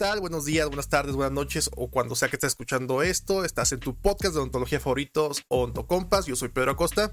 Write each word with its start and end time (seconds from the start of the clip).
tal? 0.00 0.20
Buenos 0.20 0.46
días, 0.46 0.66
buenas 0.66 0.88
tardes, 0.88 1.14
buenas 1.14 1.34
noches 1.34 1.68
o 1.76 1.90
cuando 1.90 2.14
sea 2.14 2.30
que 2.30 2.36
estés 2.36 2.52
escuchando 2.52 3.02
esto. 3.02 3.44
Estás 3.44 3.70
en 3.72 3.80
tu 3.80 3.94
podcast 3.94 4.32
de 4.32 4.40
odontología 4.40 4.80
favoritos, 4.80 5.44
Ontocompas. 5.48 6.24
Yo 6.24 6.36
soy 6.36 6.48
Pedro 6.48 6.70
Acosta. 6.70 7.12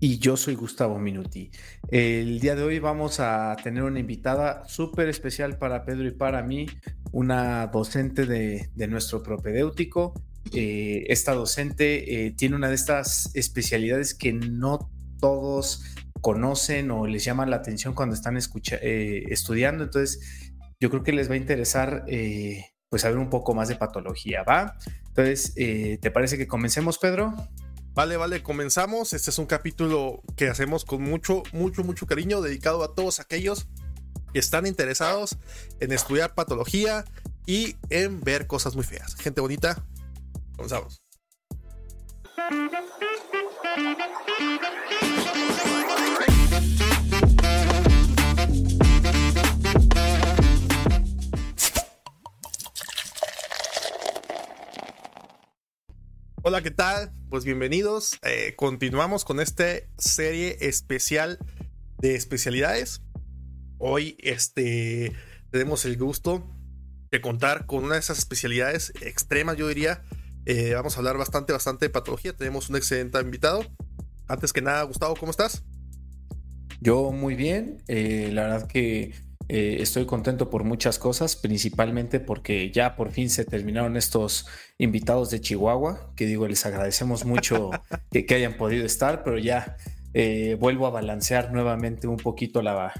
Y 0.00 0.18
yo 0.18 0.36
soy 0.36 0.56
Gustavo 0.56 0.98
Minuti. 0.98 1.52
El 1.92 2.40
día 2.40 2.56
de 2.56 2.64
hoy 2.64 2.80
vamos 2.80 3.20
a 3.20 3.54
tener 3.62 3.84
una 3.84 4.00
invitada 4.00 4.64
súper 4.66 5.08
especial 5.08 5.58
para 5.58 5.84
Pedro 5.84 6.08
y 6.08 6.10
para 6.10 6.42
mí, 6.42 6.66
una 7.12 7.68
docente 7.68 8.26
de, 8.26 8.68
nuestro 8.88 9.22
propedéutico. 9.22 10.12
Eh, 10.52 11.04
esta 11.06 11.34
docente 11.34 12.26
eh, 12.26 12.32
tiene 12.32 12.56
una 12.56 12.68
de 12.68 12.74
estas 12.74 13.30
especialidades 13.36 14.12
que 14.12 14.32
no 14.32 14.90
todos 15.20 15.84
conocen 16.20 16.90
o 16.90 17.06
les 17.06 17.24
llaman 17.24 17.50
la 17.50 17.56
atención 17.56 17.94
cuando 17.94 18.16
están 18.16 18.36
eh, 18.36 19.24
estudiando. 19.28 19.84
Entonces, 19.84 20.41
yo 20.82 20.90
creo 20.90 21.04
que 21.04 21.12
les 21.12 21.30
va 21.30 21.34
a 21.34 21.36
interesar 21.36 22.04
pues 22.88 23.02
saber 23.02 23.16
un 23.16 23.30
poco 23.30 23.54
más 23.54 23.68
de 23.68 23.76
patología, 23.76 24.42
¿va? 24.42 24.76
Entonces, 25.06 25.54
¿te 25.54 26.10
parece 26.10 26.36
que 26.36 26.48
comencemos, 26.48 26.98
Pedro? 26.98 27.32
Vale, 27.94 28.16
vale, 28.16 28.42
comenzamos. 28.42 29.12
Este 29.12 29.30
es 29.30 29.38
un 29.38 29.46
capítulo 29.46 30.22
que 30.34 30.48
hacemos 30.48 30.84
con 30.84 31.00
mucho, 31.00 31.44
mucho, 31.52 31.84
mucho 31.84 32.06
cariño, 32.06 32.40
dedicado 32.40 32.82
a 32.82 32.96
todos 32.96 33.20
aquellos 33.20 33.68
que 34.32 34.40
están 34.40 34.66
interesados 34.66 35.38
en 35.78 35.92
estudiar 35.92 36.34
patología 36.34 37.04
y 37.46 37.76
en 37.88 38.20
ver 38.20 38.48
cosas 38.48 38.74
muy 38.74 38.84
feas. 38.84 39.14
Gente 39.14 39.40
bonita, 39.40 39.86
comenzamos. 40.56 41.00
Hola, 56.44 56.60
¿qué 56.60 56.72
tal? 56.72 57.12
Pues 57.30 57.44
bienvenidos. 57.44 58.18
Eh, 58.24 58.54
continuamos 58.56 59.24
con 59.24 59.38
esta 59.38 59.64
serie 59.96 60.56
especial 60.60 61.38
de 61.98 62.16
especialidades. 62.16 63.00
Hoy 63.78 64.16
este, 64.18 65.12
tenemos 65.52 65.84
el 65.84 65.96
gusto 65.96 66.44
de 67.12 67.20
contar 67.20 67.66
con 67.66 67.84
una 67.84 67.94
de 67.94 68.00
esas 68.00 68.18
especialidades 68.18 68.92
extremas, 69.02 69.56
yo 69.56 69.68
diría. 69.68 70.02
Eh, 70.44 70.74
vamos 70.74 70.96
a 70.96 70.98
hablar 70.98 71.16
bastante, 71.16 71.52
bastante 71.52 71.86
de 71.86 71.90
patología. 71.90 72.32
Tenemos 72.36 72.68
un 72.68 72.74
excelente 72.74 73.20
invitado. 73.20 73.64
Antes 74.26 74.52
que 74.52 74.62
nada, 74.62 74.82
Gustavo, 74.82 75.14
¿cómo 75.14 75.30
estás? 75.30 75.62
Yo 76.80 77.12
muy 77.12 77.36
bien. 77.36 77.84
Eh, 77.86 78.30
la 78.32 78.48
verdad 78.48 78.66
que 78.66 79.14
eh, 79.54 79.82
estoy 79.82 80.06
contento 80.06 80.48
por 80.48 80.64
muchas 80.64 80.98
cosas, 80.98 81.36
principalmente 81.36 82.20
porque 82.20 82.70
ya 82.70 82.96
por 82.96 83.10
fin 83.10 83.28
se 83.28 83.44
terminaron 83.44 83.98
estos 83.98 84.46
invitados 84.78 85.28
de 85.28 85.42
Chihuahua, 85.42 86.10
que 86.16 86.24
digo, 86.24 86.48
les 86.48 86.64
agradecemos 86.64 87.26
mucho 87.26 87.68
que, 88.10 88.34
hayan 88.34 88.56
podido 88.56 88.86
estar, 88.86 89.22
pero 89.22 89.36
ya 89.36 89.76
eh, 90.14 90.56
vuelvo 90.58 90.86
a 90.86 90.90
balancear 90.90 91.52
nuevamente 91.52 92.06
un 92.06 92.16
poquito 92.16 92.62
la, 92.62 92.94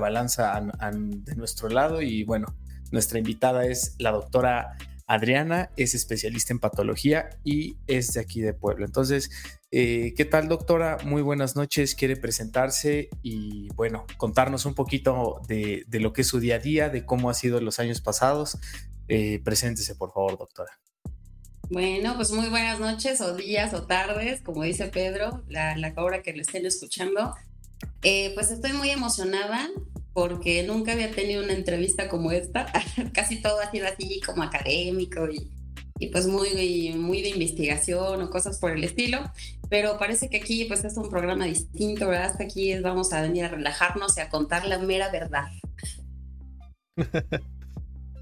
balanza 0.00 0.60
de 0.90 1.36
nuestro 1.36 1.68
lado 1.68 2.02
y 2.02 2.24
bueno, 2.24 2.56
nuestra 2.90 3.20
invitada 3.20 3.64
es 3.64 3.94
la 4.00 4.10
doctora 4.10 4.76
Adriana 5.06 5.70
es 5.76 5.94
especialista 5.94 6.52
en 6.52 6.58
patología 6.58 7.30
y 7.44 7.76
es 7.86 8.14
de 8.14 8.20
aquí 8.20 8.40
de 8.40 8.54
Puebla. 8.54 8.86
Entonces, 8.86 9.30
eh, 9.76 10.14
¿qué 10.16 10.24
tal 10.24 10.46
doctora? 10.46 10.98
Muy 11.04 11.20
buenas 11.20 11.56
noches. 11.56 11.96
Quiere 11.96 12.14
presentarse 12.14 13.08
y 13.24 13.66
bueno, 13.74 14.06
contarnos 14.18 14.66
un 14.66 14.74
poquito 14.74 15.40
de, 15.48 15.84
lo 15.90 16.12
que 16.12 16.20
es 16.20 16.28
su 16.28 16.38
día 16.38 16.56
a 16.56 16.58
día, 16.60 16.90
de 16.90 17.04
cómo 17.04 17.28
ha 17.28 17.34
sido 17.34 17.60
los 17.60 17.80
años 17.80 18.00
pasados. 18.00 18.56
Eh, 19.08 19.40
preséntese, 19.42 19.96
por 19.96 20.12
favor, 20.12 20.38
doctora. 20.38 20.78
Bueno, 21.70 22.14
pues 22.14 22.30
muy 22.30 22.48
buenas 22.50 22.78
noches 22.78 23.20
o 23.20 23.34
días 23.34 23.74
o 23.74 23.84
tardes, 23.84 24.42
como 24.42 24.62
dice 24.62 24.86
Pedro, 24.86 25.42
la, 25.48 25.76
la 25.76 25.92
que 26.22 26.32
lo 26.34 26.42
estén 26.42 26.66
escuchando. 26.66 27.34
Eh, 28.02 28.30
pues 28.34 28.52
estoy 28.52 28.74
muy 28.74 28.90
emocionada 28.90 29.68
porque 30.12 30.62
nunca 30.62 30.92
había 30.92 31.10
tenido 31.10 31.42
una 31.42 31.52
entrevista 31.52 32.08
como 32.08 32.30
esta. 32.30 32.72
Casi 33.12 33.42
todo 33.42 33.58
ha 33.58 33.72
sido 33.72 33.88
así 33.88 34.20
como 34.24 34.44
académico 34.44 35.28
y, 35.28 35.50
y, 35.98 36.08
pues 36.08 36.26
muy, 36.26 36.92
muy 36.96 37.22
de 37.22 37.30
investigación 37.30 38.22
o 38.22 38.30
cosas 38.30 38.58
por 38.58 38.72
el 38.72 38.84
estilo. 38.84 39.18
Pero 39.70 39.98
parece 39.98 40.28
que 40.28 40.38
aquí 40.38 40.64
pues 40.66 40.84
es 40.84 40.96
un 40.96 41.08
programa 41.08 41.46
distinto, 41.46 42.08
¿verdad? 42.08 42.30
Hasta 42.32 42.44
aquí 42.44 42.78
vamos 42.80 43.12
a 43.12 43.22
venir 43.22 43.44
a 43.44 43.48
relajarnos 43.48 44.16
y 44.16 44.20
a 44.20 44.28
contar 44.28 44.66
la 44.66 44.78
mera 44.78 45.10
verdad. 45.10 45.48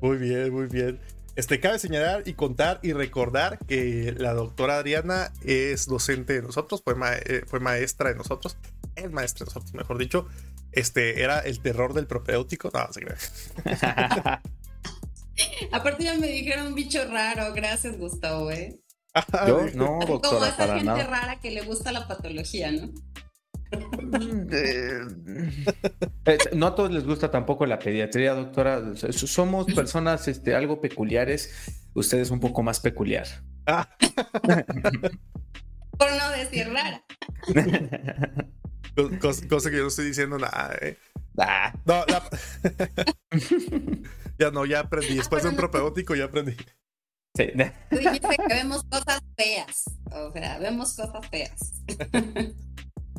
muy 0.01 0.17
bien, 0.17 0.53
muy 0.53 0.67
bien. 0.67 1.01
Este, 1.35 1.61
cabe 1.61 1.79
señalar 1.79 2.25
y 2.27 2.35
contar 2.35 2.79
y 2.83 2.93
recordar 2.93 3.59
que 3.67 4.15
la 4.19 4.35
doctora 4.35 4.77
Adriana 4.77 5.33
es 5.43 5.87
docente 5.87 6.35
de 6.35 6.43
nosotros, 6.43 6.83
fue, 6.85 6.95
eh, 7.25 7.43
fue 7.47 7.59
maestra 7.59 8.11
de 8.11 8.17
nosotros, 8.17 8.59
es 8.97 9.11
maestra 9.11 9.45
de 9.45 9.49
nosotros, 9.49 9.73
mejor 9.73 9.97
dicho. 9.97 10.29
Este, 10.73 11.23
era 11.23 11.39
el 11.41 11.61
terror 11.61 11.95
del 11.95 12.07
propéutico. 12.07 12.71
No, 12.73 12.93
se 12.93 13.01
Aparte 15.73 16.05
ya 16.05 16.15
me 16.15 16.29
dijeron 16.29 16.69
un 16.69 16.75
bicho 16.75 17.05
raro, 17.07 17.53
gracias 17.53 17.99
Gustavo, 17.99 18.51
¿eh? 18.51 18.79
Yo 19.47 19.67
no, 19.75 19.99
doctora, 20.07 20.21
Como 20.23 20.45
esa 20.47 20.79
gente 20.79 21.05
rara 21.05 21.39
que 21.41 21.51
le 21.51 21.61
gusta 21.63 21.93
la 21.93 22.09
patología, 22.09 22.73
¿no? 22.73 22.93
Mm, 23.73 24.49
eh, 24.53 25.01
eh, 26.27 26.39
no 26.55 26.67
a 26.67 26.75
todos 26.75 26.91
les 26.91 27.05
gusta 27.05 27.31
tampoco 27.31 27.67
la 27.67 27.79
pediatría, 27.79 28.35
doctora. 28.35 28.95
Somos 28.95 29.67
personas 29.73 30.29
este, 30.29 30.55
algo 30.55 30.81
peculiares. 30.81 31.53
Usted 31.95 32.19
es 32.19 32.31
un 32.31 32.41
poco 32.41 32.63
más 32.63 32.81
peculiar. 32.81 33.27
Por 35.99 36.11
no 36.11 36.31
decir 36.31 36.73
rara. 36.73 37.05
Cosa, 39.21 39.71
que 39.71 39.77
yo 39.77 39.83
no 39.83 39.89
estoy 39.89 40.07
diciendo 40.07 40.39
nada, 40.39 40.75
¿eh? 40.81 40.97
No, 41.85 42.05
ya 44.39 44.51
no, 44.51 44.65
ya 44.67 44.81
aprendí. 44.81 45.15
Después 45.15 45.43
de 45.43 45.51
un 45.51 45.57
propedéutico 45.57 46.15
ya 46.15 46.25
aprendí. 46.25 46.57
Sí. 47.37 47.47
Tú 47.91 47.97
dijiste 47.97 48.37
que 48.37 48.55
vemos 48.55 48.85
cosas 48.85 49.21
feas. 49.37 49.85
O 50.11 50.33
sea, 50.33 50.59
vemos 50.59 50.95
cosas 50.95 51.27
feas. 51.29 51.73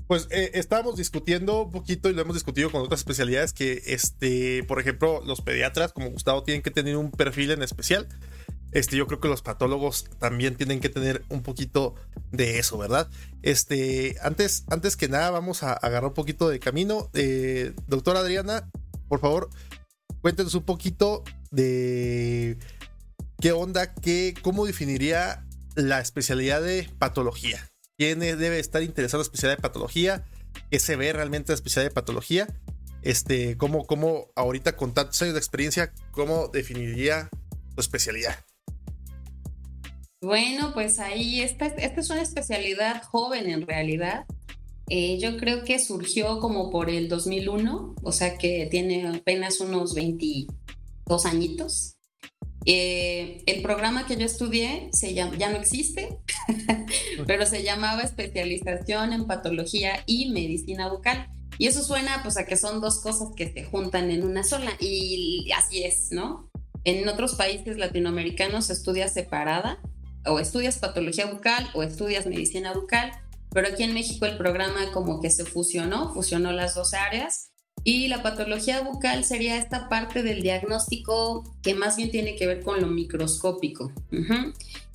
Pues 0.08 0.28
eh, 0.32 0.52
estábamos 0.56 0.98
discutiendo 0.98 1.64
un 1.64 1.72
poquito 1.72 2.10
y 2.10 2.14
lo 2.14 2.22
hemos 2.22 2.36
discutido 2.36 2.70
con 2.70 2.82
otras 2.82 3.00
especialidades 3.00 3.54
que, 3.54 3.82
este, 3.86 4.64
por 4.66 4.80
ejemplo, 4.80 5.22
los 5.26 5.42
pediatras, 5.42 5.94
como 5.94 6.10
Gustavo, 6.12 6.44
tienen 6.44 6.62
que 6.62 6.72
tener 6.72 6.98
un 6.98 7.10
perfil 7.10 7.52
en 7.52 7.64
especial. 7.64 8.08
Este, 8.74 8.98
yo 8.98 9.08
creo 9.08 9.20
que 9.20 9.28
los 9.28 9.42
patólogos 9.42 10.06
también 10.20 10.56
tienen 10.56 10.82
que 10.82 10.90
tener 10.90 11.24
un 11.30 11.42
poquito 11.42 11.96
de 12.32 12.60
eso, 12.60 12.78
¿verdad? 12.78 13.10
Este, 13.44 14.18
antes, 14.22 14.66
antes 14.70 14.98
que 14.98 15.08
nada, 15.08 15.32
vamos 15.32 15.64
a 15.64 15.74
agarrar 15.74 16.10
un 16.10 16.14
poquito 16.14 16.50
de 16.50 16.60
camino. 16.60 17.10
Eh, 17.14 17.74
doctora 17.88 18.20
Adriana, 18.20 18.70
por 19.08 19.20
favor, 19.20 19.50
cuéntenos 20.24 20.56
un 20.56 20.64
poquito 20.64 21.22
de 21.52 22.58
qué 23.42 23.52
onda, 23.52 23.94
qué, 23.94 24.34
cómo 24.42 24.66
definiría 24.66 25.46
la 25.76 26.00
especialidad 26.00 26.62
de 26.62 26.90
patología. 26.98 27.70
¿Quién 27.98 28.20
debe 28.20 28.58
estar 28.58 28.82
interesado 28.84 29.20
en 29.20 29.26
la 29.26 29.28
especialidad 29.28 29.58
de 29.58 29.62
patología? 29.62 30.24
¿Qué 30.72 30.80
se 30.80 30.96
ve 30.96 31.12
realmente 31.12 31.52
la 31.52 31.56
especialidad 31.56 31.92
de 31.92 31.94
patología? 31.94 32.48
Este, 33.02 33.58
¿cómo, 33.58 33.86
cómo 33.86 34.32
ahorita 34.38 34.78
con 34.78 34.94
tantos 34.94 35.22
años 35.22 35.34
de 35.34 35.40
experiencia, 35.40 35.94
cómo 36.12 36.48
definiría 36.48 37.30
su 37.76 37.82
especialidad? 37.82 38.46
Bueno, 40.22 40.74
pues 40.74 41.00
ahí 41.00 41.42
esta, 41.42 41.66
esta 41.66 42.00
es 42.00 42.10
una 42.10 42.22
especialidad 42.22 43.04
joven 43.04 43.50
en 43.50 43.68
realidad. 43.68 44.26
Eh, 44.90 45.18
yo 45.20 45.38
creo 45.38 45.64
que 45.64 45.80
surgió 45.80 46.40
como 46.40 46.70
por 46.70 46.90
el 46.90 47.08
2001, 47.08 47.96
o 48.02 48.12
sea 48.12 48.38
que 48.38 48.68
tiene 48.70 49.08
apenas 49.08 49.60
unos 49.60 49.94
22 49.94 51.26
añitos. 51.26 51.96
Eh, 52.66 53.44
el 53.46 53.62
programa 53.62 54.06
que 54.06 54.16
yo 54.16 54.26
estudié 54.26 54.90
se 54.94 55.14
ya 55.14 55.28
no 55.28 55.58
existe, 55.58 56.18
pero 57.28 57.46
se 57.46 57.64
llamaba 57.64 58.04
especialización 58.04 59.14
en 59.14 59.26
patología 59.26 60.04
y 60.06 60.32
medicina 60.32 60.90
bucal. 60.90 61.30
Y 61.58 61.68
eso 61.68 61.84
suena 61.84 62.22
pues 62.24 62.38
a 62.38 62.46
que 62.46 62.58
son 62.58 62.82
dos 62.82 63.00
cosas 63.02 63.30
que 63.36 63.52
se 63.52 63.64
juntan 63.64 64.10
en 64.12 64.24
una 64.24 64.44
sola 64.44 64.72
y 64.80 65.50
así 65.56 65.84
es, 65.84 66.12
¿no? 66.12 66.50
En 66.86 67.08
otros 67.08 67.36
países 67.36 67.78
latinoamericanos 67.78 68.66
se 68.66 68.74
estudia 68.74 69.08
separada 69.08 69.80
o 70.26 70.40
estudias 70.40 70.80
patología 70.80 71.28
bucal 71.28 71.70
o 71.74 71.84
estudias 71.84 72.26
medicina 72.26 72.74
bucal, 72.74 73.12
pero 73.54 73.68
aquí 73.68 73.84
en 73.84 73.94
México 73.94 74.26
el 74.26 74.38
programa 74.38 74.92
como 74.92 75.22
que 75.22 75.30
se 75.30 75.46
fusionó, 75.46 76.14
fusionó 76.14 76.52
las 76.52 76.76
dos 76.76 76.94
áreas 76.94 77.52
y 77.84 78.08
la 78.08 78.24
patología 78.24 78.82
bucal 78.82 79.26
sería 79.26 79.58
esta 79.58 79.90
parte 79.90 80.24
del 80.24 80.42
diagnóstico 80.42 81.44
que 81.62 81.76
más 81.76 81.98
bien 81.98 82.12
tiene 82.12 82.36
que 82.36 82.48
ver 82.48 82.62
con 82.62 82.82
lo 82.82 82.88
microscópico. 82.88 83.92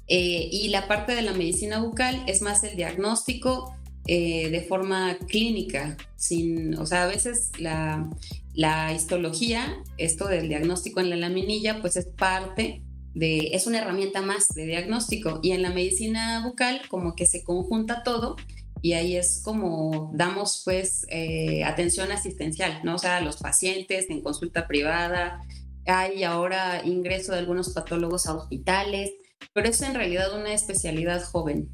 Eh, 0.06 0.48
y 0.50 0.68
la 0.68 0.88
parte 0.88 1.14
de 1.14 1.22
la 1.22 1.34
medicina 1.34 1.80
bucal 1.80 2.22
es 2.26 2.40
más 2.40 2.64
el 2.64 2.76
diagnóstico 2.76 3.74
eh, 4.06 4.48
de 4.48 4.62
forma 4.62 5.18
clínica, 5.28 5.98
sin, 6.16 6.78
o 6.78 6.86
sea, 6.86 7.04
a 7.04 7.06
veces 7.06 7.50
la, 7.58 8.08
la 8.54 8.94
histología, 8.94 9.82
esto 9.98 10.26
del 10.26 10.48
diagnóstico 10.48 11.00
en 11.00 11.10
la 11.10 11.16
laminilla, 11.16 11.82
pues 11.82 11.96
es 11.96 12.06
parte 12.06 12.82
de, 13.18 13.50
es 13.52 13.66
una 13.66 13.78
herramienta 13.78 14.22
más 14.22 14.48
de 14.54 14.66
diagnóstico 14.66 15.40
y 15.42 15.50
en 15.50 15.62
la 15.62 15.70
medicina 15.70 16.42
bucal 16.44 16.82
como 16.88 17.16
que 17.16 17.26
se 17.26 17.42
conjunta 17.42 18.02
todo 18.02 18.36
y 18.80 18.92
ahí 18.92 19.16
es 19.16 19.40
como 19.44 20.12
damos 20.14 20.62
pues 20.64 21.04
eh, 21.10 21.64
atención 21.64 22.12
asistencial, 22.12 22.80
¿no? 22.84 22.94
O 22.94 22.98
sea, 22.98 23.16
a 23.16 23.20
los 23.20 23.38
pacientes 23.38 24.06
en 24.08 24.22
consulta 24.22 24.68
privada, 24.68 25.42
hay 25.84 26.22
ahora 26.22 26.82
ingreso 26.84 27.32
de 27.32 27.38
algunos 27.38 27.70
patólogos 27.70 28.26
a 28.26 28.34
hospitales, 28.34 29.10
pero 29.52 29.68
es 29.68 29.82
en 29.82 29.94
realidad 29.94 30.38
una 30.38 30.52
especialidad 30.52 31.24
joven. 31.24 31.68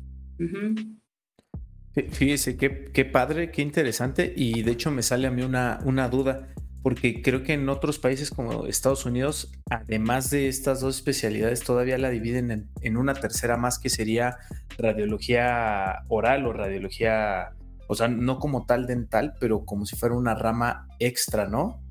Fíjese, 2.11 2.57
qué, 2.57 2.85
qué, 2.93 3.05
padre, 3.05 3.51
qué 3.51 3.61
interesante 3.61 4.33
y 4.35 4.63
de 4.63 4.73
hecho 4.73 4.91
me 4.91 5.03
sale 5.03 5.27
a 5.27 5.31
mí 5.31 5.43
una, 5.43 5.81
una 5.85 6.09
duda 6.09 6.54
porque 6.85 7.23
creo 7.23 7.43
que 7.43 7.55
en 7.55 7.67
otros 7.71 7.99
países 7.99 8.31
como 8.31 8.67
Estados 8.67 9.07
Unidos, 9.07 9.51
además 9.71 10.29
de 10.29 10.49
estas 10.49 10.81
dos 10.81 10.97
especialidades, 10.97 11.65
todavía 11.65 11.97
la 11.97 12.11
dividen 12.11 12.69
en, 12.83 12.97
una 12.99 13.15
tercera 13.15 13.57
más 13.57 13.79
que 13.79 13.89
sería 13.89 14.37
radiología 14.77 16.03
oral 16.09 16.45
o 16.45 16.53
radiología, 16.53 17.55
o 17.89 17.95
sea, 17.95 18.09
no 18.09 18.39
como 18.39 18.67
tal 18.67 18.87
dental, 18.87 19.33
pero 19.41 19.65
como 19.65 19.87
si 19.87 19.97
fuera 19.97 20.15
una 20.15 20.35
rama 20.35 20.87
extra, 20.99 21.49
¿no? 21.49 21.83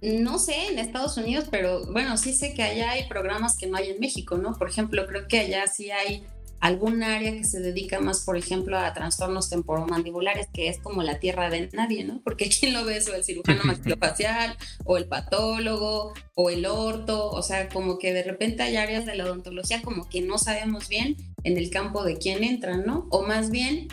No 0.00 0.38
sé 0.38 0.68
en 0.72 0.78
Estados 0.78 1.18
Unidos, 1.18 1.44
pero 1.50 1.84
bueno, 1.92 2.16
sí 2.16 2.32
sé 2.32 2.54
que 2.54 2.62
allá 2.62 2.92
hay 2.92 3.06
programas 3.06 3.58
que 3.58 3.66
no 3.66 3.76
hay 3.76 3.90
en 3.90 4.00
México, 4.00 4.38
¿no? 4.38 4.54
Por 4.54 4.70
ejemplo, 4.70 5.06
creo 5.06 5.28
que 5.28 5.40
allá 5.40 5.66
sí 5.66 5.90
hay 5.90 6.24
algún 6.62 7.02
área 7.02 7.32
que 7.32 7.42
se 7.42 7.58
dedica 7.58 7.98
más, 7.98 8.20
por 8.20 8.36
ejemplo, 8.36 8.78
a 8.78 8.94
trastornos 8.94 9.50
temporomandibulares, 9.50 10.46
que 10.54 10.68
es 10.68 10.78
como 10.78 11.02
la 11.02 11.18
tierra 11.18 11.50
de 11.50 11.68
nadie, 11.72 12.04
¿no? 12.04 12.22
Porque 12.22 12.48
¿quién 12.48 12.72
lo 12.72 12.84
ve 12.84 12.98
eso? 12.98 13.12
El 13.12 13.24
cirujano 13.24 13.64
maxilofacial, 13.64 14.56
o 14.84 14.96
el 14.96 15.06
patólogo, 15.06 16.14
o 16.36 16.50
el 16.50 16.64
orto, 16.66 17.30
o 17.30 17.42
sea, 17.42 17.68
como 17.68 17.98
que 17.98 18.12
de 18.12 18.22
repente 18.22 18.62
hay 18.62 18.76
áreas 18.76 19.04
de 19.04 19.16
la 19.16 19.24
odontología 19.24 19.82
como 19.82 20.08
que 20.08 20.20
no 20.20 20.38
sabemos 20.38 20.88
bien 20.88 21.16
en 21.42 21.58
el 21.58 21.68
campo 21.68 22.04
de 22.04 22.16
quién 22.18 22.44
entran, 22.44 22.86
¿no? 22.86 23.08
O 23.10 23.22
más 23.22 23.50
bien 23.50 23.88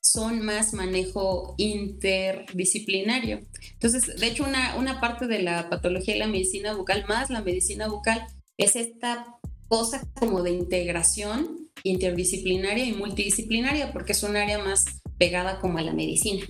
son 0.00 0.44
más 0.44 0.74
manejo 0.74 1.54
interdisciplinario. 1.58 3.38
Entonces, 3.74 4.16
de 4.18 4.26
hecho, 4.26 4.42
una, 4.42 4.74
una 4.74 5.00
parte 5.00 5.28
de 5.28 5.42
la 5.42 5.70
patología 5.70 6.16
y 6.16 6.18
la 6.18 6.26
medicina 6.26 6.74
bucal, 6.74 7.04
más 7.06 7.30
la 7.30 7.40
medicina 7.40 7.86
bucal, 7.86 8.26
es 8.56 8.74
esta 8.74 9.36
cosa 9.68 10.02
como 10.18 10.42
de 10.42 10.50
integración 10.50 11.59
interdisciplinaria 11.82 12.84
y 12.84 12.92
multidisciplinaria, 12.92 13.92
porque 13.92 14.12
es 14.12 14.22
un 14.22 14.36
área 14.36 14.58
más 14.58 14.84
pegada 15.18 15.60
como 15.60 15.78
a 15.78 15.82
la 15.82 15.92
medicina. 15.92 16.46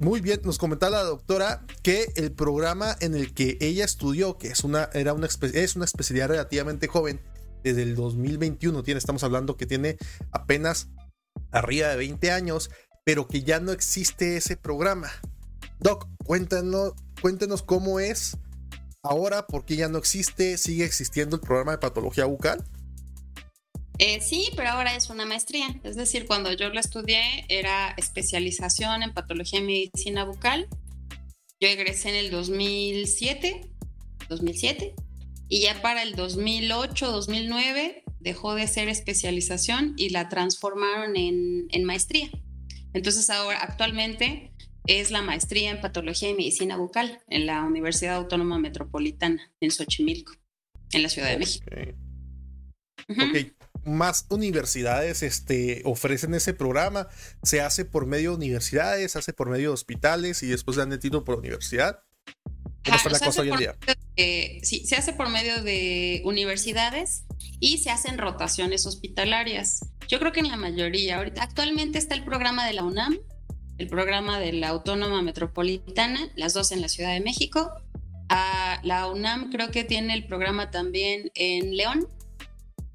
Muy 0.00 0.20
bien, 0.20 0.40
nos 0.44 0.58
comentaba 0.58 0.98
la 0.98 1.04
doctora 1.04 1.66
que 1.82 2.06
el 2.14 2.32
programa 2.32 2.96
en 3.00 3.14
el 3.14 3.34
que 3.34 3.58
ella 3.60 3.84
estudió, 3.84 4.38
que 4.38 4.48
es 4.48 4.62
una, 4.62 4.88
era 4.92 5.12
una, 5.12 5.26
es 5.26 5.76
una 5.76 5.84
especialidad 5.84 6.28
relativamente 6.28 6.86
joven, 6.86 7.20
desde 7.64 7.82
el 7.82 7.96
2021 7.96 8.82
tiene, 8.84 8.98
estamos 8.98 9.24
hablando 9.24 9.56
que 9.56 9.66
tiene 9.66 9.96
apenas 10.30 10.88
arriba 11.50 11.88
de 11.88 11.96
20 11.96 12.30
años, 12.30 12.70
pero 13.04 13.26
que 13.26 13.42
ya 13.42 13.58
no 13.58 13.72
existe 13.72 14.36
ese 14.36 14.56
programa. 14.56 15.10
Doc, 15.80 16.08
cuéntanos, 16.24 16.92
cuéntenos 17.20 17.62
cómo 17.62 18.00
es 18.00 18.36
ahora, 19.02 19.46
por 19.46 19.64
qué 19.64 19.76
ya 19.76 19.88
no 19.88 19.98
existe, 19.98 20.58
sigue 20.58 20.84
existiendo 20.84 21.36
el 21.36 21.42
programa 21.42 21.72
de 21.72 21.78
patología 21.78 22.26
bucal. 22.26 22.64
Eh, 23.98 24.20
sí, 24.20 24.50
pero 24.54 24.70
ahora 24.70 24.94
es 24.94 25.10
una 25.10 25.26
maestría. 25.26 25.68
Es 25.82 25.96
decir, 25.96 26.26
cuando 26.26 26.52
yo 26.52 26.68
lo 26.68 26.78
estudié 26.78 27.44
era 27.48 27.94
especialización 27.96 29.02
en 29.02 29.12
patología 29.12 29.58
y 29.58 29.62
medicina 29.62 30.24
bucal. 30.24 30.68
Yo 31.60 31.68
egresé 31.68 32.10
en 32.10 32.14
el 32.14 32.30
2007, 32.30 33.68
2007, 34.28 34.94
y 35.48 35.62
ya 35.62 35.82
para 35.82 36.02
el 36.04 36.14
2008, 36.14 37.10
2009 37.10 38.04
dejó 38.20 38.54
de 38.54 38.68
ser 38.68 38.88
especialización 38.88 39.94
y 39.96 40.10
la 40.10 40.28
transformaron 40.28 41.16
en, 41.16 41.66
en 41.70 41.84
maestría. 41.84 42.30
Entonces 42.92 43.28
ahora 43.30 43.58
actualmente 43.58 44.52
es 44.86 45.10
la 45.10 45.22
maestría 45.22 45.70
en 45.70 45.80
patología 45.80 46.30
y 46.30 46.34
medicina 46.34 46.76
bucal 46.76 47.20
en 47.28 47.46
la 47.46 47.64
Universidad 47.64 48.16
Autónoma 48.16 48.58
Metropolitana 48.58 49.52
en 49.60 49.70
Xochimilco, 49.70 50.32
en 50.92 51.02
la 51.02 51.08
Ciudad 51.08 51.30
de 51.30 51.38
México. 51.38 51.66
Ok, 53.10 53.57
más 53.88 54.26
universidades 54.28 55.22
este, 55.22 55.82
ofrecen 55.84 56.34
ese 56.34 56.54
programa. 56.54 57.08
Se 57.42 57.60
hace 57.60 57.84
por 57.84 58.06
medio 58.06 58.30
de 58.30 58.36
universidades, 58.36 59.12
se 59.12 59.18
hace 59.18 59.32
por 59.32 59.48
medio 59.48 59.70
de 59.70 59.74
hospitales 59.74 60.42
y 60.42 60.46
después 60.46 60.76
dan 60.76 60.92
el 60.92 60.98
título 60.98 61.24
por 61.24 61.38
universidad. 61.38 62.00
¿Cómo 62.84 62.96
está 62.96 63.10
la 63.10 63.18
cosa 63.18 63.42
hoy 63.42 63.50
en 63.50 63.56
día? 63.56 63.76
sí, 64.62 64.84
se 64.86 64.96
hace 64.96 65.12
por 65.12 65.28
medio 65.28 65.62
de 65.62 66.22
universidades 66.24 67.24
y 67.60 67.78
se 67.78 67.90
hacen 67.90 68.18
rotaciones 68.18 68.86
hospitalarias. 68.86 69.80
Yo 70.08 70.18
creo 70.18 70.32
que 70.32 70.40
en 70.40 70.48
la 70.48 70.56
mayoría, 70.56 71.18
ahorita 71.18 71.42
actualmente 71.42 71.98
está 71.98 72.14
el 72.14 72.24
programa 72.24 72.66
de 72.66 72.72
la 72.72 72.82
UNAM, 72.82 73.18
el 73.78 73.88
programa 73.88 74.40
de 74.40 74.52
la 74.52 74.68
Autónoma 74.68 75.22
Metropolitana, 75.22 76.30
las 76.34 76.54
dos 76.54 76.72
en 76.72 76.80
la 76.80 76.88
Ciudad 76.88 77.12
de 77.12 77.20
México. 77.20 77.70
Ah, 78.28 78.80
la 78.82 79.06
UNAM 79.06 79.50
creo 79.50 79.70
que 79.70 79.84
tiene 79.84 80.14
el 80.14 80.26
programa 80.26 80.70
también 80.70 81.30
en 81.34 81.76
León 81.76 82.08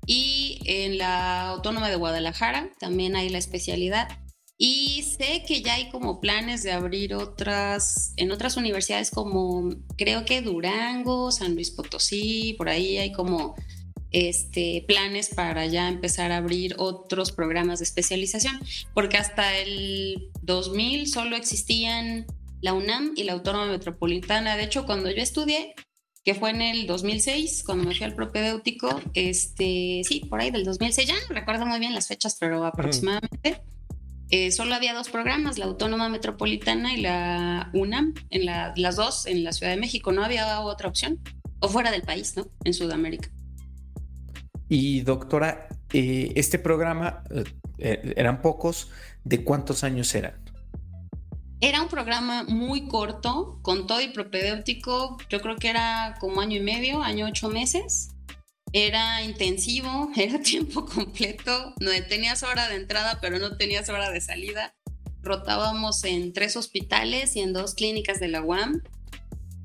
y 0.06 0.60
en 0.66 0.98
la 0.98 1.50
Autónoma 1.50 1.90
de 1.90 1.96
Guadalajara 1.96 2.70
también 2.80 3.16
hay 3.16 3.30
la 3.30 3.38
especialidad. 3.38 4.08
Y 4.58 5.04
sé 5.04 5.44
que 5.48 5.62
ya 5.62 5.74
hay 5.74 5.90
como 5.90 6.22
planes 6.22 6.64
de 6.64 6.72
abrir 6.72 7.16
otras, 7.16 8.14
en 8.18 8.32
otras 8.32 8.56
universidades 8.56 9.10
como 9.12 9.70
creo 9.98 10.26
que 10.26 10.42
Durango, 10.42 11.32
San 11.32 11.56
Luis 11.56 11.72
Potosí, 11.72 12.56
por 12.58 12.70
ahí 12.70 12.98
hay 12.98 13.12
como 13.12 13.56
este, 14.12 14.86
planes 14.88 15.30
para 15.30 15.66
ya 15.66 15.90
empezar 15.90 16.32
a 16.32 16.38
abrir 16.38 16.76
otros 16.78 17.32
programas 17.32 17.80
de 17.80 17.86
especialización, 17.86 18.60
porque 18.94 19.18
hasta 19.18 19.58
el 19.58 20.30
2000 20.44 21.08
solo 21.08 21.36
existían 21.36 22.28
la 22.62 22.74
UNAM 22.74 23.14
y 23.18 23.24
la 23.24 23.34
Autónoma 23.34 23.66
Metropolitana. 23.66 24.56
De 24.56 24.64
hecho, 24.64 24.86
cuando 24.86 25.10
yo 25.10 25.22
estudié, 25.22 25.74
que 26.24 26.34
fue 26.34 26.52
en 26.52 26.62
el 26.62 26.88
2006, 26.88 27.64
cuando 27.66 27.84
me 27.84 27.94
fui 27.94 28.06
al 28.06 28.16
propedéutico, 28.16 29.02
este, 29.14 30.02
sí, 30.06 30.22
por 30.30 30.40
ahí 30.40 30.52
del 30.52 30.64
2006, 30.64 31.08
ya 31.08 31.16
no 31.16 31.36
recuerdo 31.36 31.66
muy 31.66 31.80
bien 31.80 31.94
las 31.94 32.08
fechas, 32.08 32.38
pero 32.40 32.66
aproximadamente, 32.66 33.62
eh, 34.30 34.52
solo 34.52 34.74
había 34.74 34.94
dos 34.94 35.10
programas, 35.10 35.58
la 35.58 35.66
Autónoma 35.66 36.08
Metropolitana 36.08 36.94
y 36.94 37.02
la 37.02 37.70
UNAM, 37.74 38.14
en 38.30 38.46
las 38.46 38.96
dos 38.96 39.26
en 39.26 39.44
la 39.44 39.52
Ciudad 39.52 39.74
de 39.74 39.80
México, 39.80 40.14
no 40.14 40.24
había 40.24 40.62
otra 40.62 40.88
opción, 40.88 41.20
o 41.60 41.68
fuera 41.68 41.92
del 41.92 42.04
país, 42.04 42.38
¿no? 42.38 42.48
En 42.64 42.74
Sudamérica. 42.74 43.30
Y 44.70 45.02
doctora, 45.02 45.68
eh, 45.92 46.32
este 46.36 46.58
programa, 46.58 47.24
eh, 47.80 48.14
eran 48.16 48.42
pocos, 48.42 48.90
¿de 49.26 49.44
cuántos 49.44 49.84
años 49.84 50.16
eran? 50.16 50.42
Era 51.64 51.82
un 51.82 51.88
programa 51.88 52.44
muy 52.44 52.90
corto, 52.90 53.58
con 53.62 53.88
todo 53.88 54.02
y 54.02 54.10
propedéutico, 54.10 55.18
yo 55.30 55.40
creo 55.40 55.56
que 55.56 55.70
era 55.70 56.18
como 56.20 56.42
año 56.42 56.58
y 56.58 56.60
medio, 56.60 57.02
año 57.02 57.26
ocho 57.26 57.48
meses. 57.48 58.10
Era 58.74 59.24
intensivo, 59.24 60.12
era 60.18 60.42
tiempo 60.42 60.86
completo, 60.86 61.74
no 61.80 61.92
tenías 62.10 62.44
hora 62.44 62.68
de 62.68 62.76
entrada, 62.76 63.20
pero 63.22 63.40
no 63.40 63.56
tenías 63.56 63.88
hora 63.88 64.10
de 64.10 64.20
salida. 64.20 64.76
Rotábamos 65.22 66.04
en 66.04 66.34
tres 66.34 66.58
hospitales 66.58 67.38
y 67.38 67.40
en 67.40 67.54
dos 67.54 67.76
clínicas 67.76 68.20
de 68.20 68.28
la 68.28 68.42
UAM, 68.44 68.82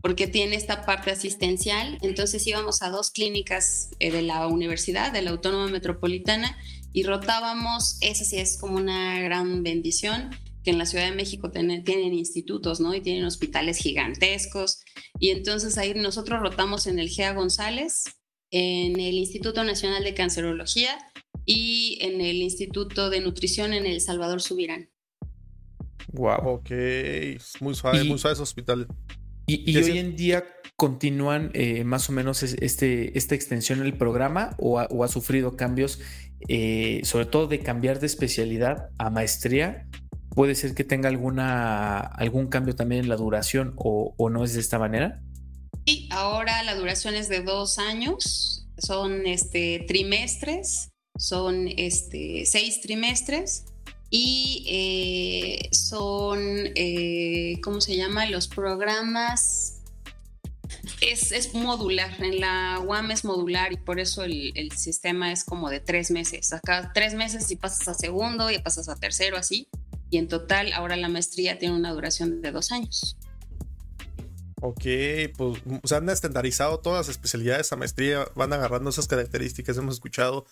porque 0.00 0.28
tiene 0.28 0.54
esta 0.54 0.86
parte 0.86 1.10
asistencial. 1.10 1.98
Entonces 2.02 2.46
íbamos 2.46 2.80
a 2.82 2.90
dos 2.90 3.10
clínicas 3.10 3.90
eh, 3.98 4.12
de 4.12 4.22
la 4.22 4.46
universidad, 4.46 5.10
de 5.10 5.22
la 5.22 5.30
Autónoma 5.30 5.66
Metropolitana, 5.66 6.56
y 6.92 7.02
rotábamos, 7.02 7.98
esa 8.02 8.24
sí 8.24 8.38
es 8.38 8.56
como 8.56 8.76
una 8.76 9.18
gran 9.18 9.64
bendición 9.64 10.30
que 10.64 10.70
en 10.70 10.78
la 10.78 10.86
Ciudad 10.86 11.04
de 11.08 11.16
México 11.16 11.50
tienen, 11.50 12.14
institutos, 12.14 12.80
¿no? 12.80 12.94
Y 12.94 13.00
tienen 13.00 13.24
hospitales 13.24 13.78
gigantescos. 13.78 14.82
Y 15.18 15.30
entonces 15.30 15.78
ahí 15.78 15.94
nosotros 15.94 16.40
rotamos 16.40 16.86
en 16.86 16.98
el 16.98 17.08
GEA 17.08 17.32
González, 17.32 18.04
en 18.50 18.98
el 18.98 19.14
Instituto 19.14 19.64
Nacional 19.64 20.04
de 20.04 20.14
Cancerología 20.14 20.98
y 21.44 21.98
en 22.00 22.20
el 22.20 22.36
Instituto 22.36 23.10
de 23.10 23.20
Nutrición 23.20 23.72
en 23.72 23.86
El 23.86 24.00
Salvador 24.00 24.40
Subirán. 24.40 24.90
Wow. 26.12 26.38
Ok, 26.44 26.70
muy 27.60 27.74
suave, 27.74 28.04
muy 28.04 28.18
suave 28.18 28.34
ese 28.34 28.42
hospital. 28.42 28.86
¿Y, 29.46 29.76
hoy 29.78 29.96
en 29.96 30.14
día 30.14 30.44
continúan 30.76 31.50
eh, 31.54 31.82
más 31.82 32.10
o 32.10 32.12
menos 32.12 32.42
este, 32.42 33.16
esta 33.16 33.34
extensión 33.34 33.78
del 33.78 33.96
programa 33.96 34.54
o 34.58 34.78
ha, 34.78 35.08
sufrido 35.08 35.56
cambios, 35.56 36.00
eh, 36.48 37.00
sobre 37.04 37.24
todo 37.24 37.46
de 37.46 37.60
cambiar 37.60 37.98
de 37.98 38.06
especialidad 38.06 38.90
a 38.98 39.08
maestría 39.08 39.88
puede 40.38 40.54
ser 40.54 40.76
que 40.76 40.84
tenga 40.84 41.08
alguna, 41.08 41.98
algún 41.98 42.46
cambio 42.46 42.76
también 42.76 43.02
en 43.02 43.08
la 43.08 43.16
duración 43.16 43.74
o, 43.74 44.14
no 44.30 44.44
es 44.44 44.54
de 44.54 44.60
esta 44.60 44.78
manera? 44.78 45.20
Sí, 45.84 46.08
ahora 46.12 46.62
la 46.62 46.76
duración 46.76 47.16
es 47.16 47.28
de 47.28 47.42
dos 47.42 47.80
años, 47.80 48.68
son 48.78 49.26
este, 49.26 49.84
trimestres, 49.88 50.90
son 51.18 51.66
este, 51.76 52.44
seis 52.46 52.80
trimestres 52.80 53.64
y 54.10 54.64
eh, 54.68 55.68
son, 55.72 56.38
eh, 56.76 57.58
¿cómo 57.60 57.80
se 57.80 57.96
llama? 57.96 58.26
Los 58.26 58.46
programas 58.46 59.82
es, 61.00 61.52
modular, 61.52 62.22
en 62.22 62.38
la 62.38 62.78
UAM 62.78 63.10
es 63.10 63.24
modular 63.24 63.72
y 63.72 63.76
por 63.76 63.98
eso 63.98 64.22
el, 64.22 64.70
sistema 64.76 65.32
es 65.32 65.42
como 65.42 65.68
de 65.68 65.80
tres 65.80 66.12
meses. 66.12 66.52
Acá 66.52 66.92
tres 66.94 67.14
meses 67.14 67.50
y 67.50 67.56
pasas 67.56 67.88
a 67.88 67.94
segundo 67.94 68.52
y 68.52 68.58
pasas 68.60 68.88
a 68.88 68.94
tercero, 68.94 69.36
así. 69.36 69.68
Y 70.10 70.18
en 70.18 70.28
total, 70.28 70.72
ahora 70.72 70.96
la 70.96 71.08
maestría 71.08 71.58
tiene 71.58 71.76
una 71.76 71.92
duración 71.92 72.40
de 72.40 72.50
dos 72.50 72.72
años. 72.72 73.16
Ok, 74.60 74.84
pues 75.36 75.62
se 75.84 75.94
han 75.94 76.08
estandarizado 76.08 76.80
todas 76.80 77.06
las 77.06 77.16
especialidades 77.16 77.72
a 77.72 77.76
maestría, 77.76 78.26
van 78.34 78.52
agarrando 78.52 78.90
esas 78.90 79.06
características. 79.06 79.76
Hemos 79.76 79.94
escuchado 79.94 80.46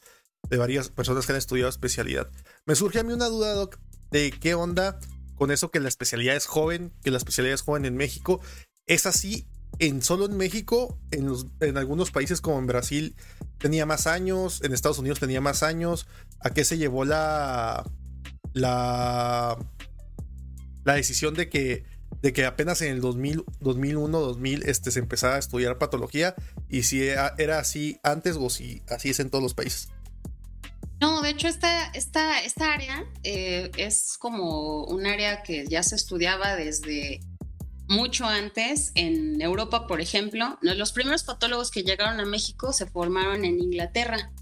de 0.48 0.58
varias 0.58 0.90
personas 0.90 1.26
que 1.26 1.32
han 1.32 1.38
estudiado 1.38 1.68
especialidad. 1.68 2.30
Me 2.66 2.76
surge 2.76 3.00
a 3.00 3.02
mí 3.02 3.12
una 3.12 3.26
duda, 3.26 3.54
Doc, 3.54 3.78
de 4.10 4.30
qué 4.30 4.54
onda 4.54 5.00
con 5.34 5.50
eso 5.50 5.70
que 5.70 5.80
la 5.80 5.88
especialidad 5.88 6.36
es 6.36 6.46
joven, 6.46 6.92
que 7.02 7.10
la 7.10 7.18
especialidad 7.18 7.54
es 7.54 7.62
joven 7.62 7.84
en 7.84 7.96
México. 7.96 8.40
¿Es 8.86 9.06
así 9.06 9.48
en 9.78 10.02
solo 10.02 10.26
en 10.26 10.36
México, 10.36 10.98
en, 11.10 11.26
los, 11.26 11.46
en 11.60 11.76
algunos 11.76 12.10
países 12.10 12.40
como 12.40 12.58
en 12.58 12.66
Brasil 12.66 13.16
tenía 13.58 13.86
más 13.86 14.06
años, 14.06 14.62
en 14.62 14.72
Estados 14.72 14.98
Unidos 14.98 15.20
tenía 15.20 15.40
más 15.40 15.62
años. 15.62 16.06
¿A 16.40 16.50
qué 16.50 16.64
se 16.64 16.78
llevó 16.78 17.04
la 17.04 17.84
la 18.56 19.58
la 20.84 20.94
decisión 20.94 21.34
de 21.34 21.48
que 21.50 21.84
de 22.22 22.32
que 22.32 22.46
apenas 22.46 22.80
en 22.80 22.92
el 22.92 23.00
2000, 23.00 23.44
2001, 23.60 24.20
2000 24.20 24.62
este, 24.62 24.90
se 24.90 25.00
empezaba 25.00 25.34
a 25.34 25.38
estudiar 25.38 25.78
patología 25.78 26.34
y 26.68 26.84
si 26.84 27.02
era, 27.02 27.34
así 27.58 27.98
antes 28.02 28.36
o 28.38 28.48
si 28.48 28.82
así 28.88 29.10
es 29.10 29.20
en 29.20 29.28
todos 29.28 29.42
los 29.42 29.54
países? 29.54 29.90
No, 31.00 31.20
de 31.20 31.30
hecho 31.30 31.48
esta, 31.48 31.88
esta, 31.88 32.40
esta 32.40 32.72
área 32.72 33.04
eh, 33.22 33.70
es 33.76 34.16
como 34.18 34.84
un 34.84 35.06
área 35.06 35.42
que 35.42 35.66
ya 35.66 35.82
se 35.82 35.94
estudiaba 35.94 36.56
desde 36.56 37.20
mucho 37.88 38.24
antes, 38.24 38.92
en 38.94 39.40
Europa, 39.40 39.86
por 39.86 40.00
ejemplo, 40.00 40.58
los 40.62 40.92
primeros 40.92 41.22
patólogos 41.22 41.70
que 41.70 41.82
llegaron 41.82 42.18
a 42.18 42.24
México 42.24 42.72
se 42.72 42.86
formaron 42.86 43.44
en 43.44 43.60
Inglaterra. 43.60 44.32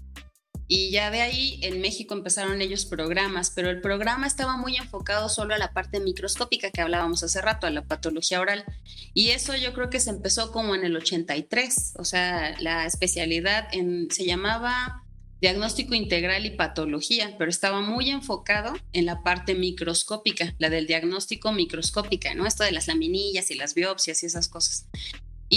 Y 0.67 0.89
ya 0.91 1.11
de 1.11 1.21
ahí 1.21 1.59
en 1.61 1.81
México 1.81 2.13
empezaron 2.13 2.61
ellos 2.61 2.85
programas, 2.85 3.51
pero 3.51 3.69
el 3.69 3.81
programa 3.81 4.25
estaba 4.25 4.57
muy 4.57 4.77
enfocado 4.77 5.29
solo 5.29 5.53
a 5.53 5.59
la 5.59 5.73
parte 5.73 5.99
microscópica 5.99 6.71
que 6.71 6.81
hablábamos 6.81 7.23
hace 7.23 7.41
rato, 7.41 7.67
a 7.67 7.71
la 7.71 7.85
patología 7.85 8.41
oral. 8.41 8.65
Y 9.13 9.29
eso 9.29 9.55
yo 9.55 9.73
creo 9.73 9.89
que 9.89 9.99
se 9.99 10.09
empezó 10.09 10.51
como 10.51 10.73
en 10.75 10.83
el 10.83 10.95
83, 10.95 11.93
o 11.97 12.03
sea, 12.03 12.59
la 12.59 12.85
especialidad 12.85 13.67
en, 13.71 14.09
se 14.09 14.25
llamaba 14.25 15.03
diagnóstico 15.41 15.93
integral 15.93 16.45
y 16.45 16.51
patología, 16.51 17.35
pero 17.37 17.51
estaba 17.51 17.81
muy 17.81 18.09
enfocado 18.09 18.73
en 18.93 19.05
la 19.05 19.21
parte 19.21 19.53
microscópica, 19.53 20.55
la 20.57 20.69
del 20.69 20.87
diagnóstico 20.87 21.51
microscópica, 21.51 22.33
¿no? 22.33 22.47
Esto 22.47 22.63
de 22.63 22.71
las 22.71 22.87
laminillas 22.87 23.51
y 23.51 23.55
las 23.55 23.75
biopsias 23.75 24.23
y 24.23 24.25
esas 24.25 24.47
cosas. 24.47 24.87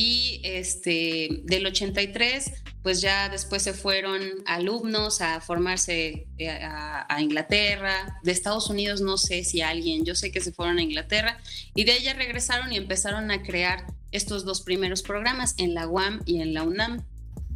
Y 0.00 0.40
este, 0.45 1.40
del 1.43 1.67
83, 1.67 2.52
pues 2.85 3.00
ya 3.00 3.28
después 3.28 3.62
se 3.62 3.73
fueron 3.73 4.21
alumnos 4.47 5.21
a 5.21 5.40
formarse 5.40 6.28
eh, 6.38 6.49
a, 6.49 7.21
Inglaterra. 7.21 8.21
De 8.23 8.31
Estados 8.31 8.71
Unidos 8.71 9.00
no 9.00 9.19
sé 9.19 9.43
si 9.43 9.61
alguien, 9.61 10.05
yo 10.05 10.14
sé 10.14 10.31
que 10.31 10.40
se 10.40 10.52
fueron 10.52 10.78
a 10.78 10.83
Inglaterra. 10.83 11.40
Y 11.75 11.83
de 11.83 11.97
ella 11.97 12.14
regresaron 12.14 12.73
y 12.73 12.76
empezaron 12.76 13.33
a 13.33 13.43
crear 13.43 13.87
estos 14.12 14.45
dos 14.45 14.61
primeros 14.61 15.02
programas 15.02 15.57
en 15.59 15.75
la 15.75 15.88
UAM 15.88 16.21
y 16.26 16.43
en 16.43 16.55
la 16.55 16.62
UNAM. 16.62 17.05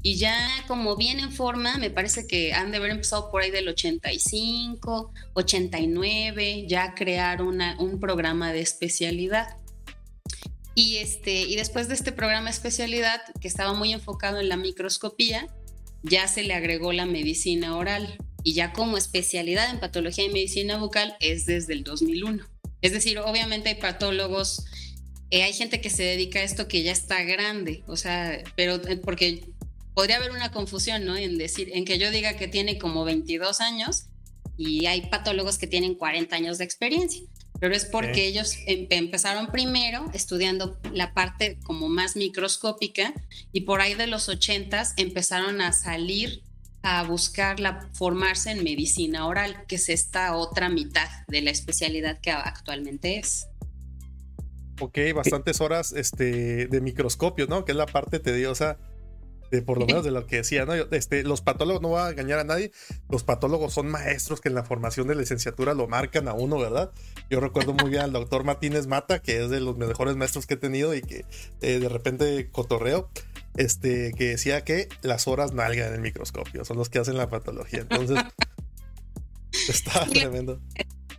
Y 0.02 0.16
ya 0.16 0.48
como 0.66 0.96
bien 0.96 1.20
en 1.20 1.30
forma, 1.30 1.78
me 1.78 1.90
parece 1.90 2.26
que 2.26 2.54
han 2.54 2.72
de 2.72 2.78
haber 2.78 2.90
empezado 2.90 3.30
por 3.30 3.42
ahí 3.42 3.52
del 3.52 3.68
85, 3.68 5.12
89, 5.34 6.64
ya 6.66 6.96
crear 6.96 7.40
una, 7.40 7.76
un 7.78 8.00
programa 8.00 8.52
de 8.52 8.62
especialidad. 8.62 9.61
Y, 10.74 10.96
este, 10.96 11.42
y 11.42 11.56
después 11.56 11.88
de 11.88 11.94
este 11.94 12.12
programa 12.12 12.50
especialidad, 12.50 13.20
que 13.40 13.48
estaba 13.48 13.74
muy 13.74 13.92
enfocado 13.92 14.40
en 14.40 14.48
la 14.48 14.56
microscopía, 14.56 15.48
ya 16.02 16.28
se 16.28 16.42
le 16.42 16.54
agregó 16.54 16.92
la 16.92 17.06
medicina 17.06 17.76
oral. 17.76 18.18
Y 18.44 18.54
ya 18.54 18.72
como 18.72 18.96
especialidad 18.96 19.70
en 19.70 19.78
patología 19.78 20.24
y 20.24 20.28
medicina 20.28 20.76
bucal 20.76 21.16
es 21.20 21.46
desde 21.46 21.74
el 21.74 21.84
2001. 21.84 22.44
Es 22.80 22.92
decir, 22.92 23.18
obviamente 23.20 23.68
hay 23.68 23.74
patólogos, 23.76 24.64
eh, 25.30 25.44
hay 25.44 25.52
gente 25.52 25.80
que 25.80 25.90
se 25.90 26.02
dedica 26.02 26.40
a 26.40 26.42
esto 26.42 26.66
que 26.66 26.82
ya 26.82 26.90
está 26.90 27.22
grande, 27.22 27.84
o 27.86 27.96
sea, 27.96 28.42
pero 28.56 28.74
eh, 28.88 28.96
porque 28.96 29.44
podría 29.94 30.16
haber 30.16 30.32
una 30.32 30.50
confusión, 30.50 31.04
¿no? 31.04 31.16
En 31.16 31.38
decir, 31.38 31.70
en 31.72 31.84
que 31.84 31.98
yo 31.98 32.10
diga 32.10 32.36
que 32.36 32.48
tiene 32.48 32.78
como 32.78 33.04
22 33.04 33.60
años 33.60 34.06
y 34.58 34.86
hay 34.86 35.02
patólogos 35.02 35.58
que 35.58 35.68
tienen 35.68 35.94
40 35.94 36.34
años 36.34 36.58
de 36.58 36.64
experiencia, 36.64 37.22
pero 37.62 37.76
es 37.76 37.84
porque 37.84 38.26
ellos 38.26 38.58
em, 38.66 38.88
empezaron 38.90 39.46
primero 39.46 40.10
estudiando 40.12 40.80
la 40.92 41.14
parte 41.14 41.60
como 41.62 41.88
más 41.88 42.16
microscópica 42.16 43.14
y 43.52 43.60
por 43.60 43.80
ahí 43.80 43.94
de 43.94 44.08
los 44.08 44.28
80 44.28 44.94
empezaron 44.96 45.60
a 45.60 45.72
salir 45.72 46.42
a 46.82 47.04
buscar 47.04 47.60
la, 47.60 47.88
formarse 47.92 48.50
en 48.50 48.64
medicina 48.64 49.28
oral, 49.28 49.64
que 49.68 49.76
es 49.76 49.88
esta 49.90 50.34
otra 50.34 50.70
mitad 50.70 51.08
de 51.28 51.40
la 51.40 51.52
especialidad 51.52 52.20
que 52.20 52.32
actualmente 52.32 53.20
es. 53.20 53.46
Ok, 54.80 54.98
bastantes 55.14 55.60
horas 55.60 55.92
este, 55.92 56.66
de 56.66 56.80
microscopio, 56.80 57.46
¿no? 57.46 57.64
Que 57.64 57.70
es 57.70 57.78
la 57.78 57.86
parte 57.86 58.18
tediosa 58.18 58.76
por 59.60 59.78
lo 59.78 59.86
menos 59.86 60.04
de 60.04 60.10
lo 60.10 60.26
que 60.26 60.36
decía, 60.36 60.64
¿no? 60.64 60.74
Este, 60.74 61.24
los 61.24 61.42
patólogos 61.42 61.82
no 61.82 61.90
va 61.90 62.06
a 62.06 62.10
engañar 62.10 62.38
a 62.38 62.44
nadie, 62.44 62.72
los 63.10 63.24
patólogos 63.24 63.74
son 63.74 63.88
maestros 63.88 64.40
que 64.40 64.48
en 64.48 64.54
la 64.54 64.64
formación 64.64 65.08
de 65.08 65.16
licenciatura 65.16 65.74
lo 65.74 65.88
marcan 65.88 66.28
a 66.28 66.32
uno, 66.32 66.58
¿verdad? 66.58 66.92
Yo 67.28 67.40
recuerdo 67.40 67.74
muy 67.74 67.90
bien 67.90 68.02
al 68.02 68.12
doctor 68.12 68.44
Martínez 68.44 68.86
Mata, 68.86 69.20
que 69.20 69.42
es 69.42 69.50
de 69.50 69.60
los 69.60 69.76
mejores 69.76 70.16
maestros 70.16 70.46
que 70.46 70.54
he 70.54 70.56
tenido 70.56 70.94
y 70.94 71.02
que 71.02 71.26
eh, 71.60 71.78
de 71.78 71.88
repente 71.88 72.48
cotorreo, 72.50 73.10
este, 73.56 74.14
que 74.16 74.30
decía 74.30 74.64
que 74.64 74.88
las 75.02 75.28
horas 75.28 75.52
nalgan 75.52 75.88
en 75.88 75.94
el 75.94 76.00
microscopio, 76.00 76.64
son 76.64 76.78
los 76.78 76.88
que 76.88 77.00
hacen 77.00 77.18
la 77.18 77.28
patología. 77.28 77.80
Entonces, 77.80 78.18
está 79.68 80.06
tremendo. 80.06 80.60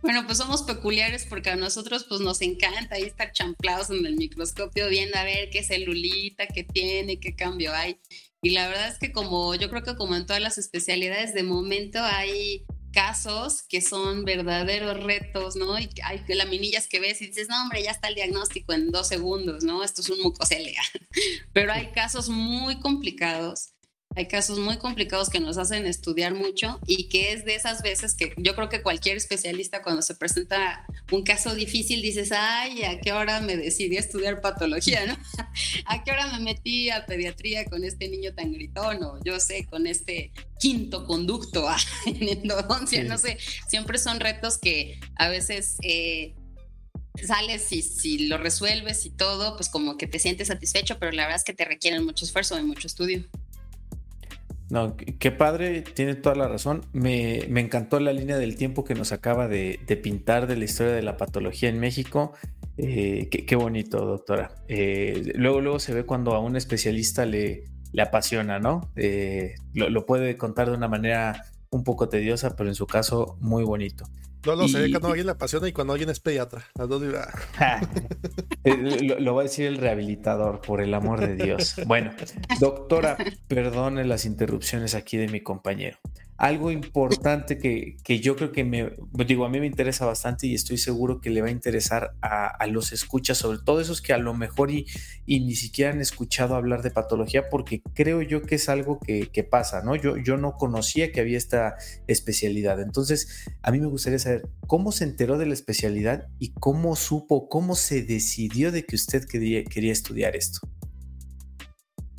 Bueno, 0.04 0.26
pues 0.26 0.36
somos 0.36 0.64
peculiares 0.64 1.24
porque 1.26 1.48
a 1.48 1.56
nosotros 1.56 2.04
pues 2.06 2.20
nos 2.20 2.42
encanta 2.42 2.98
estar 2.98 3.32
champlados 3.32 3.88
en 3.88 4.04
el 4.04 4.16
microscopio 4.16 4.90
viendo 4.90 5.16
a 5.16 5.24
ver 5.24 5.48
qué 5.48 5.64
celulita, 5.64 6.46
qué 6.46 6.62
tiene, 6.62 7.18
qué 7.18 7.34
cambio 7.34 7.72
hay. 7.72 7.98
Y 8.42 8.50
la 8.50 8.68
verdad 8.68 8.88
es 8.88 8.98
que 8.98 9.12
como 9.12 9.54
yo 9.54 9.70
creo 9.70 9.82
que 9.82 9.96
como 9.96 10.14
en 10.14 10.26
todas 10.26 10.42
las 10.42 10.58
especialidades 10.58 11.32
de 11.32 11.42
momento 11.42 12.00
hay 12.02 12.66
casos 12.92 13.62
que 13.62 13.80
son 13.80 14.26
verdaderos 14.26 15.02
retos, 15.02 15.56
¿no? 15.56 15.78
Y 15.78 15.88
hay 16.02 16.22
laminillas 16.28 16.86
que 16.86 17.00
ves 17.00 17.22
y 17.22 17.28
dices, 17.28 17.48
no, 17.48 17.62
hombre, 17.62 17.82
ya 17.82 17.90
está 17.90 18.08
el 18.08 18.14
diagnóstico 18.14 18.74
en 18.74 18.90
dos 18.90 19.08
segundos, 19.08 19.64
¿no? 19.64 19.82
Esto 19.82 20.02
es 20.02 20.10
un 20.10 20.20
mucocelia. 20.20 20.82
Pero 21.54 21.72
hay 21.72 21.92
casos 21.92 22.28
muy 22.28 22.78
complicados 22.78 23.73
hay 24.16 24.26
casos 24.26 24.58
muy 24.58 24.76
complicados 24.76 25.28
que 25.28 25.40
nos 25.40 25.58
hacen 25.58 25.86
estudiar 25.86 26.34
mucho 26.34 26.80
y 26.86 27.08
que 27.08 27.32
es 27.32 27.44
de 27.44 27.54
esas 27.54 27.82
veces 27.82 28.14
que 28.14 28.32
yo 28.36 28.54
creo 28.54 28.68
que 28.68 28.82
cualquier 28.82 29.16
especialista 29.16 29.82
cuando 29.82 30.02
se 30.02 30.14
presenta 30.14 30.86
un 31.10 31.22
caso 31.22 31.54
difícil 31.54 32.00
dices, 32.02 32.30
ay, 32.32 32.84
¿a 32.84 33.00
qué 33.00 33.12
hora 33.12 33.40
me 33.40 33.56
decidí 33.56 33.96
a 33.96 34.00
estudiar 34.00 34.40
patología, 34.40 35.06
no? 35.06 35.16
¿A 35.86 36.04
qué 36.04 36.12
hora 36.12 36.26
me 36.32 36.44
metí 36.44 36.90
a 36.90 37.06
pediatría 37.06 37.64
con 37.64 37.84
este 37.84 38.08
niño 38.08 38.34
tan 38.34 38.52
gritón 38.52 39.02
o 39.02 39.18
yo 39.24 39.40
sé, 39.40 39.66
con 39.66 39.86
este 39.86 40.32
quinto 40.58 41.06
conducto 41.06 41.66
en 42.06 42.28
endodoncia? 42.28 43.02
No 43.04 43.18
sé, 43.18 43.38
siempre 43.68 43.98
son 43.98 44.20
retos 44.20 44.58
que 44.58 45.00
a 45.16 45.28
veces... 45.28 45.76
Eh, 45.82 46.34
sales 47.22 47.70
y 47.70 47.80
si 47.82 48.26
lo 48.26 48.38
resuelves 48.38 49.06
y 49.06 49.10
todo, 49.10 49.54
pues 49.56 49.68
como 49.68 49.96
que 49.96 50.08
te 50.08 50.18
sientes 50.18 50.48
satisfecho, 50.48 50.98
pero 50.98 51.12
la 51.12 51.22
verdad 51.22 51.36
es 51.36 51.44
que 51.44 51.54
te 51.54 51.64
requieren 51.64 52.04
mucho 52.04 52.24
esfuerzo 52.24 52.58
y 52.58 52.64
mucho 52.64 52.88
estudio. 52.88 53.24
No, 54.74 54.96
qué 54.96 55.30
padre, 55.30 55.82
tiene 55.82 56.16
toda 56.16 56.34
la 56.34 56.48
razón. 56.48 56.84
Me, 56.92 57.44
encantó 57.60 58.00
la 58.00 58.12
línea 58.12 58.38
del 58.38 58.56
tiempo 58.56 58.82
que 58.82 58.96
nos 58.96 59.12
acaba 59.12 59.46
de, 59.46 59.78
pintar 60.02 60.48
de 60.48 60.56
la 60.56 60.64
historia 60.64 60.92
de 60.92 61.02
la 61.02 61.16
patología 61.16 61.68
en 61.68 61.78
México. 61.78 62.32
Eh, 62.76 63.28
qué, 63.30 63.54
bonito, 63.54 64.04
doctora. 64.04 64.50
Eh, 64.66 65.30
luego, 65.36 65.60
luego 65.60 65.78
se 65.78 65.94
ve 65.94 66.04
cuando 66.04 66.34
a 66.34 66.40
un 66.40 66.56
especialista 66.56 67.24
le, 67.24 67.62
le 67.92 68.02
apasiona, 68.02 68.58
¿no? 68.58 68.90
Eh, 68.96 69.54
lo, 69.74 69.90
lo, 69.90 70.06
puede 70.06 70.36
contar 70.36 70.68
de 70.70 70.76
una 70.76 70.88
manera 70.88 71.44
un 71.70 71.84
poco 71.84 72.08
tediosa, 72.08 72.56
pero 72.56 72.68
en 72.68 72.74
su 72.74 72.88
caso 72.88 73.36
muy 73.40 73.62
bonito. 73.62 74.06
No, 74.46 74.56
no, 74.56 74.68
se 74.68 74.80
ve 74.80 74.90
cuando 74.90 75.08
alguien 75.08 75.26
le 75.26 75.32
apasiona 75.32 75.68
y 75.68 75.72
cuando 75.72 75.92
alguien 75.92 76.10
es 76.10 76.20
pediatra. 76.20 76.64
Eh, 78.66 79.18
lo, 79.20 79.34
va 79.34 79.42
a 79.42 79.44
decir 79.44 79.66
el 79.66 79.76
rehabilitador, 79.76 80.62
por 80.62 80.80
el 80.80 80.94
amor 80.94 81.20
de 81.20 81.36
Dios. 81.36 81.76
Bueno, 81.86 82.12
doctora, 82.60 83.18
perdone 83.46 84.06
las 84.06 84.24
interrupciones 84.24 84.94
aquí 84.94 85.18
de 85.18 85.28
mi 85.28 85.42
compañero. 85.42 85.98
Algo 86.36 86.70
importante 86.70 87.58
que, 87.58 87.96
que, 88.02 88.18
yo 88.18 88.34
creo 88.34 88.50
que 88.50 88.64
me, 88.64 88.92
digo, 89.26 89.44
a 89.44 89.48
mí 89.48 89.60
me 89.60 89.66
interesa 89.66 90.04
bastante 90.04 90.46
y 90.46 90.54
estoy 90.54 90.78
seguro 90.78 91.20
que 91.20 91.30
le 91.30 91.40
va 91.42 91.48
a 91.48 91.52
interesar 91.52 92.14
a, 92.20 92.66
los 92.66 92.92
escuchas, 92.92 93.38
sobre 93.38 93.58
todo 93.58 93.80
esos 93.80 94.02
que 94.02 94.12
a 94.12 94.18
lo 94.18 94.34
mejor 94.34 94.70
y, 94.70 94.86
y, 95.26 95.40
ni 95.40 95.54
siquiera 95.54 95.92
han 95.92 96.00
escuchado 96.00 96.56
hablar 96.56 96.82
de 96.82 96.90
patología, 96.90 97.48
porque 97.50 97.82
creo 97.94 98.20
yo 98.22 98.42
que 98.42 98.56
es 98.56 98.68
algo 98.68 98.98
que, 98.98 99.28
que, 99.28 99.44
pasa, 99.44 99.82
¿no? 99.82 99.94
Yo, 99.94 100.16
yo 100.16 100.36
no 100.36 100.56
conocía 100.56 101.12
que 101.12 101.20
había 101.20 101.38
esta 101.38 101.76
especialidad. 102.08 102.80
Entonces, 102.80 103.46
a 103.62 103.70
mí 103.70 103.78
me 103.78 103.86
gustaría 103.86 104.18
saber 104.18 104.48
cómo 104.66 104.90
se 104.90 105.04
enteró 105.04 105.38
de 105.38 105.46
la 105.46 105.54
especialidad 105.54 106.26
y 106.38 106.52
cómo 106.52 106.96
supo, 106.96 107.48
cómo 107.48 107.76
se 107.76 108.02
decidió 108.02 108.72
de 108.72 108.84
que 108.84 108.96
usted 108.96 109.24
quería, 109.24 109.62
quería 109.64 109.92
estudiar 109.92 110.34
esto. 110.34 110.60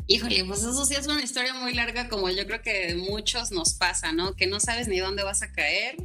Híjole, 0.08 0.46
pues 0.46 0.60
eso 0.60 0.86
sí 0.86 0.94
es 0.94 1.08
una 1.08 1.24
historia 1.24 1.54
muy 1.56 1.74
larga 1.74 2.10
como 2.10 2.30
yo 2.30 2.46
creo 2.46 2.62
que 2.62 2.96
muchos 2.96 3.52
nos 3.52 3.74
pasa, 3.74 4.12
¿no? 4.12 4.36
Que 4.36 4.46
no 4.46 4.60
sabes 4.60 4.88
ni 4.88 5.00
dónde 5.00 5.24
vas 5.24 5.42
a 5.42 5.52
caer 5.52 5.96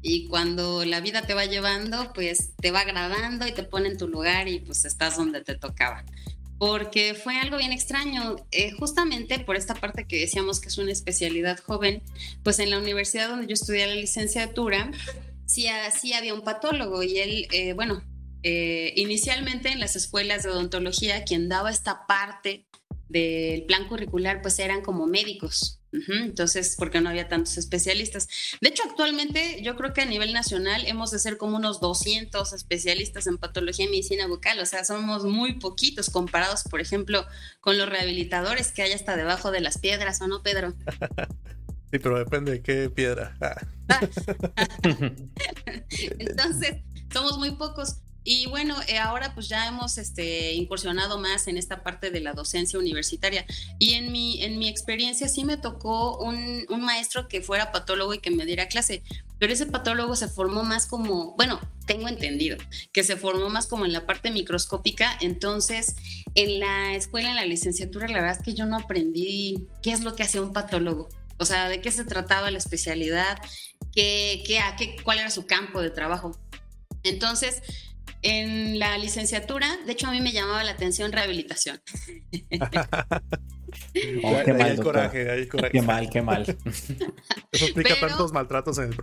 y 0.00 0.28
cuando 0.28 0.84
la 0.84 1.00
vida 1.00 1.22
te 1.22 1.34
va 1.34 1.44
llevando, 1.46 2.12
pues 2.14 2.52
te 2.56 2.70
va 2.70 2.80
agradando 2.80 3.46
y 3.46 3.52
te 3.52 3.62
pone 3.64 3.88
en 3.88 3.98
tu 3.98 4.08
lugar 4.08 4.46
y 4.48 4.60
pues 4.60 4.84
estás 4.84 5.16
donde 5.16 5.42
te 5.42 5.56
tocaba. 5.56 6.04
Porque 6.58 7.14
fue 7.14 7.38
algo 7.38 7.58
bien 7.58 7.72
extraño, 7.72 8.36
eh, 8.52 8.70
justamente 8.70 9.38
por 9.40 9.56
esta 9.56 9.74
parte 9.74 10.06
que 10.06 10.20
decíamos 10.20 10.60
que 10.60 10.68
es 10.68 10.78
una 10.78 10.92
especialidad 10.92 11.58
joven, 11.58 12.02
pues 12.42 12.58
en 12.58 12.70
la 12.70 12.78
universidad 12.78 13.28
donde 13.28 13.48
yo 13.48 13.54
estudié 13.54 13.86
la 13.86 13.96
licenciatura, 13.96 14.90
sí, 15.44 15.66
sí 16.00 16.12
había 16.14 16.32
un 16.32 16.42
patólogo 16.42 17.02
y 17.02 17.18
él, 17.18 17.48
eh, 17.52 17.74
bueno, 17.74 18.02
eh, 18.42 18.92
inicialmente 18.94 19.70
en 19.70 19.80
las 19.80 19.96
escuelas 19.96 20.44
de 20.44 20.50
odontología, 20.50 21.24
quien 21.24 21.48
daba 21.48 21.68
esta 21.70 22.06
parte 22.06 22.65
del 23.08 23.64
plan 23.64 23.88
curricular 23.88 24.42
pues 24.42 24.58
eran 24.58 24.82
como 24.82 25.06
médicos. 25.06 25.80
Entonces, 26.08 26.76
porque 26.78 27.00
no 27.00 27.08
había 27.08 27.26
tantos 27.28 27.56
especialistas. 27.56 28.28
De 28.60 28.68
hecho, 28.68 28.82
actualmente 28.84 29.62
yo 29.62 29.76
creo 29.76 29.94
que 29.94 30.02
a 30.02 30.04
nivel 30.04 30.34
nacional 30.34 30.84
hemos 30.86 31.10
de 31.10 31.18
ser 31.18 31.38
como 31.38 31.56
unos 31.56 31.80
200 31.80 32.52
especialistas 32.52 33.26
en 33.26 33.38
patología 33.38 33.86
y 33.86 33.88
medicina 33.88 34.26
bucal. 34.26 34.58
O 34.60 34.66
sea, 34.66 34.84
somos 34.84 35.24
muy 35.24 35.54
poquitos 35.58 36.10
comparados, 36.10 36.64
por 36.64 36.82
ejemplo, 36.82 37.24
con 37.60 37.78
los 37.78 37.88
rehabilitadores 37.88 38.72
que 38.72 38.82
hay 38.82 38.92
hasta 38.92 39.16
debajo 39.16 39.50
de 39.50 39.60
las 39.60 39.78
piedras, 39.78 40.20
¿o 40.20 40.28
no, 40.28 40.42
Pedro? 40.42 40.74
Sí, 41.88 42.00
pero 42.00 42.18
depende 42.18 42.50
de 42.50 42.62
qué 42.62 42.90
piedra. 42.90 43.36
Ah. 43.40 43.60
Entonces, 46.18 46.82
somos 47.12 47.38
muy 47.38 47.52
pocos. 47.52 47.98
Y 48.28 48.46
bueno, 48.46 48.74
eh, 48.88 48.98
ahora 48.98 49.32
pues 49.34 49.48
ya 49.48 49.68
hemos 49.68 49.98
este, 49.98 50.52
incursionado 50.54 51.16
más 51.16 51.46
en 51.46 51.56
esta 51.56 51.84
parte 51.84 52.10
de 52.10 52.18
la 52.18 52.32
docencia 52.32 52.76
universitaria. 52.76 53.46
Y 53.78 53.94
en 53.94 54.10
mi, 54.10 54.42
en 54.42 54.58
mi 54.58 54.68
experiencia 54.68 55.28
sí 55.28 55.44
me 55.44 55.56
tocó 55.56 56.18
un, 56.18 56.66
un 56.68 56.80
maestro 56.80 57.28
que 57.28 57.40
fuera 57.40 57.70
patólogo 57.70 58.14
y 58.14 58.18
que 58.18 58.32
me 58.32 58.44
diera 58.44 58.66
clase, 58.66 59.04
pero 59.38 59.52
ese 59.52 59.66
patólogo 59.66 60.16
se 60.16 60.26
formó 60.26 60.64
más 60.64 60.86
como, 60.86 61.36
bueno, 61.36 61.60
tengo 61.86 62.08
entendido, 62.08 62.56
que 62.92 63.04
se 63.04 63.16
formó 63.16 63.48
más 63.48 63.68
como 63.68 63.86
en 63.86 63.92
la 63.92 64.06
parte 64.06 64.32
microscópica. 64.32 65.16
Entonces, 65.20 65.94
en 66.34 66.58
la 66.58 66.96
escuela, 66.96 67.30
en 67.30 67.36
la 67.36 67.46
licenciatura, 67.46 68.08
la 68.08 68.14
verdad 68.14 68.38
es 68.40 68.42
que 68.42 68.54
yo 68.54 68.66
no 68.66 68.76
aprendí 68.76 69.68
qué 69.82 69.92
es 69.92 70.00
lo 70.00 70.16
que 70.16 70.24
hacía 70.24 70.42
un 70.42 70.52
patólogo. 70.52 71.08
O 71.38 71.44
sea, 71.44 71.68
de 71.68 71.80
qué 71.80 71.92
se 71.92 72.04
trataba 72.04 72.50
la 72.50 72.58
especialidad, 72.58 73.38
qué, 73.94 74.42
qué, 74.44 74.60
qué, 74.76 74.96
cuál 75.04 75.20
era 75.20 75.30
su 75.30 75.46
campo 75.46 75.80
de 75.80 75.90
trabajo. 75.90 76.36
Entonces, 77.04 77.62
en 78.26 78.78
la 78.80 78.98
licenciatura, 78.98 79.68
de 79.86 79.92
hecho 79.92 80.08
a 80.08 80.10
mí 80.10 80.20
me 80.20 80.32
llamaba 80.32 80.64
la 80.64 80.72
atención 80.72 81.12
rehabilitación. 81.12 81.80
Oh, 84.22 84.42
qué 84.44 84.54
mal, 84.54 84.82
coraje, 84.82 85.48
coraje. 85.48 85.72
Qué 85.72 85.82
mal, 85.82 86.08
qué 86.08 86.22
mal. 86.22 86.42
Eso 87.52 87.64
explica 87.64 87.98
tantos 88.00 88.32
maltratos 88.32 88.78
en 88.78 88.92
el... 88.92 88.96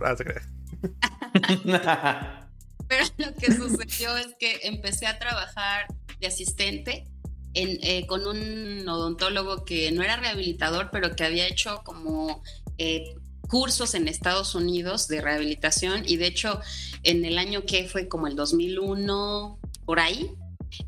Pero 2.88 3.04
lo 3.18 3.34
que 3.34 3.52
sucedió 3.52 4.16
es 4.16 4.34
que 4.38 4.60
empecé 4.64 5.06
a 5.06 5.18
trabajar 5.18 5.86
de 6.18 6.26
asistente 6.26 7.06
eh, 7.54 8.06
con 8.06 8.26
un 8.26 8.88
odontólogo 8.88 9.64
que 9.64 9.92
no 9.92 10.02
era 10.02 10.16
rehabilitador, 10.16 10.90
pero 10.90 11.14
que 11.14 11.24
había 11.24 11.46
hecho 11.46 11.82
como 11.84 12.42
eh, 12.78 13.14
cursos 13.48 13.94
en 13.94 14.08
Estados 14.08 14.54
Unidos 14.54 15.08
de 15.08 15.20
rehabilitación 15.20 16.02
y 16.06 16.16
de 16.16 16.26
hecho 16.26 16.60
en 17.02 17.24
el 17.24 17.38
año 17.38 17.64
que 17.64 17.88
fue 17.88 18.08
como 18.08 18.26
el 18.26 18.36
2001, 18.36 19.58
por 19.84 20.00
ahí, 20.00 20.30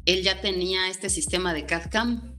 él 0.05 0.23
ya 0.23 0.41
tenía 0.41 0.89
este 0.89 1.11
sistema 1.11 1.55
de 1.55 1.67
CAD-CAM. 1.67 2.37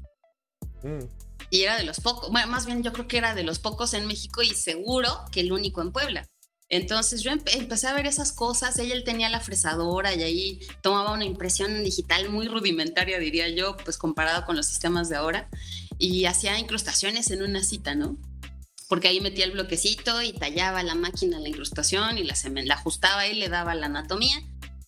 Mm. 0.83 1.05
Y 1.49 1.61
era 1.61 1.77
de 1.77 1.83
los 1.83 2.01
pocos, 2.01 2.29
bueno, 2.29 2.47
más 2.47 2.65
bien 2.65 2.83
yo 2.83 2.91
creo 2.91 3.07
que 3.07 3.17
era 3.17 3.33
de 3.33 3.43
los 3.43 3.59
pocos 3.59 3.93
en 3.93 4.05
México 4.05 4.41
y 4.41 4.49
seguro 4.49 5.09
que 5.31 5.41
el 5.41 5.51
único 5.51 5.81
en 5.81 5.91
Puebla. 5.91 6.27
Entonces 6.69 7.21
yo 7.21 7.31
empecé 7.31 7.87
a 7.87 7.93
ver 7.93 8.07
esas 8.07 8.33
cosas, 8.33 8.77
ella 8.77 8.93
él 8.93 9.05
tenía 9.05 9.29
la 9.29 9.39
fresadora 9.39 10.13
y 10.13 10.23
ahí 10.23 10.59
tomaba 10.81 11.13
una 11.13 11.23
impresión 11.23 11.81
digital 11.83 12.29
muy 12.29 12.49
rudimentaria, 12.49 13.19
diría 13.19 13.47
yo, 13.47 13.77
pues 13.77 13.97
comparado 13.97 14.45
con 14.45 14.57
los 14.57 14.65
sistemas 14.65 15.07
de 15.07 15.15
ahora, 15.15 15.49
y 15.97 16.25
hacía 16.25 16.59
incrustaciones 16.59 17.31
en 17.31 17.41
una 17.41 17.63
cita, 17.63 17.95
¿no? 17.95 18.17
Porque 18.87 19.07
ahí 19.07 19.21
metía 19.21 19.45
el 19.45 19.51
bloquecito 19.51 20.21
y 20.21 20.33
tallaba 20.33 20.83
la 20.83 20.95
máquina 20.95 21.39
la 21.39 21.49
incrustación 21.49 22.17
y 22.17 22.23
la, 22.23 22.35
la 22.63 22.75
ajustaba 22.75 23.27
y 23.27 23.35
le 23.35 23.49
daba 23.49 23.75
la 23.75 23.87
anatomía 23.87 24.37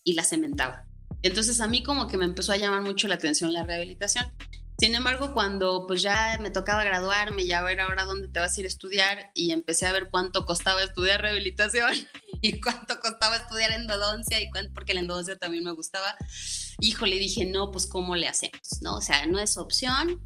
y 0.04 0.14
la 0.14 0.24
cementaba. 0.24 0.86
Entonces 1.22 1.60
a 1.60 1.68
mí 1.68 1.82
como 1.82 2.08
que 2.08 2.16
me 2.16 2.24
empezó 2.24 2.52
a 2.52 2.56
llamar 2.56 2.82
mucho 2.82 3.08
la 3.08 3.16
atención 3.16 3.52
la 3.52 3.64
rehabilitación. 3.64 4.32
Sin 4.80 4.94
embargo, 4.94 5.34
cuando 5.34 5.84
pues 5.86 6.00
ya 6.00 6.38
me 6.40 6.50
tocaba 6.50 6.82
graduarme, 6.84 7.46
ya 7.46 7.62
ver 7.62 7.80
ahora 7.80 8.06
dónde 8.06 8.28
te 8.28 8.40
vas 8.40 8.56
a 8.56 8.60
ir 8.60 8.64
a 8.64 8.68
estudiar 8.68 9.30
y 9.34 9.52
empecé 9.52 9.86
a 9.86 9.92
ver 9.92 10.08
cuánto 10.10 10.46
costaba 10.46 10.82
estudiar 10.82 11.20
rehabilitación 11.20 11.92
y 12.40 12.62
cuánto 12.62 12.98
costaba 12.98 13.36
estudiar 13.36 13.72
endodoncia 13.72 14.40
y 14.40 14.48
cuánto, 14.50 14.72
porque 14.72 14.94
la 14.94 15.00
endodoncia 15.00 15.36
también 15.36 15.64
me 15.64 15.72
gustaba, 15.72 16.16
híjole, 16.80 17.16
dije, 17.18 17.44
no, 17.44 17.70
pues 17.70 17.86
cómo 17.86 18.16
le 18.16 18.26
hacemos, 18.26 18.80
¿no? 18.80 18.96
O 18.96 19.02
sea, 19.02 19.26
no 19.26 19.38
es 19.38 19.58
opción, 19.58 20.18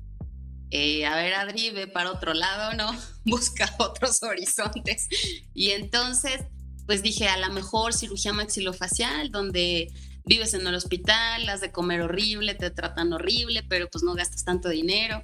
eh, 0.77 1.07
a 1.07 1.15
ver, 1.15 1.35
Adri, 1.35 1.71
ve 1.71 1.87
para 1.87 2.11
otro 2.11 2.35
lado, 2.35 2.77
¿no? 2.77 2.91
Busca 3.25 3.73
otros 3.79 4.21
horizontes. 4.25 5.07
Y 5.55 5.71
entonces, 5.71 6.41
pues 6.85 7.01
dije, 7.01 7.29
a 7.29 7.37
lo 7.37 7.53
mejor 7.53 7.95
cirugía 7.95 8.33
maxilofacial, 8.33 9.31
donde 9.31 9.93
vives 10.25 10.53
en 10.53 10.67
el 10.67 10.75
hospital, 10.75 11.49
has 11.49 11.61
de 11.61 11.71
comer 11.71 12.01
horrible, 12.01 12.57
te 12.57 12.71
tratan 12.71 13.13
horrible, 13.13 13.63
pero 13.63 13.89
pues 13.89 14.03
no 14.03 14.15
gastas 14.15 14.45
tanto 14.45 14.69
dinero. 14.69 15.23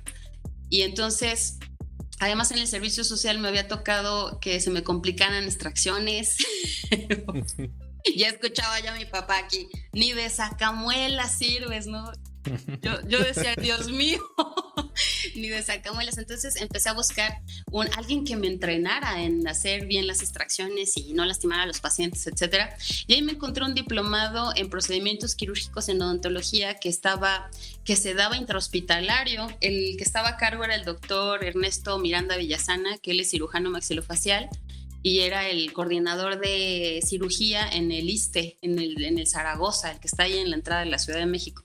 Y 0.69 0.83
entonces, 0.83 1.59
además 2.21 2.53
en 2.53 2.59
el 2.59 2.69
servicio 2.69 3.03
social 3.03 3.41
me 3.41 3.49
había 3.49 3.67
tocado 3.67 4.39
que 4.39 4.61
se 4.61 4.71
me 4.71 4.85
complicaran 4.85 5.43
extracciones. 5.43 6.37
ya 8.17 8.29
escuchaba 8.29 8.79
yo 8.79 8.93
a 8.93 8.95
mi 8.95 9.05
papá 9.05 9.39
aquí, 9.39 9.69
ni 9.93 10.13
de 10.13 10.31
sacamuela 10.31 11.27
sirves, 11.29 11.89
¿no? 11.89 12.13
Yo, 12.83 13.19
decía, 13.19 13.55
Dios 13.57 13.91
mío, 13.91 14.19
ni 15.35 15.49
de 15.49 15.63
sacamuelas. 15.63 16.19
Entonces 16.19 16.57
empecé 16.57 16.89
a 16.89 16.93
buscar 16.93 17.41
un, 17.71 17.87
alguien 17.97 18.25
que 18.25 18.37
me 18.37 18.47
entrenara 18.47 19.23
en 19.23 19.47
hacer 19.47 19.87
bien 19.87 20.07
las 20.07 20.23
extracciones 20.23 20.97
y 20.97 21.13
no 21.13 21.25
lastimar 21.25 21.61
a 21.61 21.67
los 21.67 21.81
pacientes, 21.81 22.27
etcétera. 22.27 22.77
Y 23.07 23.15
ahí 23.15 23.23
me 23.23 23.33
encontré 23.33 23.65
un 23.65 23.75
diplomado 23.75 24.53
en 24.57 24.71
procedimientos 24.71 25.35
quirúrgicos 25.35 25.89
en 25.89 26.01
odontología 26.01 26.75
que 26.75 26.89
estaba, 26.89 27.51
que 27.85 27.97
se 27.97 28.15
daba 28.15 28.37
intrahospitalario. 28.37 29.47
El 29.61 29.97
que 29.97 30.05
estaba 30.05 30.31
a 30.31 30.37
cargo 30.37 30.65
era 30.65 30.75
el 30.75 30.85
doctor 30.85 31.45
Ernesto 31.45 31.99
Miranda 31.99 32.37
Villasana, 32.37 32.99
que 32.99 33.11
él 33.13 33.21
es 33.21 33.31
cirujano 33.31 33.71
maxilofacial 33.71 34.49
y 35.03 35.21
era 35.21 35.49
el 35.49 35.73
coordinador 35.73 36.39
de 36.41 37.01
cirugía 37.07 37.67
en 37.69 37.91
el 37.91 38.11
ISTE, 38.11 38.59
en 38.61 38.79
el, 38.79 39.03
en 39.03 39.19
el 39.19 39.27
Zaragoza, 39.27 39.93
el 39.93 40.01
que 40.01 40.09
está 40.09 40.25
ahí 40.25 40.37
en 40.39 40.51
la 40.51 40.57
entrada 40.57 40.81
de 40.85 40.91
la 40.91 40.99
Ciudad 40.99 41.19
de 41.19 41.27
México. 41.27 41.65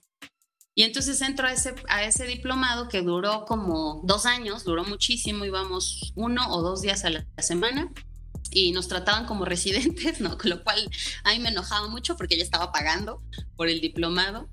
Y 0.77 0.83
entonces 0.83 1.21
entro 1.21 1.47
a 1.47 1.53
ese, 1.53 1.73
a 1.87 2.03
ese 2.03 2.27
diplomado 2.27 2.89
que 2.89 3.01
duró 3.01 3.45
como 3.45 4.01
dos 4.03 4.25
años, 4.25 4.65
duró 4.65 4.83
muchísimo, 4.83 5.45
íbamos 5.45 6.11
uno 6.15 6.49
o 6.49 6.61
dos 6.61 6.81
días 6.81 7.05
a 7.05 7.09
la 7.09 7.25
semana 7.37 7.89
y 8.51 8.73
nos 8.73 8.89
trataban 8.89 9.25
como 9.25 9.45
residentes, 9.45 10.19
¿no? 10.19 10.37
Con 10.37 10.49
lo 10.49 10.63
cual 10.63 10.89
a 11.23 11.31
mí 11.31 11.39
me 11.39 11.49
enojaba 11.49 11.87
mucho 11.87 12.17
porque 12.17 12.35
ya 12.35 12.43
estaba 12.43 12.73
pagando 12.73 13.23
por 13.55 13.69
el 13.69 13.79
diplomado. 13.79 14.49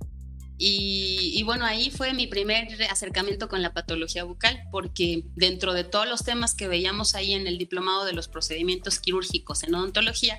Y, 0.58 1.32
y, 1.35 1.42
bueno, 1.42 1.64
ahí 1.64 1.90
fue 1.90 2.14
mi 2.14 2.28
primer 2.28 2.68
acercamiento 2.88 3.48
con 3.48 3.62
la 3.62 3.72
patología 3.72 4.22
bucal, 4.22 4.62
porque 4.70 5.24
dentro 5.35 5.72
de 5.72 5.82
todos 5.82 6.06
los 6.06 6.22
temas 6.22 6.54
que 6.54 6.68
veíamos 6.68 7.16
ahí 7.16 7.32
en 7.32 7.48
el 7.48 7.58
diplomado 7.58 8.04
de 8.04 8.12
los 8.12 8.28
procedimientos 8.28 9.00
quirúrgicos 9.00 9.64
en 9.64 9.74
odontología, 9.74 10.38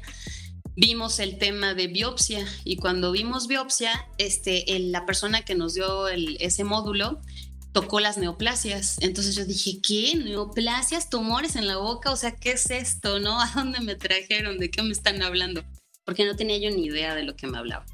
vimos 0.76 1.20
el 1.20 1.38
tema 1.38 1.74
de 1.74 1.88
biopsia 1.88 2.46
y 2.64 2.78
cuando 2.78 3.12
vimos 3.12 3.48
biopsia, 3.48 4.08
este, 4.18 4.66
la 4.80 5.06
persona 5.06 5.44
que 5.44 5.56
nos 5.56 5.74
dio 5.74 6.08
ese 6.08 6.64
módulo 6.64 7.22
tocó 7.72 8.00
las 8.00 8.18
neoplasias. 8.18 8.98
Entonces 9.02 9.36
yo 9.36 9.46
dije, 9.46 9.80
¿qué? 9.82 10.16
¿Neoplasias? 10.16 11.10
¿Tumores 11.10 11.56
en 11.56 11.68
la 11.68 11.78
boca? 11.78 12.12
O 12.12 12.16
sea, 12.16 12.36
¿qué 12.36 12.52
es 12.52 12.70
esto? 12.70 13.20
¿No? 13.20 13.42
¿A 13.42 13.52
dónde 13.56 13.80
me 13.82 13.96
trajeron? 13.96 14.60
¿De 14.60 14.70
qué 14.70 14.82
me 14.84 14.92
están 14.92 15.22
hablando? 15.22 15.64
Porque 16.06 16.26
no 16.26 16.36
tenía 16.36 16.58
yo 16.58 16.70
ni 16.70 16.86
idea 16.86 17.16
de 17.16 17.24
lo 17.24 17.36
que 17.36 17.48
me 17.48 17.58
hablaba. 17.58 17.86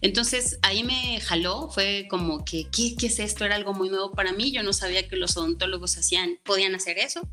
Entonces 0.00 0.58
ahí 0.62 0.84
me 0.84 1.20
jaló, 1.20 1.68
fue 1.68 2.06
como 2.08 2.44
que, 2.44 2.68
¿qué, 2.70 2.94
¿qué 2.96 3.08
es 3.08 3.18
esto? 3.18 3.44
Era 3.44 3.56
algo 3.56 3.74
muy 3.74 3.88
nuevo 3.88 4.12
para 4.12 4.32
mí, 4.32 4.52
yo 4.52 4.62
no 4.62 4.72
sabía 4.72 5.08
que 5.08 5.16
los 5.16 5.36
odontólogos 5.36 5.98
hacían, 5.98 6.38
podían 6.44 6.76
hacer 6.76 6.98
eso. 6.98 7.28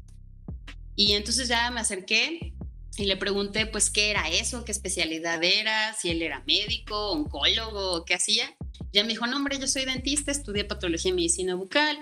Y 0.95 1.13
entonces 1.13 1.47
ya 1.47 1.69
me 1.69 1.79
acerqué 1.79 2.53
y 3.01 3.05
le 3.05 3.17
pregunté 3.17 3.65
pues 3.65 3.89
qué 3.89 4.11
era 4.11 4.29
eso, 4.29 4.63
qué 4.63 4.71
especialidad 4.71 5.43
era, 5.43 5.93
si 5.95 6.09
él 6.09 6.21
era 6.21 6.43
médico, 6.45 7.11
oncólogo, 7.11 8.05
qué 8.05 8.13
hacía. 8.13 8.55
Ya 8.93 9.03
me 9.03 9.09
dijo, 9.09 9.25
no 9.25 9.37
hombre, 9.37 9.57
yo 9.57 9.67
soy 9.67 9.85
dentista, 9.85 10.31
estudié 10.31 10.65
patología 10.65 11.09
y 11.09 11.15
medicina 11.15 11.55
bucal. 11.55 11.97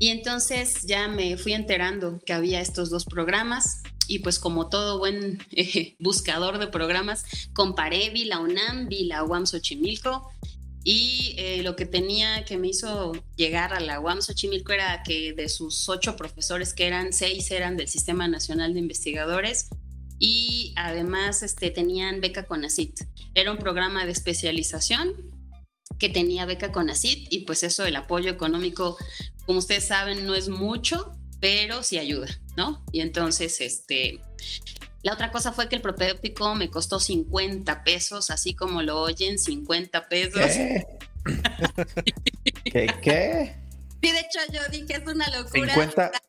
Y 0.00 0.08
entonces 0.08 0.82
ya 0.86 1.06
me 1.08 1.36
fui 1.36 1.52
enterando 1.52 2.18
que 2.26 2.32
había 2.32 2.60
estos 2.60 2.90
dos 2.90 3.04
programas 3.04 3.82
y 4.08 4.20
pues 4.20 4.40
como 4.40 4.68
todo 4.68 4.98
buen 4.98 5.38
eh, 5.52 5.94
buscador 6.00 6.58
de 6.58 6.66
programas, 6.66 7.24
comparé, 7.52 8.10
vi 8.10 8.24
la 8.24 8.40
UNAM, 8.40 8.88
vi 8.88 9.04
la 9.04 9.22
UAM 9.22 9.46
Xochimilco 9.46 10.28
y 10.82 11.34
eh, 11.38 11.62
lo 11.62 11.76
que 11.76 11.86
tenía 11.86 12.44
que 12.44 12.56
me 12.56 12.68
hizo 12.68 13.12
llegar 13.36 13.72
a 13.72 13.80
la 13.80 14.00
UAM 14.00 14.20
Xochimilco 14.20 14.72
era 14.72 15.02
que 15.04 15.32
de 15.34 15.48
sus 15.48 15.88
ocho 15.88 16.16
profesores 16.16 16.74
que 16.74 16.86
eran, 16.86 17.12
seis 17.12 17.50
eran 17.52 17.76
del 17.76 17.86
Sistema 17.86 18.26
Nacional 18.26 18.72
de 18.72 18.80
Investigadores 18.80 19.68
y 20.20 20.74
además 20.76 21.42
este, 21.42 21.70
tenían 21.70 22.20
beca 22.20 22.44
con 22.44 22.64
ACIT. 22.64 23.00
Era 23.34 23.50
un 23.50 23.58
programa 23.58 24.04
de 24.04 24.12
especialización 24.12 25.14
que 25.98 26.10
tenía 26.10 26.44
beca 26.44 26.70
con 26.70 26.90
ACIT 26.90 27.32
y 27.32 27.40
pues 27.40 27.62
eso, 27.62 27.84
el 27.86 27.96
apoyo 27.96 28.30
económico, 28.30 28.96
como 29.46 29.58
ustedes 29.58 29.86
saben, 29.86 30.26
no 30.26 30.34
es 30.34 30.48
mucho, 30.48 31.16
pero 31.40 31.82
sí 31.82 31.98
ayuda, 31.98 32.28
¿no? 32.56 32.84
Y 32.92 33.00
entonces, 33.00 33.62
este, 33.62 34.20
la 35.02 35.14
otra 35.14 35.32
cosa 35.32 35.52
fue 35.52 35.70
que 35.70 35.76
el 35.76 35.82
propedéutico 35.82 36.54
me 36.54 36.68
costó 36.68 37.00
50 37.00 37.82
pesos, 37.82 38.30
así 38.30 38.54
como 38.54 38.82
lo 38.82 39.00
oyen, 39.00 39.38
50 39.38 40.08
pesos. 40.08 40.42
¿Qué? 40.42 40.84
¿Qué? 42.64 42.86
¿Qué? 43.02 43.59
Sí, 44.02 44.12
de 44.12 44.20
hecho 44.20 44.38
yo 44.52 44.60
dije, 44.70 44.94
es 44.96 45.06
una 45.06 45.28
locura. 45.30 45.74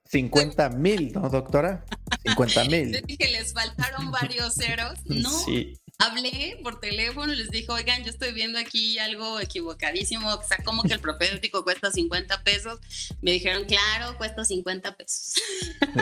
50 0.05 0.69
mil, 0.71 1.13
¿no, 1.13 1.29
doctora? 1.29 1.85
50 2.25 2.65
mil. 2.65 2.91
Yo 2.93 2.99
dije, 3.05 3.31
les 3.31 3.53
faltaron 3.53 4.11
varios 4.11 4.55
ceros. 4.55 4.99
No, 5.05 5.29
sí 5.29 5.81
hablé 6.01 6.59
por 6.63 6.79
teléfono 6.79 7.33
les 7.33 7.51
dije, 7.51 7.71
oigan, 7.71 8.03
yo 8.03 8.09
estoy 8.09 8.33
viendo 8.33 8.57
aquí 8.57 8.97
algo 8.97 9.39
equivocadísimo, 9.39 10.33
o 10.33 10.43
sea, 10.43 10.57
como 10.63 10.83
que 10.83 10.93
el 10.93 10.99
propéutico 10.99 11.63
cuesta 11.63 11.91
50 11.91 12.43
pesos. 12.43 12.79
Me 13.21 13.31
dijeron, 13.31 13.65
claro, 13.65 14.17
cuesta 14.17 14.43
50 14.43 14.95
pesos. 14.95 15.35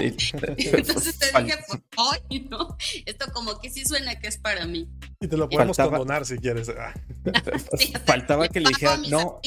Entonces 0.57 1.17
te 1.19 1.25
dije, 1.41 1.57
pues 1.67 1.81
hoy, 1.97 2.39
¿no? 2.49 2.77
Esto 3.05 3.31
como 3.33 3.59
que 3.59 3.69
sí 3.69 3.85
suena 3.85 4.19
que 4.19 4.27
es 4.27 4.37
para 4.37 4.65
mí. 4.65 4.87
Y 5.21 5.27
te 5.27 5.35
lo 5.35 5.49
podemos 5.49 5.75
condonar 5.75 6.25
si 6.25 6.37
quieres. 6.37 6.69
Ah. 6.69 6.93
Faltaba 8.05 8.47
que 8.47 8.61
le 8.61 8.69
dijeran, 8.69 9.03
no. 9.09 9.41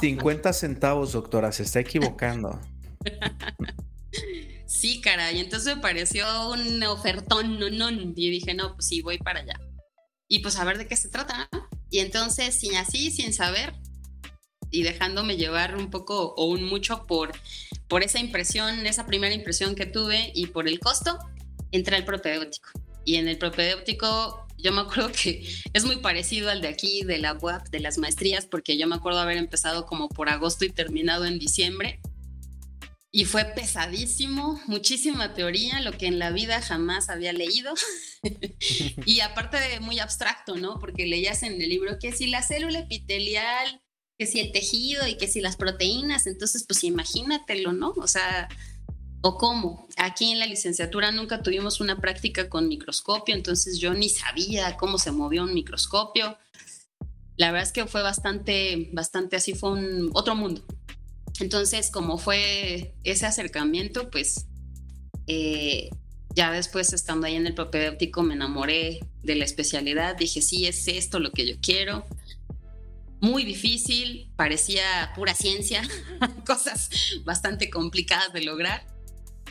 50 0.00 0.52
centavos, 0.52 1.12
doctora, 1.12 1.50
se 1.52 1.62
está 1.62 1.80
equivocando. 1.80 2.60
Sí, 4.66 5.00
caray. 5.00 5.40
Entonces 5.40 5.76
me 5.76 5.82
pareció 5.82 6.26
un 6.50 6.82
ofertón, 6.82 7.58
no, 7.58 7.70
no. 7.70 7.90
Y 7.90 8.30
dije, 8.30 8.52
no, 8.52 8.74
pues 8.74 8.86
sí, 8.86 9.00
voy 9.00 9.16
para 9.16 9.40
allá. 9.40 9.58
Y 10.28 10.40
pues 10.40 10.56
a 10.56 10.64
ver 10.64 10.76
de 10.76 10.86
qué 10.86 10.94
se 10.94 11.08
trata. 11.08 11.48
Y 11.90 12.00
entonces, 12.00 12.54
sin 12.54 12.76
así, 12.76 13.10
sin 13.10 13.32
saber, 13.32 13.72
y 14.70 14.82
dejándome 14.82 15.36
llevar 15.36 15.76
un 15.76 15.90
poco 15.90 16.34
o 16.34 16.44
un 16.44 16.64
mucho 16.64 17.06
por, 17.06 17.32
por 17.88 18.02
esa 18.02 18.18
impresión, 18.18 18.86
esa 18.86 19.06
primera 19.06 19.34
impresión 19.34 19.74
que 19.74 19.86
tuve 19.86 20.32
y 20.34 20.48
por 20.48 20.68
el 20.68 20.78
costo, 20.80 21.18
entré 21.72 21.96
al 21.96 22.04
propedéutico. 22.04 22.68
Y 23.08 23.16
en 23.16 23.26
el 23.26 23.38
propedéutico 23.38 24.46
yo 24.58 24.70
me 24.70 24.82
acuerdo 24.82 25.10
que 25.10 25.48
es 25.72 25.84
muy 25.84 25.96
parecido 25.96 26.50
al 26.50 26.60
de 26.60 26.68
aquí, 26.68 27.04
de 27.04 27.16
la 27.16 27.32
UAP, 27.32 27.70
de 27.70 27.80
las 27.80 27.96
maestrías, 27.96 28.44
porque 28.44 28.76
yo 28.76 28.86
me 28.86 28.96
acuerdo 28.96 29.20
haber 29.20 29.38
empezado 29.38 29.86
como 29.86 30.10
por 30.10 30.28
agosto 30.28 30.66
y 30.66 30.70
terminado 30.70 31.24
en 31.24 31.38
diciembre 31.38 32.02
y 33.10 33.24
fue 33.24 33.46
pesadísimo, 33.46 34.60
muchísima 34.66 35.32
teoría, 35.32 35.80
lo 35.80 35.92
que 35.92 36.06
en 36.06 36.18
la 36.18 36.32
vida 36.32 36.60
jamás 36.60 37.08
había 37.08 37.32
leído. 37.32 37.72
y 39.06 39.20
aparte 39.20 39.56
de 39.56 39.80
muy 39.80 40.00
abstracto, 40.00 40.56
¿no? 40.56 40.78
Porque 40.78 41.06
leías 41.06 41.42
en 41.42 41.62
el 41.62 41.70
libro 41.70 41.98
que 41.98 42.12
si 42.12 42.26
la 42.26 42.42
célula 42.42 42.80
epitelial, 42.80 43.82
que 44.18 44.26
si 44.26 44.40
el 44.40 44.52
tejido 44.52 45.08
y 45.08 45.16
que 45.16 45.28
si 45.28 45.40
las 45.40 45.56
proteínas, 45.56 46.26
entonces 46.26 46.66
pues 46.68 46.84
imagínatelo, 46.84 47.72
¿no? 47.72 47.94
O 47.96 48.06
sea, 48.06 48.50
¿o 49.20 49.36
cómo? 49.36 49.88
Aquí 49.96 50.30
en 50.30 50.38
la 50.38 50.46
licenciatura 50.46 51.10
nunca 51.12 51.42
tuvimos 51.42 51.80
una 51.80 52.00
práctica 52.00 52.48
con 52.48 52.68
microscopio, 52.68 53.34
entonces 53.34 53.78
yo 53.78 53.94
ni 53.94 54.08
sabía 54.08 54.76
cómo 54.76 54.98
se 54.98 55.12
movió 55.12 55.44
un 55.44 55.54
microscopio. 55.54 56.36
La 57.36 57.52
verdad 57.52 57.68
es 57.68 57.72
que 57.72 57.86
fue 57.86 58.02
bastante, 58.02 58.90
bastante 58.92 59.36
así, 59.36 59.54
fue 59.54 59.72
un 59.72 60.10
otro 60.12 60.34
mundo, 60.34 60.64
entonces, 61.40 61.90
como 61.90 62.18
fue 62.18 62.94
ese 63.04 63.26
acercamiento, 63.26 64.10
pues 64.10 64.46
eh, 65.26 65.90
ya 66.34 66.50
después 66.50 66.92
estando 66.92 67.26
ahí 67.26 67.36
en 67.36 67.46
el 67.46 67.54
propedéutico 67.54 68.22
me 68.22 68.34
enamoré 68.34 69.00
de 69.22 69.34
la 69.34 69.44
especialidad, 69.44 70.16
dije, 70.16 70.42
sí, 70.42 70.66
es 70.66 70.88
esto 70.88 71.20
lo 71.20 71.30
que 71.32 71.46
yo 71.46 71.54
quiero. 71.60 72.06
Muy 73.20 73.44
difícil, 73.44 74.30
parecía 74.36 75.12
pura 75.14 75.34
ciencia, 75.34 75.82
cosas 76.46 76.90
bastante 77.24 77.70
complicadas 77.70 78.32
de 78.32 78.42
lograr, 78.42 78.86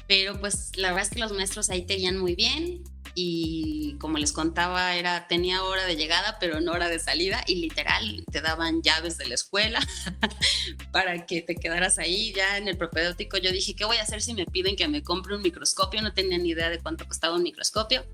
pero 0.08 0.40
pues 0.40 0.72
la 0.76 0.90
verdad 0.90 1.08
es 1.08 1.14
que 1.14 1.20
los 1.20 1.32
maestros 1.32 1.70
ahí 1.70 1.86
te 1.86 1.96
guían 1.96 2.18
muy 2.18 2.36
bien, 2.36 2.84
y 3.20 3.96
como 3.98 4.20
les 4.20 4.32
contaba, 4.32 4.96
era, 4.96 5.28
tenía 5.28 5.64
hora 5.64 5.86
de 5.86 5.96
llegada, 5.96 6.38
pero 6.40 6.62
no 6.62 6.74
hora 6.74 6.88
de 6.88 7.00
salida 7.00 7.44
y 7.48 7.56
literal 7.56 8.24
te 8.32 8.42
daban 8.42 8.84
llaves 8.84 9.18
de 9.18 9.26
la 9.26 9.34
escuela 9.34 9.80
para 10.92 11.26
que 11.26 11.42
te 11.42 11.56
quedaras 11.56 11.98
ahí. 11.98 12.32
Ya 12.34 12.60
en 12.60 12.68
el 12.68 12.78
propedéutico 12.78 13.38
yo 13.38 13.52
dije, 13.52 13.76
¿qué 13.76 13.86
voy 13.86 13.98
a 13.98 14.04
hacer 14.04 14.22
si 14.22 14.36
me 14.36 14.46
piden 14.46 14.76
que 14.76 14.88
me 14.88 15.02
compre 15.02 15.36
un 15.36 15.42
microscopio? 15.42 16.00
No 16.04 16.14
tenía 16.14 16.38
ni 16.38 16.50
idea 16.50 16.70
de 16.70 16.78
cuánto 16.78 17.08
costaba 17.08 17.36
un 17.36 17.42
microscopio. 17.42 18.06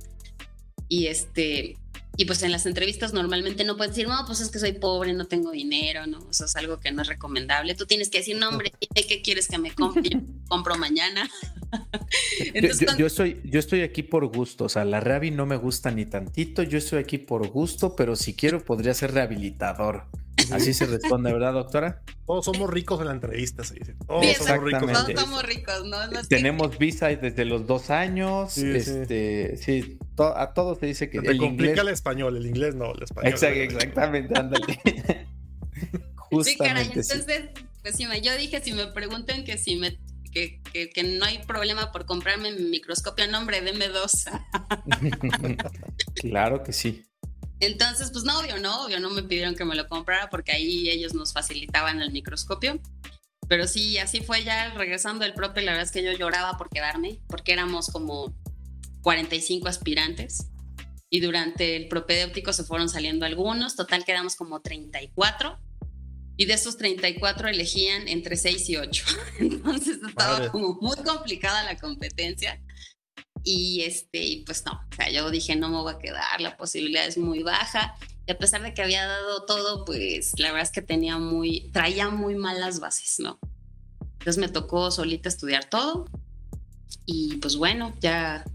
Y 0.88 1.08
este, 1.08 1.75
y 2.15 2.26
pues 2.26 2.43
en 2.43 2.52
las 2.52 2.65
entrevistas 2.65 3.13
normalmente 3.13 3.63
no 3.63 3.76
puedes 3.76 3.95
decir, 3.95 4.08
no, 4.08 4.23
pues 4.28 4.39
es 4.39 4.49
que 4.52 4.60
soy 4.60 4.73
pobre, 4.73 5.13
no 5.13 5.26
tengo 5.26 5.52
dinero, 5.52 6.06
¿no? 6.06 6.28
Eso 6.30 6.45
es 6.45 6.56
algo 6.56 6.80
que 6.80 6.91
no 6.91 7.02
es 7.02 7.08
recomendable. 7.08 7.73
Tú 7.73 7.86
tienes 7.86 8.10
que 8.10 8.19
decir, 8.19 8.38
no, 8.38 8.49
hombre, 8.49 8.71
¿qué 8.93 9.21
quieres 9.21 9.47
que 9.47 9.58
me 9.58 9.71
compre? 9.71 10.10
Yo 10.10 10.19
compro 10.47 10.76
mañana. 10.78 11.30
yo, 12.97 13.08
estoy, 13.08 13.41
yo 13.43 13.60
estoy 13.60 13.82
aquí 13.82 14.04
por 14.04 14.28
gusto, 14.28 14.65
o 14.65 14.69
sea, 14.69 14.86
la 14.86 14.99
Reavi 14.99 15.32
no 15.32 15.47
me 15.47 15.56
gusta 15.56 15.89
ni 15.89 16.06
tantito, 16.06 16.62
yo 16.62 16.78
estoy 16.78 16.99
aquí 16.99 17.17
por 17.17 17.47
gusto, 17.47 17.95
pero 17.95 18.15
si 18.15 18.36
quiero 18.36 18.63
podría 18.63 18.93
ser 18.93 19.12
rehabilitador. 19.13 20.06
Así 20.51 20.73
se 20.73 20.86
responde, 20.86 21.32
¿verdad, 21.32 21.53
doctora? 21.53 22.01
Todos 22.25 22.45
somos 22.45 22.69
ricos 22.69 22.99
en 23.01 23.08
la 23.08 23.13
entrevista, 23.13 23.63
se 23.63 23.75
dice. 23.75 23.95
Todos 24.08 24.25
somos 24.38 24.63
ricos. 24.63 24.91
Todos 24.91 25.19
somos 25.19 25.43
ricos, 25.43 25.86
¿no? 25.86 25.97
Tenemos 26.27 26.77
visa 26.77 27.08
desde 27.08 27.45
los 27.45 27.67
dos 27.67 27.89
años. 27.89 28.58
este, 28.58 29.58
sí, 29.58 29.97
a 30.17 30.53
todos 30.53 30.79
se 30.79 30.88
dice 30.88 31.10
que. 31.10 31.21
te 31.21 31.38
complica 31.38 31.82
el 31.82 31.89
español, 31.89 32.38
el 32.38 32.45
inglés 32.45 32.75
no, 32.75 32.93
el 32.93 33.03
español. 33.03 33.34
exactamente, 33.34 34.38
ándale. 34.38 34.65
Justamente, 36.15 36.51
sí, 36.51 36.58
caray, 36.58 36.86
entonces, 36.88 37.49
pues 37.84 37.95
sí, 37.95 38.08
yo 38.23 38.36
dije, 38.38 38.60
si 38.62 38.73
me 38.73 38.88
preguntan 38.88 39.43
que 39.43 39.58
si 39.58 39.75
me 39.75 39.99
que, 40.34 40.62
que, 40.93 41.03
no 41.03 41.25
hay 41.25 41.39
problema 41.43 41.91
por 41.91 42.06
comprarme 42.06 42.51
mi 42.51 42.63
microscopio, 42.63 43.27
no, 43.27 43.38
hombre, 43.38 43.62
deme 43.62 43.88
dos. 43.89 44.25
claro 46.15 46.63
que 46.63 46.73
sí. 46.73 47.06
Entonces, 47.65 48.12
pues 48.12 48.23
no, 48.23 48.39
obvio, 48.39 48.58
no, 48.60 48.86
obvio, 48.86 48.99
no 48.99 49.10
me 49.10 49.23
pidieron 49.23 49.56
que 49.56 49.65
me 49.65 49.76
lo 49.76 49.88
comprara 49.88 50.30
porque 50.30 50.52
ahí 50.52 50.89
ellos 50.89 51.13
nos 51.13 51.34
facilitaban 51.34 52.02
el 52.02 52.12
microscopio. 52.12 52.80
Pero 53.47 53.67
sí, 53.67 53.97
así 53.97 54.21
fue 54.21 54.43
ya 54.43 54.73
regresando 54.73 55.26
el 55.26 55.34
propio, 55.34 55.63
la 55.63 55.71
verdad 55.71 55.86
es 55.86 55.91
que 55.91 56.04
yo 56.04 56.12
lloraba 56.13 56.58
por 56.58 56.69
quedarme, 56.69 57.19
porque 57.28 57.54
éramos 57.54 57.88
como 57.88 58.34
45 59.02 59.67
aspirantes 59.67 60.47
y 61.10 61.19
durante 61.19 61.76
el 61.76 61.88
propedéutico 61.88 62.54
se 62.54 62.63
fueron 62.63 62.89
saliendo 62.89 63.26
algunos, 63.26 63.76
total 63.76 64.04
quedamos 64.04 64.36
como 64.36 64.62
34 64.62 65.60
y 66.38 66.45
de 66.45 66.54
esos 66.54 66.78
34 66.78 67.49
elegían 67.49 68.08
entre 68.08 68.36
6 68.36 68.69
y 68.69 68.78
8. 68.78 69.06
Entonces 69.39 69.99
estaba 70.08 70.49
como 70.52 70.78
muy 70.82 70.97
complicada 70.97 71.63
la 71.63 71.78
competencia. 71.78 72.60
Y 73.43 73.82
este, 73.82 74.23
y 74.23 74.43
pues 74.43 74.63
no, 74.65 74.71
o 74.73 74.95
sea, 74.95 75.12
yo 75.12 75.29
dije, 75.29 75.56
no 75.56 75.69
me 75.69 75.77
voy 75.77 75.93
a 75.93 75.99
quedar, 75.99 76.39
la 76.39 76.56
posibilidad 76.56 77.06
es 77.06 77.17
muy 77.17 77.43
baja. 77.43 77.95
Y 78.25 78.32
a 78.32 78.38
pesar 78.38 78.63
de 78.63 78.73
que 78.73 78.82
había 78.82 79.06
dado 79.06 79.45
todo, 79.45 79.84
pues 79.86 80.34
la 80.39 80.49
verdad 80.49 80.63
es 80.63 80.71
que 80.71 80.82
tenía 80.82 81.17
muy, 81.17 81.69
traía 81.71 82.10
muy 82.10 82.36
malas 82.36 82.79
bases, 82.79 83.19
¿no? 83.19 83.39
Entonces 84.13 84.38
me 84.38 84.47
tocó 84.47 84.91
solita 84.91 85.27
estudiar 85.27 85.65
todo. 85.65 86.06
Y 87.06 87.38
pues 87.38 87.58
bueno, 87.58 87.93
ya, 87.99 88.45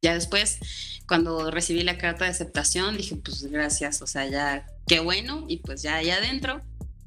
ya 0.00 0.14
después, 0.14 0.58
cuando 1.06 1.52
recibí 1.52 1.82
la 1.82 1.98
carta 1.98 2.24
de 2.24 2.32
aceptación, 2.32 2.96
dije, 2.96 3.14
pues 3.16 3.44
gracias, 3.44 4.02
o 4.02 4.08
sea, 4.08 4.26
ya, 4.28 4.66
qué 4.88 4.98
bueno. 4.98 5.44
Y 5.48 5.58
pues 5.58 5.82
ya 5.82 5.96
allá 5.96 6.16
adentro 6.16 6.62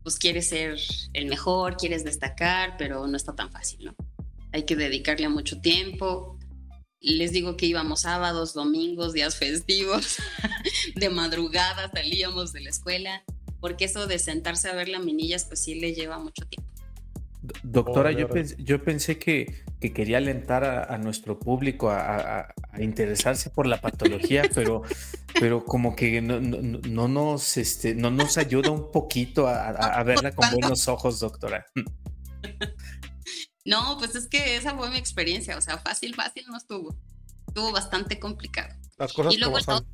pues 0.06 0.19
quieres 0.19 0.50
ser 0.50 0.78
el 1.13 1.26
mejor, 1.26 1.78
quieres 1.78 2.04
destacar, 2.04 2.76
pero 2.78 3.08
no 3.08 3.17
está 3.17 3.34
tan 3.34 3.52
fácil, 3.52 3.86
¿no? 3.86 3.95
Hay 4.54 4.62
que 4.62 4.76
dedicarle 4.76 5.28
mucho 5.30 5.60
tiempo. 5.62 6.38
Les 7.02 7.32
digo 7.32 7.56
que 7.58 7.66
íbamos 7.68 8.02
sábados, 8.02 8.54
domingos, 8.54 9.14
días 9.14 9.36
festivos, 9.36 10.18
de 10.96 11.10
madrugada 11.10 11.92
salíamos 11.94 12.54
de 12.54 12.62
la 12.62 12.70
escuela, 12.70 13.24
porque 13.60 13.86
eso 13.86 14.08
de 14.08 14.20
sentarse 14.20 14.70
a 14.70 14.76
ver 14.76 14.90
la 14.90 15.00
minillas, 15.00 15.46
pues 15.46 15.64
sí 15.64 15.76
le 15.76 15.94
lleva 15.94 16.18
mucho 16.20 16.46
tiempo. 16.48 16.72
Doctora, 17.62 18.12
yo, 18.12 18.28
pensé, 18.28 18.56
yo 18.58 18.84
pensé 18.84 19.20
que 19.20 19.64
que 19.80 19.94
quería 19.94 20.18
alentar 20.18 20.64
a, 20.64 20.98
nuestro 20.98 21.40
público 21.40 21.90
a, 21.90 22.54
interesarse 22.80 23.50
por 23.50 23.68
la 23.68 23.80
patología, 23.80 24.44
pero, 24.56 24.82
pero 25.40 25.64
como 25.64 25.96
que 25.96 26.22
no, 26.22 26.40
no, 26.40 27.08
nos, 27.08 27.58
este, 27.58 27.94
no 27.94 28.10
nos 28.10 28.38
ayuda 28.38 28.72
un 28.72 28.92
poquito 28.92 29.48
a, 29.48 30.04
verla 30.04 30.32
con 30.32 30.50
buenos 30.52 30.88
ojos, 30.88 31.20
doctora. 31.20 31.66
No, 33.65 33.97
pues 33.97 34.15
es 34.15 34.28
que 34.28 34.56
esa 34.56 34.75
fue 34.75 34.89
mi 34.91 34.97
experiencia, 34.97 35.58
o 35.58 35.62
sea, 35.62 35.80
fácil, 35.80 36.13
fácil 36.13 36.45
no 36.47 36.58
estuvo, 36.58 36.95
estuvo 37.47 37.71
bastante 37.71 38.19
complicado. 38.19 38.73
Las 38.97 39.12
cosas 39.12 39.36
como 39.43 39.60
son. 39.60 39.88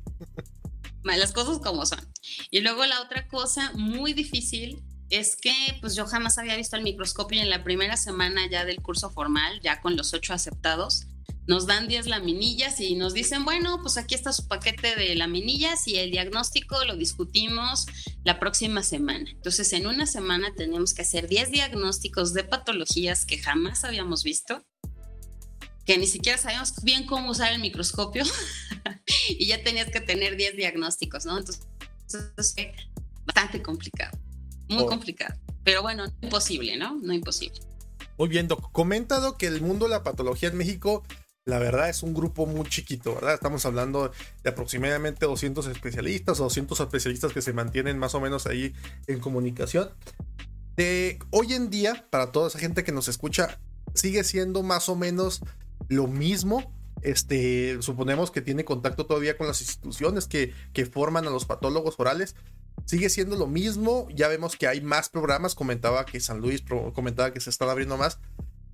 Las 1.04 1.32
cosas 1.32 1.58
como 1.58 1.84
son. 1.84 2.00
Y 2.50 2.60
luego 2.60 2.86
la 2.86 3.00
otra 3.00 3.26
cosa 3.26 3.72
muy 3.74 4.12
difícil 4.12 4.84
es 5.10 5.36
que 5.36 5.52
pues 5.80 5.96
yo 5.96 6.06
jamás 6.06 6.38
había 6.38 6.56
visto 6.56 6.76
el 6.76 6.82
microscopio 6.82 7.38
y 7.38 7.42
en 7.42 7.50
la 7.50 7.64
primera 7.64 7.96
semana 7.96 8.48
ya 8.48 8.64
del 8.64 8.80
curso 8.80 9.10
formal, 9.10 9.60
ya 9.60 9.80
con 9.80 9.96
los 9.96 10.14
ocho 10.14 10.32
aceptados, 10.32 11.06
nos 11.46 11.66
dan 11.66 11.88
10 11.88 12.06
laminillas 12.06 12.80
y 12.80 12.94
nos 12.94 13.14
dicen, 13.14 13.44
bueno, 13.44 13.80
pues 13.82 13.96
aquí 13.96 14.14
está 14.14 14.32
su 14.32 14.46
paquete 14.46 14.94
de 14.94 15.14
laminillas 15.14 15.88
y 15.88 15.96
el 15.96 16.10
diagnóstico 16.10 16.84
lo 16.84 16.96
discutimos 16.96 17.86
la 18.24 18.38
próxima 18.38 18.82
semana. 18.82 19.30
Entonces, 19.30 19.72
en 19.72 19.86
una 19.86 20.06
semana 20.06 20.54
tenemos 20.56 20.94
que 20.94 21.02
hacer 21.02 21.28
10 21.28 21.50
diagnósticos 21.50 22.32
de 22.32 22.44
patologías 22.44 23.26
que 23.26 23.38
jamás 23.38 23.84
habíamos 23.84 24.22
visto, 24.22 24.64
que 25.84 25.98
ni 25.98 26.06
siquiera 26.06 26.38
sabíamos 26.38 26.74
bien 26.82 27.06
cómo 27.06 27.30
usar 27.30 27.52
el 27.52 27.60
microscopio 27.60 28.24
y 29.28 29.46
ya 29.46 29.62
tenías 29.64 29.90
que 29.90 30.00
tener 30.00 30.36
10 30.36 30.56
diagnósticos, 30.56 31.26
¿no? 31.26 31.38
Entonces, 31.38 31.66
fue 32.54 32.74
bastante 33.24 33.60
complicado. 33.62 34.16
Muy 34.68 34.84
oh. 34.84 34.86
complicado. 34.86 35.34
Pero 35.64 35.82
bueno, 35.82 36.06
no 36.06 36.12
imposible, 36.22 36.76
¿no? 36.76 36.98
No 37.02 37.12
imposible. 37.12 37.60
Muy 38.18 38.28
bien, 38.28 38.46
Doc. 38.46 38.70
Comentado 38.72 39.36
que 39.36 39.46
el 39.46 39.60
mundo 39.60 39.86
de 39.86 39.90
la 39.90 40.02
patología 40.02 40.48
en 40.48 40.56
México, 40.56 41.02
la 41.44 41.58
verdad 41.58 41.88
es 41.88 42.02
un 42.02 42.14
grupo 42.14 42.46
muy 42.46 42.68
chiquito, 42.68 43.14
¿verdad? 43.14 43.34
Estamos 43.34 43.66
hablando 43.66 44.12
de 44.42 44.50
aproximadamente 44.50 45.26
200 45.26 45.66
especialistas 45.66 46.38
o 46.40 46.44
200 46.44 46.78
especialistas 46.78 47.32
que 47.32 47.42
se 47.42 47.52
mantienen 47.52 47.98
más 47.98 48.14
o 48.14 48.20
menos 48.20 48.46
ahí 48.46 48.74
en 49.08 49.18
comunicación. 49.18 49.90
De 50.76 51.18
hoy 51.30 51.52
en 51.52 51.68
día, 51.68 52.06
para 52.10 52.30
toda 52.30 52.48
esa 52.48 52.58
gente 52.58 52.84
que 52.84 52.92
nos 52.92 53.08
escucha, 53.08 53.58
sigue 53.94 54.22
siendo 54.24 54.62
más 54.62 54.88
o 54.88 54.94
menos 54.96 55.40
lo 55.88 56.06
mismo. 56.06 56.72
Este, 57.02 57.82
suponemos 57.82 58.30
que 58.30 58.40
tiene 58.40 58.64
contacto 58.64 59.06
todavía 59.06 59.36
con 59.36 59.48
las 59.48 59.60
instituciones 59.60 60.28
que, 60.28 60.54
que 60.72 60.86
forman 60.86 61.26
a 61.26 61.30
los 61.30 61.44
patólogos 61.44 61.96
orales 61.98 62.36
sigue 62.84 63.08
siendo 63.08 63.36
lo 63.36 63.46
mismo. 63.46 64.08
Ya 64.14 64.28
vemos 64.28 64.56
que 64.56 64.66
hay 64.66 64.80
más 64.80 65.08
programas. 65.08 65.54
Comentaba 65.54 66.04
que 66.06 66.20
San 66.20 66.40
Luis 66.40 66.62
comentaba 66.94 67.32
que 67.32 67.40
se 67.40 67.50
están 67.50 67.68
abriendo 67.68 67.96
más. 67.96 68.18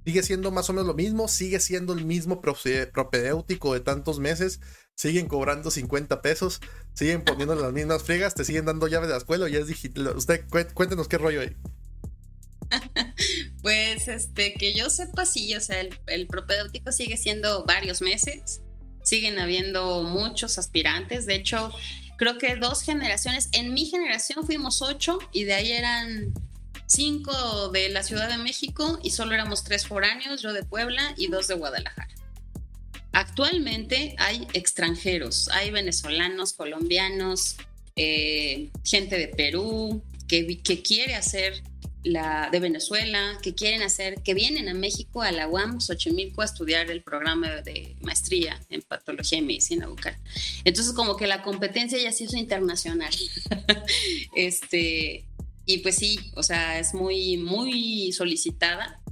Sigue 0.09 0.23
siendo 0.23 0.51
más 0.51 0.71
o 0.71 0.73
menos 0.73 0.87
lo 0.87 0.94
mismo. 0.94 1.29
Sigue 1.29 1.61
siendo 1.61 1.92
el 1.92 2.07
mismo 2.07 2.40
propedéutico 2.40 3.75
de 3.75 3.81
tantos 3.81 4.21
meses. 4.21 4.59
Siguen 4.94 5.29
cobrando 5.29 5.71
50 5.71 6.23
pesos. 6.23 6.62
Siguen 6.94 7.25
poniendo 7.25 7.55
las 7.55 7.75
mismas 7.75 8.03
friegas. 8.05 8.35
Te 8.35 8.42
siguen 8.47 8.64
dando 8.64 8.88
llave 8.88 9.07
de 9.07 9.12
la 9.12 9.18
escuela. 9.18 9.51
Ya 9.51 9.59
es 9.59 9.66
digital. 9.66 10.16
Usted 10.16 10.47
cuéntenos 10.49 11.09
qué 11.09 11.18
rollo 11.18 11.42
hay. 11.42 11.55
Pues 13.61 14.09
este, 14.09 14.55
que 14.55 14.73
yo 14.73 14.88
sepa, 14.88 15.27
sí, 15.27 15.55
o 15.55 15.61
sea, 15.61 15.81
el, 15.81 15.90
el 16.07 16.27
propedéutico 16.27 16.90
sigue 16.90 17.18
siendo 17.18 17.66
varios 17.66 18.01
meses. 18.01 18.62
Siguen 19.03 19.38
habiendo 19.38 20.05
muchos 20.05 20.57
aspirantes. 20.59 21.27
De 21.27 21.35
hecho, 21.35 21.71
creo 22.16 22.38
que 22.38 22.57
dos 22.57 22.81
generaciones. 22.81 23.51
En 23.53 23.75
mi 23.75 23.85
generación 23.85 24.47
fuimos 24.47 24.81
ocho 24.81 25.18
y 25.33 25.44
de 25.44 25.53
ahí 25.53 25.73
eran 25.73 26.33
cinco 26.88 27.68
de 27.68 27.90
la 27.90 28.03
Ciudad 28.03 28.29
de 28.29 28.38
México 28.38 28.98
y 29.03 29.11
solo 29.11 29.35
éramos 29.35 29.62
tres 29.62 29.87
foráneos, 29.87 30.42
yo 30.42 30.53
de 30.53 30.64
Puebla 30.64 31.14
y 31.16 31.29
dos 31.29 31.46
de 31.46 31.55
Guadalajara. 31.55 32.09
Actualmente 33.12 34.16
hay 34.18 34.46
extranjeros, 34.55 35.48
hay 35.51 35.70
venezolanos, 35.70 36.53
colombianos, 36.55 37.57
eh, 37.96 38.70
gente 38.85 39.18
de 39.18 39.29
Perú 39.29 40.03
que, 40.27 40.59
que 40.59 40.83
quiere 40.83 41.14
hacer 41.14 41.62
la 42.05 42.48
de 42.51 42.61
Venezuela, 42.61 43.38
que 43.42 43.55
quieren 43.55 43.83
hacer, 43.83 44.22
que 44.22 44.35
vienen 44.35 44.68
a 44.68 44.74
México, 44.74 45.22
a 45.22 45.33
la 45.33 45.48
UAM 45.48 45.81
Xochimilco 45.81 46.42
a 46.42 46.44
estudiar 46.44 46.90
el 46.90 47.03
programa 47.03 47.48
de 47.62 47.96
maestría 48.01 48.61
en 48.70 48.83
patología 48.83 49.38
y 49.38 49.42
medicina 49.42 49.88
bucal. 49.88 50.16
Entonces, 50.64 50.94
como 50.94 51.16
que 51.16 51.27
la 51.27 51.42
competencia 51.42 51.98
ya 51.98 52.12
se 52.12 52.24
hizo 52.24 52.37
internacional. 52.37 53.12
este, 54.37 55.24
y 55.68 55.78
pues 55.78 55.96
sí, 55.96 56.18
o 56.35 56.42
sea, 56.42 56.78
es 56.78 56.94
muy, 56.94 57.37
muy 57.37 58.11
solicitada 58.12 59.02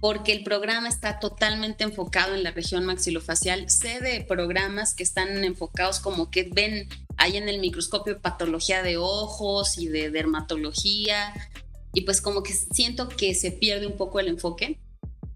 porque 0.00 0.30
el 0.30 0.44
programa 0.44 0.88
está 0.88 1.18
totalmente 1.18 1.82
enfocado 1.82 2.36
en 2.36 2.44
la 2.44 2.52
región 2.52 2.84
maxilofacial. 2.84 3.68
Sé 3.68 3.98
de 3.98 4.20
programas 4.20 4.94
que 4.94 5.02
están 5.02 5.42
enfocados 5.42 5.98
como 5.98 6.30
que 6.30 6.44
ven 6.44 6.88
ahí 7.16 7.36
en 7.36 7.48
el 7.48 7.58
microscopio 7.58 8.20
patología 8.20 8.84
de 8.84 8.98
ojos 8.98 9.78
y 9.78 9.88
de 9.88 10.10
dermatología, 10.10 11.34
y 11.92 12.02
pues 12.02 12.20
como 12.20 12.44
que 12.44 12.52
siento 12.52 13.08
que 13.08 13.34
se 13.34 13.50
pierde 13.50 13.88
un 13.88 13.96
poco 13.96 14.20
el 14.20 14.28
enfoque. 14.28 14.78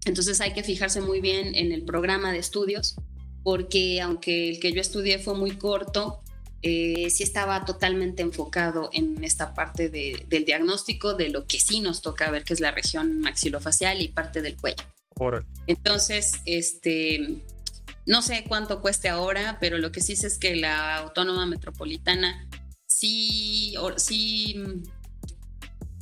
Entonces 0.05 0.39
hay 0.39 0.53
que 0.53 0.63
fijarse 0.63 1.01
muy 1.01 1.19
bien 1.19 1.53
en 1.53 1.73
el 1.73 1.83
programa 1.83 2.31
de 2.31 2.37
estudios, 2.37 2.95
porque 3.43 3.99
aunque 3.99 4.51
el 4.51 4.61
que 4.61 4.71
yo 4.71 4.79
estudié 4.79 5.19
fue 5.19 5.35
muy 5.35 5.57
corto, 5.57 6.22
eh, 6.63 7.09
sí 7.09 7.23
estaba 7.23 7.65
totalmente 7.65 8.23
enfocado 8.23 8.89
en 8.93 9.23
esta 9.23 9.53
parte 9.53 9.89
del 9.89 10.45
diagnóstico 10.45 11.13
de 11.13 11.29
lo 11.29 11.45
que 11.45 11.59
sí 11.59 11.81
nos 11.81 12.01
toca 12.01 12.31
ver, 12.31 12.43
que 12.43 12.53
es 12.53 12.59
la 12.59 12.71
región 12.71 13.19
maxilofacial 13.19 14.01
y 14.01 14.07
parte 14.07 14.41
del 14.41 14.57
cuello. 14.57 14.83
Entonces, 15.67 16.41
este, 16.45 17.41
no 18.05 18.21
sé 18.21 18.45
cuánto 18.47 18.81
cueste 18.81 19.09
ahora, 19.09 19.57
pero 19.59 19.77
lo 19.77 19.91
que 19.91 20.01
sí 20.01 20.15
sé 20.15 20.27
es 20.27 20.39
que 20.39 20.55
la 20.55 20.97
Autónoma 20.97 21.45
Metropolitana 21.45 22.47
sí, 22.87 23.75
sí 23.97 24.55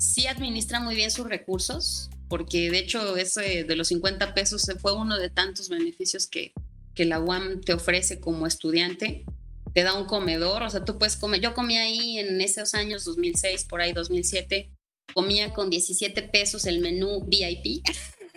sí 0.02 0.26
administra 0.26 0.80
muy 0.80 0.96
bien 0.96 1.12
sus 1.12 1.28
recursos, 1.28 2.10
porque 2.28 2.72
de 2.72 2.80
hecho 2.80 3.16
ese 3.18 3.64
de 3.64 3.76
los 3.76 3.90
50 3.90 4.34
pesos 4.34 4.66
fue 4.82 4.96
uno 4.96 5.18
de 5.18 5.30
tantos 5.30 5.70
beneficios 5.70 6.28
que, 6.28 6.54
que 6.96 7.06
la 7.06 7.20
UAM 7.20 7.62
te 7.62 7.74
ofrece 7.74 8.20
como 8.20 8.48
estudiante. 8.48 9.26
Te 9.74 9.84
da 9.84 9.94
un 9.94 10.06
comedor, 10.06 10.64
o 10.64 10.70
sea, 10.70 10.84
tú 10.84 10.98
puedes 10.98 11.16
comer. 11.16 11.42
Yo 11.42 11.54
comía 11.54 11.84
ahí 11.84 12.20
en 12.20 12.42
esos 12.42 12.74
años, 12.74 13.06
2006, 13.06 13.66
por 13.66 13.82
ahí 13.82 13.94
2007, 13.94 14.72
comía 15.14 15.54
con 15.54 15.70
17 15.70 16.22
pesos 16.24 16.66
el 16.66 16.80
menú 16.80 17.24
VIP. 17.26 17.84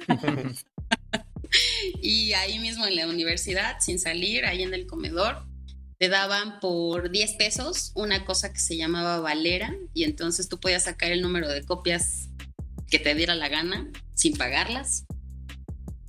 y 2.03 2.33
ahí 2.35 2.59
mismo 2.59 2.87
en 2.87 2.97
la 2.97 3.09
universidad, 3.09 3.77
sin 3.81 3.99
salir, 3.99 4.44
ahí 4.44 4.62
en 4.62 4.75
el 4.75 4.87
comedor, 4.87 5.44
te 5.99 6.09
daban 6.09 6.61
por 6.61 7.11
10 7.11 7.33
pesos 7.35 7.92
una 7.94 8.25
cosa 8.25 8.53
que 8.53 8.59
se 8.59 8.77
llamaba 8.77 9.20
Valera 9.20 9.75
y 9.94 10.05
entonces 10.05 10.49
tú 10.49 10.59
podías 10.59 10.85
sacar 10.85 11.12
el 11.12 11.23
número 11.23 11.49
de 11.49 11.64
copias 11.64 12.29
que 12.88 12.99
te 12.99 13.14
diera 13.14 13.35
la 13.35 13.49
gana 13.49 13.90
sin 14.14 14.37
pagarlas. 14.37 15.05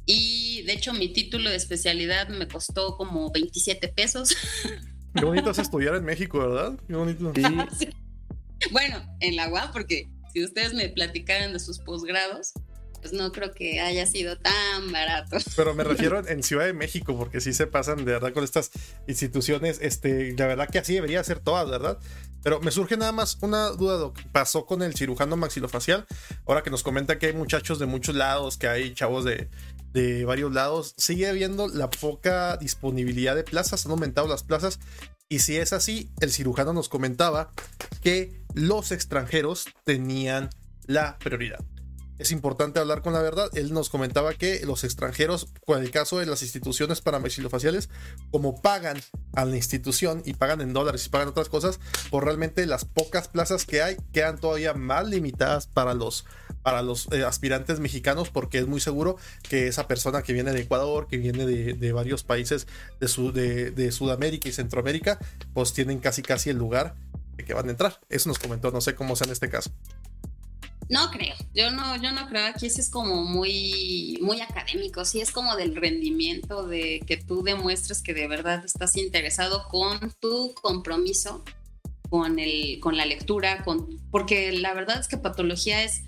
Y 0.05 0.63
de 0.63 0.73
hecho 0.73 0.93
mi 0.93 1.09
título 1.09 1.49
de 1.49 1.55
especialidad 1.55 2.27
me 2.29 2.47
costó 2.47 2.97
como 2.97 3.31
27 3.31 3.88
pesos. 3.89 4.35
Qué 5.15 5.25
bonito 5.25 5.49
es 5.49 5.60
estudiar 5.60 5.95
en 5.95 6.04
México, 6.04 6.39
¿verdad? 6.39 6.78
Qué 6.88 6.95
bonito. 6.95 7.34
Bueno, 8.71 9.06
en 9.19 9.36
la 9.36 9.47
UAP, 9.49 9.73
porque 9.73 10.10
si 10.34 10.43
ustedes 10.43 10.73
me 10.73 10.89
platicaran 10.89 11.54
de 11.54 11.60
sus 11.60 11.78
posgrados, 11.78 12.54
pues 12.99 13.13
no 13.13 13.32
creo 13.32 13.54
que 13.54 13.80
haya 13.80 14.08
sido 14.08 14.38
tan 14.38 14.91
barato. 14.91 15.38
Pero 15.56 15.75
me 15.75 15.84
refiero 15.86 16.28
en 16.28 16.41
Ciudad 16.41 16.65
de 16.65 16.73
México, 16.73 17.15
porque 17.15 17.41
sí 17.41 17.54
se 17.54 17.67
pasan 17.67 17.97
de 17.97 18.13
verdad 18.13 18.34
con 18.34 18.43
estas 18.43 18.71
instituciones. 19.08 19.78
Este, 19.82 20.34
la 20.36 20.47
verdad 20.47 20.67
que 20.67 20.80
así 20.80 20.95
debería 20.95 21.23
ser 21.23 21.39
todas, 21.39 21.69
¿verdad? 21.69 21.99
Pero 22.41 22.60
me 22.62 22.71
surge 22.71 22.97
nada 22.97 23.12
más 23.12 23.38
una 23.41 23.69
duda, 23.69 23.99
lo 23.99 24.13
que 24.13 24.23
pasó 24.32 24.65
con 24.65 24.82
el 24.82 24.95
cirujano 24.95 25.38
maxilofacial. 25.38 26.08
Ahora 26.47 26.63
que 26.63 26.71
nos 26.71 26.82
comenta 26.82 27.19
que 27.19 27.28
hay 27.28 27.34
muchachos 27.34 27.78
de 27.78 27.86
muchos 27.86 28.15
lados, 28.15 28.58
que 28.58 28.67
hay 28.67 28.93
chavos 28.93 29.25
de, 29.25 29.49
de 29.95 30.25
varios 30.25 30.53
lados, 30.53 30.93
sigue 30.97 31.29
habiendo 31.29 31.69
la 31.69 31.89
poca 31.89 32.58
disponibilidad 32.58 33.34
de 33.34 33.45
plazas, 33.45 33.86
han 33.86 33.93
aumentado 33.93 34.27
las 34.27 34.43
plazas. 34.43 34.79
Y 35.29 35.39
si 35.39 35.55
es 35.55 35.71
así, 35.71 36.12
el 36.19 36.31
cirujano 36.31 36.73
nos 36.73 36.89
comentaba 36.89 37.53
que 38.01 38.43
los 38.53 38.91
extranjeros 38.91 39.65
tenían 39.86 40.49
la 40.86 41.17
prioridad 41.17 41.63
es 42.17 42.31
importante 42.31 42.79
hablar 42.79 43.01
con 43.01 43.13
la 43.13 43.21
verdad. 43.21 43.49
Él 43.55 43.73
nos 43.73 43.89
comentaba 43.89 44.34
que 44.34 44.65
los 44.65 44.84
extranjeros, 44.84 45.47
con 45.65 45.81
el 45.81 45.91
caso 45.91 46.19
de 46.19 46.25
las 46.25 46.41
instituciones 46.43 47.01
para 47.01 47.19
maxilofaciales, 47.19 47.89
como 48.31 48.62
pagan 48.62 49.01
a 49.34 49.45
la 49.45 49.55
institución 49.55 50.21
y 50.25 50.34
pagan 50.34 50.62
en 50.62 50.73
dólares 50.73 51.05
y 51.05 51.10
pagan 51.10 51.27
otras 51.27 51.49
cosas, 51.49 51.79
pues 52.10 52.23
realmente 52.23 52.65
las 52.65 52.86
pocas 52.86 53.27
plazas 53.27 53.65
que 53.65 53.81
hay 53.81 53.97
quedan 54.13 54.39
todavía 54.39 54.73
más 54.73 55.08
limitadas 55.08 55.67
para 55.67 55.93
los, 55.93 56.25
para 56.65 56.82
los 56.82 57.08
eh, 57.12 57.23
aspirantes 57.23 57.80
mexicanos, 57.80 58.32
porque 58.32 58.58
es 58.58 58.65
muy 58.65 58.82
seguro 58.82 59.17
que 59.47 59.67
esa 59.67 59.88
persona 59.88 60.23
que 60.23 60.34
viene 60.34 60.51
de 60.51 60.62
Ecuador, 60.62 61.08
que 61.08 61.17
viene 61.17 61.45
de, 61.45 61.91
varios 61.91 62.23
países 62.23 62.65
de, 62.99 63.69
de, 63.69 63.91
Sudamérica 63.91 64.49
y 64.49 64.51
Centroamérica, 64.51 65.19
pues 65.54 65.73
tienen 65.73 65.99
casi 65.99 66.23
casi 66.23 66.49
el 66.49 66.58
lugar 66.58 66.95
de 67.38 67.45
que 67.45 67.54
van 67.54 67.67
a 67.67 67.71
entrar. 67.71 68.01
Eso 68.10 68.30
nos 68.30 68.39
comentó, 68.39 68.71
no 68.71 68.82
sé 68.82 68.95
cómo 68.95 69.15
sea 69.15 69.25
en 69.25 69.34
este 69.34 69.47
caso. 69.47 69.69
No 70.89 71.12
creo, 71.12 71.36
yo 71.54 71.69
no, 71.69 72.01
yo 72.01 72.12
no 72.12 72.28
creo, 72.28 72.47
aquí 72.47 72.65
es 72.65 72.89
como 72.89 73.23
muy, 73.23 74.17
muy 74.23 74.41
académico, 74.41 75.06
sí 75.06 75.21
es 75.21 75.30
como 75.30 75.56
del 75.56 75.75
rendimiento, 75.75 76.67
de 76.67 77.04
que 77.06 77.17
tú 77.17 77.43
demuestres 77.43 78.01
que 78.01 78.15
de 78.15 78.28
verdad 78.28 78.65
estás 78.65 78.95
interesado 78.95 79.67
con 79.67 80.12
tu 80.19 80.56
compromiso 80.56 81.43
con, 82.10 82.39
el, 82.39 82.80
con 82.80 82.97
la 82.97 83.06
lectura, 83.06 83.63
con, 83.63 83.99
porque 84.10 84.51
la 84.51 84.73
verdad 84.73 84.99
es 84.99 85.08
que 85.08 85.17
patología 85.17 85.84
es 85.84 86.04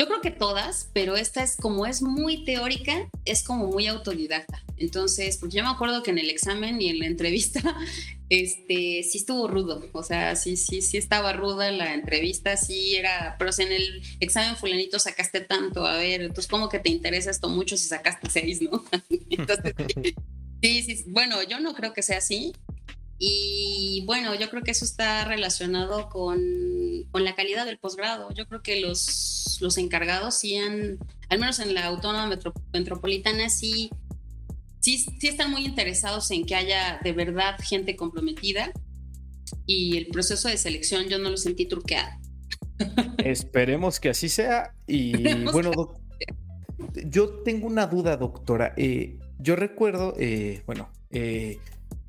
yo 0.00 0.06
creo 0.06 0.22
que 0.22 0.30
todas, 0.30 0.88
pero 0.94 1.14
esta 1.14 1.42
es 1.42 1.56
como 1.56 1.84
es 1.84 2.00
muy 2.00 2.42
teórica, 2.46 3.10
es 3.26 3.42
como 3.42 3.66
muy 3.66 3.86
autodidacta. 3.86 4.64
Entonces, 4.78 5.36
porque 5.36 5.58
yo 5.58 5.62
me 5.62 5.68
acuerdo 5.68 6.02
que 6.02 6.10
en 6.10 6.18
el 6.18 6.30
examen 6.30 6.80
y 6.80 6.88
en 6.88 7.00
la 7.00 7.06
entrevista, 7.06 7.60
este, 8.30 9.02
sí 9.02 9.18
estuvo 9.18 9.46
rudo. 9.46 9.86
O 9.92 10.02
sea, 10.02 10.36
sí, 10.36 10.56
sí, 10.56 10.80
sí 10.80 10.96
estaba 10.96 11.34
ruda 11.34 11.70
la 11.70 11.92
entrevista, 11.92 12.56
sí 12.56 12.96
era, 12.96 13.36
pero 13.38 13.52
si 13.52 13.64
en 13.64 13.72
el 13.72 14.02
examen 14.20 14.56
fulanito 14.56 14.98
sacaste 14.98 15.42
tanto, 15.42 15.84
a 15.84 15.98
ver, 15.98 16.22
entonces 16.22 16.46
como 16.46 16.70
que 16.70 16.78
te 16.78 16.88
interesa 16.88 17.30
esto 17.30 17.50
mucho 17.50 17.76
si 17.76 17.86
sacaste 17.86 18.30
seis, 18.30 18.62
¿no? 18.62 18.82
entonces, 19.28 19.74
sí, 20.62 20.82
sí, 20.82 21.04
bueno, 21.08 21.42
yo 21.42 21.60
no 21.60 21.74
creo 21.74 21.92
que 21.92 22.00
sea 22.00 22.18
así. 22.18 22.54
Y 23.22 24.02
bueno, 24.06 24.34
yo 24.34 24.48
creo 24.48 24.62
que 24.62 24.70
eso 24.70 24.86
está 24.86 25.26
relacionado 25.26 26.08
con, 26.08 26.40
con 27.10 27.22
la 27.22 27.34
calidad 27.34 27.66
del 27.66 27.78
posgrado. 27.78 28.32
Yo 28.32 28.48
creo 28.48 28.62
que 28.62 28.80
los, 28.80 29.58
los 29.60 29.76
encargados 29.76 30.38
sí 30.38 30.56
han, 30.56 30.98
al 31.28 31.38
menos 31.38 31.58
en 31.58 31.74
la 31.74 31.84
Autónoma 31.84 32.34
Metropolitana, 32.72 33.50
sí, 33.50 33.90
sí, 34.80 35.04
sí 35.20 35.28
están 35.28 35.50
muy 35.50 35.66
interesados 35.66 36.30
en 36.30 36.46
que 36.46 36.54
haya 36.54 36.98
de 37.04 37.12
verdad 37.12 37.56
gente 37.62 37.94
comprometida. 37.94 38.72
Y 39.66 39.98
el 39.98 40.06
proceso 40.06 40.48
de 40.48 40.56
selección 40.56 41.08
yo 41.08 41.18
no 41.18 41.28
lo 41.28 41.36
sentí 41.36 41.66
truqueado. 41.66 42.18
Esperemos 43.18 44.00
que 44.00 44.08
así 44.08 44.30
sea. 44.30 44.72
Y 44.86 45.12
bueno, 45.52 45.72
yo 47.04 47.42
tengo 47.42 47.66
una 47.66 47.86
duda, 47.86 48.16
doctora. 48.16 48.72
Eh, 48.78 49.18
yo 49.38 49.56
recuerdo, 49.56 50.14
eh, 50.18 50.62
bueno, 50.64 50.90
eh, 51.10 51.58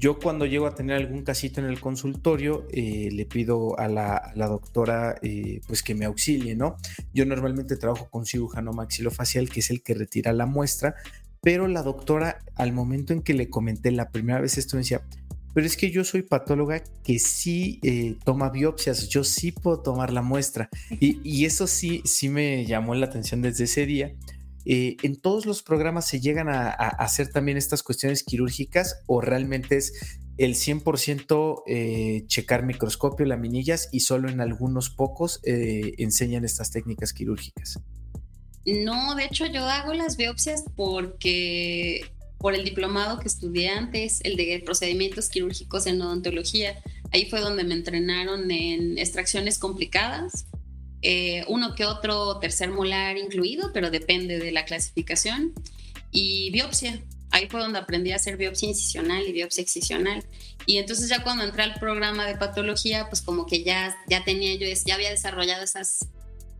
yo 0.01 0.17
cuando 0.17 0.47
llego 0.47 0.65
a 0.65 0.73
tener 0.73 0.97
algún 0.97 1.23
casito 1.23 1.61
en 1.61 1.67
el 1.67 1.79
consultorio, 1.79 2.65
eh, 2.71 3.09
le 3.11 3.25
pido 3.27 3.77
a 3.79 3.87
la, 3.87 4.33
doctora 4.35 5.15
eh, 5.21 5.61
pues 5.67 5.83
que 5.83 5.93
me 5.93 6.05
auxilie, 6.05 6.55
¿no? 6.55 6.75
Yo 7.13 7.23
normalmente 7.27 7.77
trabajo 7.77 8.09
con 8.09 8.25
cirujano 8.25 8.73
maxilofacial, 8.73 9.47
que 9.47 9.59
es 9.59 9.69
el 9.69 9.83
que 9.83 9.93
retira 9.93 10.33
la 10.33 10.47
muestra, 10.47 10.95
pero 11.39 11.67
la 11.67 11.83
doctora 11.83 12.39
al 12.55 12.73
momento 12.73 13.13
en 13.13 13.21
que 13.21 13.35
le 13.35 13.51
comenté 13.51 13.91
la 13.91 14.09
primera 14.09 14.41
vez 14.41 14.57
esto 14.57 14.75
me 14.75 14.81
decía, 14.81 15.03
pero 15.53 15.67
es 15.67 15.77
que 15.77 15.91
yo 15.91 16.03
soy 16.03 16.23
patóloga 16.23 16.81
que 17.03 17.19
sí 17.19 17.79
eh, 17.83 18.15
toma 18.23 18.49
biopsias, 18.49 19.07
yo 19.07 19.23
sí 19.23 19.51
puedo 19.51 19.81
tomar 19.81 20.11
la 20.11 20.23
muestra. 20.23 20.69
Y, 20.99 21.19
y, 21.23 21.45
eso 21.45 21.67
sí, 21.67 22.01
sí 22.05 22.27
me 22.27 22.65
llamó 22.65 22.95
la 22.95 23.05
atención 23.05 23.43
desde 23.43 23.65
ese 23.65 23.85
día, 23.85 24.15
eh, 24.65 24.97
¿En 25.01 25.19
todos 25.19 25.45
los 25.45 25.63
programas 25.63 26.07
se 26.07 26.19
llegan 26.19 26.49
a, 26.49 26.69
hacer 26.69 27.29
también 27.29 27.57
estas 27.57 27.83
cuestiones 27.83 28.23
quirúrgicas 28.23 29.01
o 29.07 29.21
realmente 29.21 29.77
es 29.77 29.93
el 30.37 30.55
100% 30.55 31.63
eh, 31.67 32.23
checar 32.27 32.63
microscopio, 32.63 33.25
laminillas 33.25 33.89
y 33.91 34.01
solo 34.01 34.29
en 34.29 34.41
algunos 34.41 34.89
pocos 34.89 35.39
eh, 35.43 35.93
enseñan 35.97 36.45
estas 36.45 36.71
técnicas 36.71 37.13
quirúrgicas? 37.13 37.79
No, 38.65 39.15
de 39.15 39.25
hecho 39.25 39.47
yo 39.47 39.65
hago 39.65 39.93
las 39.93 40.17
biopsias 40.17 40.63
porque 40.75 42.05
por 42.37 42.55
el 42.55 42.63
diplomado 42.63 43.19
que 43.19 43.27
estudié 43.27 43.69
antes, 43.69 44.19
el 44.23 44.35
de 44.35 44.61
procedimientos 44.65 45.29
quirúrgicos 45.29 45.85
en 45.85 46.01
odontología, 46.01 46.75
ahí 47.11 47.29
fue 47.29 47.41
donde 47.41 47.63
me 47.63 47.75
entrenaron 47.75 48.49
en 48.49 48.97
extracciones 48.97 49.59
complicadas 49.59 50.45
eh, 51.01 51.43
uno 51.47 51.75
que 51.75 51.85
otro 51.85 52.39
tercer 52.39 52.69
molar 52.69 53.17
incluido, 53.17 53.71
pero 53.73 53.89
depende 53.89 54.39
de 54.39 54.51
la 54.51 54.65
clasificación, 54.65 55.53
y 56.11 56.51
biopsia. 56.51 57.01
Ahí 57.31 57.47
fue 57.49 57.61
donde 57.61 57.79
aprendí 57.79 58.11
a 58.11 58.17
hacer 58.17 58.35
biopsia 58.35 58.67
incisional 58.67 59.25
y 59.25 59.31
biopsia 59.31 59.61
excisional. 59.61 60.23
Y 60.65 60.77
entonces 60.77 61.09
ya 61.09 61.23
cuando 61.23 61.43
entré 61.43 61.63
al 61.63 61.75
programa 61.75 62.25
de 62.25 62.35
patología, 62.35 63.07
pues 63.09 63.21
como 63.21 63.45
que 63.45 63.63
ya, 63.63 63.95
ya 64.09 64.23
tenía 64.23 64.53
yo, 64.55 64.67
ya 64.85 64.95
había 64.95 65.09
desarrollado 65.09 65.63
esas, 65.63 66.09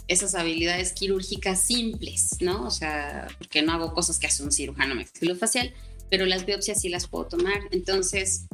esas 0.07 0.33
habilidades 0.33 0.93
quirúrgicas 0.93 1.61
simples, 1.61 2.37
¿no? 2.39 2.65
O 2.65 2.71
sea, 2.71 3.27
porque 3.37 3.61
no 3.61 3.73
hago 3.73 3.93
cosas 3.93 4.17
que 4.17 4.27
hace 4.27 4.43
un 4.43 4.51
cirujano 4.51 4.95
maxilofacial, 4.95 5.73
pero 6.09 6.25
las 6.25 6.45
biopsias 6.45 6.79
sí 6.79 6.87
las 6.87 7.07
puedo 7.07 7.27
tomar. 7.27 7.59
Entonces, 7.71 8.45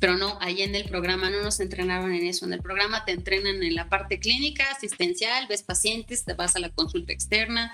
pero 0.00 0.16
no, 0.16 0.38
ahí 0.40 0.62
en 0.62 0.74
el 0.74 0.88
programa 0.88 1.28
no 1.30 1.42
nos 1.42 1.60
entrenaron 1.60 2.12
en 2.12 2.26
eso. 2.26 2.46
En 2.46 2.54
el 2.54 2.62
programa 2.62 3.04
te 3.04 3.12
entrenan 3.12 3.62
en 3.62 3.74
la 3.74 3.88
parte 3.88 4.18
clínica, 4.18 4.64
asistencial, 4.70 5.46
ves 5.46 5.62
pacientes, 5.62 6.24
te 6.24 6.32
vas 6.32 6.56
a 6.56 6.58
la 6.58 6.70
consulta 6.70 7.12
externa 7.12 7.72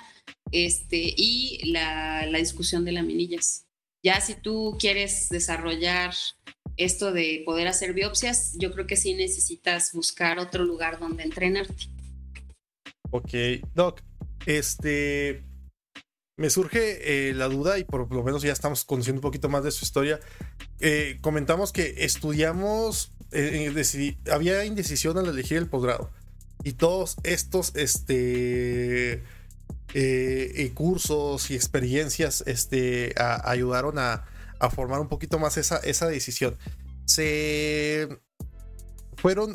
este, 0.50 1.14
y 1.16 1.70
la, 1.70 2.26
la 2.26 2.38
discusión 2.38 2.84
de 2.84 2.92
laminillas. 2.92 3.66
Ya 4.02 4.20
si 4.20 4.34
tú 4.34 4.76
quieres 4.78 5.28
desarrollar 5.28 6.14
esto 6.76 7.12
de 7.12 7.42
poder 7.46 7.68
hacer 7.68 7.94
biopsias, 7.94 8.56
yo 8.58 8.72
creo 8.72 8.86
que 8.86 8.96
sí 8.96 9.14
necesitas 9.14 9.92
buscar 9.92 10.38
otro 10.38 10.64
lugar 10.64 10.98
donde 10.98 11.22
entrenarte. 11.22 11.88
Ok, 13.12 13.32
Doc, 13.74 14.02
este, 14.46 15.42
me 16.36 16.50
surge 16.50 17.28
eh, 17.28 17.34
la 17.34 17.48
duda 17.48 17.78
y 17.78 17.84
por 17.84 18.12
lo 18.12 18.22
menos 18.22 18.42
ya 18.42 18.52
estamos 18.52 18.84
conociendo 18.84 19.20
un 19.20 19.22
poquito 19.22 19.48
más 19.48 19.64
de 19.64 19.70
su 19.70 19.84
historia. 19.84 20.20
Eh, 20.80 21.18
comentamos 21.22 21.72
que 21.72 22.04
estudiamos, 22.04 23.12
eh, 23.32 24.16
había 24.30 24.64
indecisión 24.64 25.16
al 25.18 25.26
elegir 25.26 25.56
el 25.56 25.68
posgrado 25.68 26.10
y 26.62 26.72
todos 26.72 27.16
estos 27.22 27.72
este, 27.74 29.22
cursos 30.74 31.50
y 31.50 31.54
experiencias 31.54 32.44
este, 32.46 33.14
ayudaron 33.16 33.98
a, 33.98 34.24
formar 34.74 35.00
un 35.00 35.08
poquito 35.08 35.38
más 35.38 35.56
esa, 35.56 35.76
esa 35.78 36.06
decisión. 36.06 36.56
Se 37.04 38.08
fueron 39.16 39.54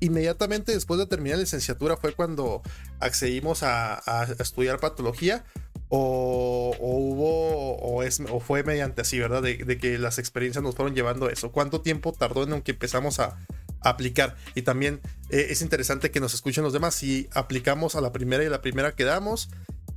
inmediatamente 0.00 0.72
después 0.72 0.98
de 0.98 1.06
terminar 1.06 1.38
la 1.38 1.42
licenciatura 1.42 1.96
fue 1.96 2.12
cuando 2.12 2.62
accedimos 3.00 3.62
a 3.62 4.28
estudiar 4.38 4.78
patología 4.78 5.44
o, 5.88 6.74
hubo 6.78 7.76
o, 7.76 8.02
es, 8.02 8.20
o 8.20 8.40
fue 8.40 8.62
mediante 8.62 9.02
así, 9.02 9.18
¿verdad? 9.18 9.42
De, 9.42 9.78
que 9.78 9.98
las 9.98 10.18
experiencias 10.18 10.62
nos 10.62 10.74
fueron 10.74 10.94
llevando 10.94 11.26
a 11.26 11.32
eso. 11.32 11.52
¿Cuánto 11.52 11.80
tiempo 11.80 12.12
tardó 12.12 12.42
en 12.42 12.62
que 12.62 12.72
empezamos 12.72 13.20
a, 13.20 13.38
aplicar? 13.82 14.36
Y 14.54 14.62
también 14.62 15.00
eh, 15.30 15.46
es 15.50 15.62
interesante 15.62 16.10
que 16.10 16.18
nos 16.18 16.34
escuchen 16.34 16.64
los 16.64 16.72
demás 16.72 16.94
si 16.94 17.28
aplicamos 17.32 17.94
a 17.94 18.00
la 18.00 18.12
primera 18.12 18.42
y 18.42 18.48
la 18.48 18.62
primera 18.62 18.92
quedamos. 18.92 19.48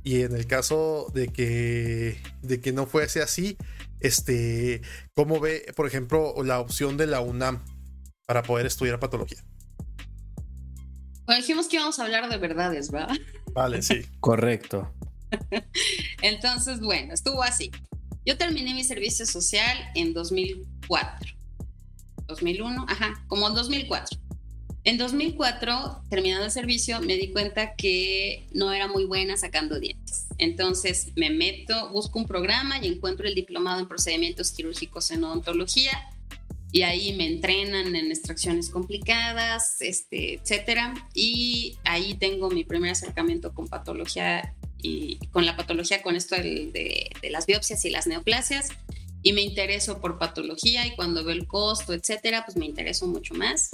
Y 0.02 0.22
en 0.22 0.34
el 0.34 0.46
caso 0.46 1.10
de 1.12 1.28
que, 1.28 2.22
de 2.42 2.60
que 2.60 2.72
no 2.72 2.86
fuese 2.86 3.20
así, 3.20 3.58
este, 3.98 4.80
¿cómo 5.14 5.40
ve, 5.40 5.72
por 5.76 5.86
ejemplo, 5.86 6.34
la 6.42 6.60
opción 6.60 6.96
de 6.96 7.06
la 7.06 7.20
UNAM 7.20 7.62
para 8.26 8.42
poder 8.42 8.64
estudiar 8.64 8.98
patología? 8.98 9.44
Bueno, 11.26 11.42
dijimos 11.42 11.68
que 11.68 11.76
íbamos 11.76 11.98
a 11.98 12.04
hablar 12.04 12.30
de 12.30 12.38
verdades, 12.38 12.90
¿verdad? 12.90 13.14
Vale, 13.52 13.82
sí. 13.82 14.06
Correcto. 14.20 14.92
Entonces, 16.22 16.80
bueno, 16.80 17.14
estuvo 17.14 17.42
así. 17.42 17.70
Yo 18.24 18.36
terminé 18.36 18.74
mi 18.74 18.84
servicio 18.84 19.26
social 19.26 19.78
en 19.94 20.12
2004. 20.12 21.34
2001, 22.26 22.86
ajá, 22.88 23.24
como 23.26 23.48
en 23.48 23.54
2004. 23.54 24.18
En 24.84 24.96
2004, 24.96 26.04
terminando 26.08 26.46
el 26.46 26.50
servicio, 26.50 27.00
me 27.02 27.16
di 27.16 27.32
cuenta 27.32 27.74
que 27.74 28.46
no 28.52 28.72
era 28.72 28.88
muy 28.88 29.04
buena 29.04 29.36
sacando 29.36 29.78
dientes. 29.78 30.26
Entonces 30.38 31.08
me 31.16 31.28
meto, 31.28 31.90
busco 31.90 32.18
un 32.18 32.26
programa 32.26 32.78
y 32.82 32.88
encuentro 32.88 33.28
el 33.28 33.34
diplomado 33.34 33.80
en 33.80 33.88
procedimientos 33.88 34.52
quirúrgicos 34.52 35.10
en 35.10 35.24
odontología 35.24 35.92
y 36.72 36.82
ahí 36.82 37.14
me 37.14 37.26
entrenan 37.26 37.94
en 37.94 38.10
extracciones 38.10 38.70
complicadas, 38.70 39.80
este, 39.80 40.34
etcétera. 40.34 40.94
Y 41.14 41.76
ahí 41.84 42.14
tengo 42.14 42.48
mi 42.48 42.64
primer 42.64 42.92
acercamiento 42.92 43.52
con 43.52 43.68
patología 43.68 44.54
y 44.82 45.18
con 45.30 45.46
la 45.46 45.56
patología, 45.56 46.02
con 46.02 46.16
esto 46.16 46.36
de, 46.36 47.10
las 47.30 47.46
biopsias 47.46 47.84
y 47.84 47.90
las 47.90 48.06
neoplasias. 48.06 48.68
Y 49.22 49.32
me 49.32 49.42
intereso 49.42 50.00
por 50.00 50.18
patología 50.18 50.86
y 50.86 50.94
cuando 50.96 51.22
veo 51.24 51.34
el 51.34 51.46
costo, 51.46 51.92
etcétera, 51.92 52.44
pues 52.46 52.56
me 52.56 52.66
intereso 52.66 53.06
mucho 53.06 53.34
más. 53.34 53.70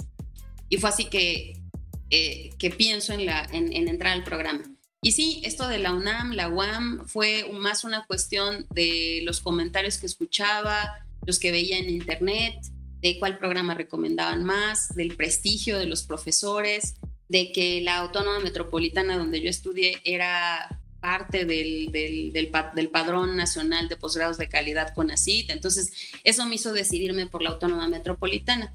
Y 0.69 0.77
fue 0.77 0.89
así 0.89 1.05
que, 1.05 1.61
eh, 2.09 2.49
que 2.59 2.69
pienso 2.69 3.13
en, 3.13 3.25
la, 3.25 3.47
en, 3.51 3.71
en 3.71 3.87
entrar 3.87 4.13
al 4.13 4.23
programa. 4.23 4.63
Y 5.01 5.13
sí, 5.13 5.41
esto 5.45 5.67
de 5.67 5.79
la 5.79 5.93
UNAM, 5.93 6.33
la 6.33 6.49
UAM, 6.49 7.05
fue 7.07 7.49
más 7.53 7.83
una 7.83 8.05
cuestión 8.05 8.65
de 8.71 9.21
los 9.23 9.39
comentarios 9.39 9.97
que 9.97 10.05
escuchaba, 10.07 11.05
los 11.25 11.39
que 11.39 11.51
veía 11.51 11.77
en 11.77 11.89
internet, 11.89 12.55
de 13.01 13.19
cuál 13.19 13.37
programa 13.37 13.73
recomendaban 13.73 14.43
más, 14.43 14.95
del 14.95 15.15
prestigio 15.15 15.77
de 15.77 15.85
los 15.85 16.03
profesores, 16.03 16.95
de 17.29 17.51
que 17.51 17.81
la 17.81 17.97
Autónoma 17.97 18.39
Metropolitana 18.39 19.17
donde 19.17 19.41
yo 19.41 19.49
estudié 19.49 19.97
era 20.03 20.81
parte 21.07 21.45
del, 21.45 21.89
del, 21.93 22.33
del, 22.33 22.89
Padrón 22.89 23.37
Nacional 23.37 23.87
de 23.87 23.95
Posgrados 23.95 24.37
de 24.37 24.49
Calidad 24.49 24.93
con 24.93 25.09
ACIT. 25.09 25.51
Entonces, 25.51 25.93
eso 26.25 26.45
me 26.45 26.55
hizo 26.55 26.73
decidirme 26.73 27.27
por 27.27 27.41
la 27.41 27.51
Autónoma 27.51 27.87
Metropolitana. 27.87 28.73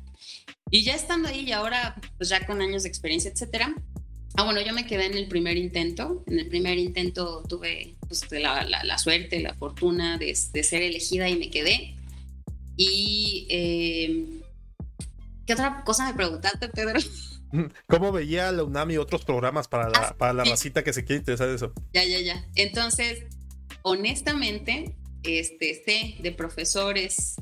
Y 0.70 0.82
ya 0.82 0.94
estando 0.94 1.28
ahí 1.28 1.40
y 1.40 1.52
ahora, 1.52 1.94
pues 2.16 2.30
ya 2.30 2.46
con 2.46 2.62
años 2.62 2.84
de 2.84 2.88
experiencia, 2.88 3.30
etcétera, 3.30 3.74
Ah, 4.34 4.44
bueno, 4.44 4.62
yo 4.62 4.72
me 4.72 4.86
quedé 4.86 5.04
en 5.04 5.14
el 5.14 5.28
primer 5.28 5.58
intento. 5.58 6.24
En 6.26 6.38
el 6.38 6.48
primer 6.48 6.78
intento 6.78 7.42
tuve 7.46 7.96
pues, 8.08 8.26
la, 8.32 8.96
suerte, 8.96 9.40
la 9.40 9.52
fortuna 9.52 10.16
de, 10.16 10.34
ser 10.34 10.80
elegida 10.80 11.28
y 11.28 11.36
me 11.36 11.50
quedé. 11.50 11.96
Y 12.78 13.46
eh, 13.50 14.40
¿qué 15.44 15.52
otra 15.52 15.84
cosa 15.84 16.06
me 16.06 16.14
preguntaste, 16.14 16.70
Pedro? 16.70 16.98
¿Cómo 17.86 18.12
veía 18.12 18.50
la 18.52 18.64
UNAM 18.64 18.90
y 18.92 18.96
otros 18.96 19.24
programas 19.24 19.68
para 19.68 19.88
la, 19.88 19.98
ah, 19.98 20.16
para 20.16 20.32
la 20.32 20.44
racita 20.44 20.82
que 20.82 20.92
se 20.92 21.04
quiere 21.04 21.20
interesar 21.20 21.48
de 21.48 21.56
eso? 21.56 21.72
Ya, 21.92 22.04
ya, 22.04 22.20
ya. 22.20 22.46
Entonces, 22.54 23.24
honestamente, 23.82 24.96
este, 25.22 25.82
sé 25.84 26.16
de 26.22 26.32
profesores 26.32 27.36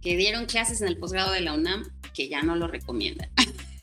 que 0.00 0.16
dieron 0.16 0.46
clases 0.46 0.80
en 0.80 0.88
el 0.88 0.98
posgrado 0.98 1.32
de 1.32 1.40
la 1.40 1.54
UNAM 1.54 1.84
que 2.14 2.28
ya 2.28 2.42
no 2.42 2.56
lo 2.56 2.68
recomiendan. 2.68 3.30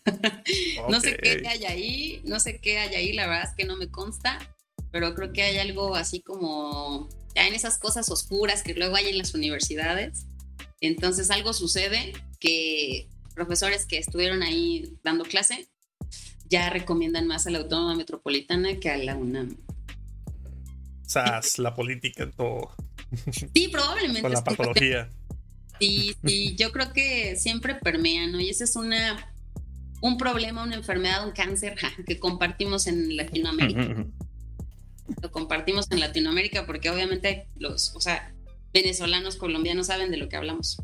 no 0.90 1.00
sé 1.00 1.18
qué 1.18 1.48
hay 1.48 1.66
ahí, 1.66 2.22
no 2.26 2.40
sé 2.40 2.60
qué 2.60 2.80
hay 2.80 2.96
ahí, 2.96 3.14
la 3.14 3.28
verdad 3.28 3.50
es 3.50 3.56
que 3.56 3.66
no 3.66 3.78
me 3.78 3.90
consta, 3.90 4.40
pero 4.92 5.14
creo 5.16 5.32
que 5.32 5.44
hay 5.44 5.58
algo 5.58 5.96
así 5.96 6.22
como 6.22 7.10
ya 7.36 7.48
en 7.48 7.54
esas 7.54 7.78
cosas 7.78 8.10
oscuras 8.10 8.64
que 8.64 8.74
luego 8.74 8.96
hay 8.96 9.10
en 9.10 9.18
las 9.18 9.34
universidades. 9.34 10.26
Entonces 10.82 11.30
algo 11.32 11.54
sucede 11.54 12.14
que 12.40 13.08
profesores 13.36 13.86
que 13.86 13.98
estuvieron 13.98 14.44
ahí 14.44 14.98
dando 15.04 15.24
clase 15.24 15.68
ya 16.54 16.70
recomiendan 16.70 17.26
más 17.26 17.48
a 17.48 17.50
la 17.50 17.58
Autónoma 17.58 17.96
Metropolitana 17.96 18.80
que 18.80 18.92
a 18.92 18.98
la 18.98 19.16
UNAM. 19.16 19.58
Sas, 21.02 21.58
la 21.58 21.74
política 21.74 22.22
en 22.24 22.32
todo. 22.32 22.70
Sí, 23.32 23.70
probablemente. 23.70 24.22
Con 24.22 24.34
la 24.34 24.44
patología. 24.44 25.10
Sí, 25.80 26.16
sí, 26.24 26.56
yo 26.56 26.72
creo 26.72 26.94
que 26.94 27.36
siempre 27.38 27.74
permean, 27.74 28.32
¿no? 28.32 28.40
Y 28.40 28.50
ese 28.50 28.66
es 28.66 28.76
una, 28.76 29.34
un 30.02 30.20
problema, 30.20 30.62
una 30.64 30.76
enfermedad, 30.76 31.26
un 31.26 31.32
cáncer 31.32 31.76
que 32.06 32.20
compartimos 32.20 32.86
en 32.86 33.18
Latinoamérica. 33.18 34.06
Lo 35.24 35.32
compartimos 35.32 35.90
en 35.90 36.02
Latinoamérica 36.02 36.68
porque 36.68 36.92
obviamente 36.92 37.48
los, 37.56 37.96
o 37.96 38.00
sea, 38.00 38.32
venezolanos, 38.74 39.38
colombianos 39.38 39.88
saben 39.88 40.12
de 40.12 40.18
lo 40.18 40.30
que 40.30 40.36
hablamos. 40.36 40.78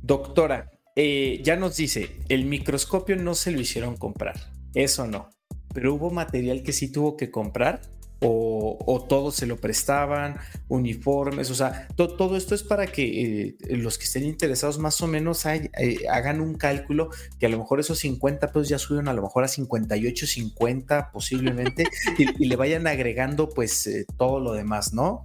Doctora, 0.00 0.70
eh, 0.96 1.40
ya 1.44 1.56
nos 1.56 1.76
dice, 1.76 2.20
el 2.28 2.44
microscopio 2.44 3.16
no 3.16 3.34
se 3.34 3.50
lo 3.52 3.60
hicieron 3.60 3.96
comprar, 3.96 4.50
eso 4.74 5.06
no, 5.06 5.30
pero 5.72 5.94
hubo 5.94 6.10
material 6.10 6.62
que 6.62 6.72
sí 6.72 6.90
tuvo 6.90 7.16
que 7.16 7.30
comprar 7.30 7.82
o, 8.22 8.78
o 8.86 9.00
todos 9.02 9.34
se 9.36 9.46
lo 9.46 9.56
prestaban, 9.56 10.36
uniformes, 10.68 11.50
o 11.50 11.54
sea, 11.54 11.88
todo 11.96 12.36
esto 12.36 12.54
es 12.54 12.62
para 12.62 12.86
que 12.86 13.48
eh, 13.48 13.56
los 13.70 13.96
que 13.96 14.04
estén 14.04 14.24
interesados 14.24 14.78
más 14.78 15.00
o 15.00 15.06
menos 15.06 15.46
eh, 15.46 15.70
hagan 16.10 16.40
un 16.40 16.54
cálculo 16.54 17.10
que 17.38 17.46
a 17.46 17.48
lo 17.48 17.58
mejor 17.58 17.80
esos 17.80 17.98
50 18.00 18.48
pesos 18.48 18.68
ya 18.68 18.78
suben 18.78 19.08
a 19.08 19.14
lo 19.14 19.22
mejor 19.22 19.44
a 19.44 19.48
58, 19.48 20.26
50 20.26 21.12
posiblemente 21.12 21.84
y, 22.18 22.46
le 22.46 22.56
vayan 22.56 22.86
agregando 22.86 23.48
pues 23.48 23.88
todo 24.18 24.40
lo 24.40 24.52
demás, 24.52 24.92
¿no? 24.92 25.22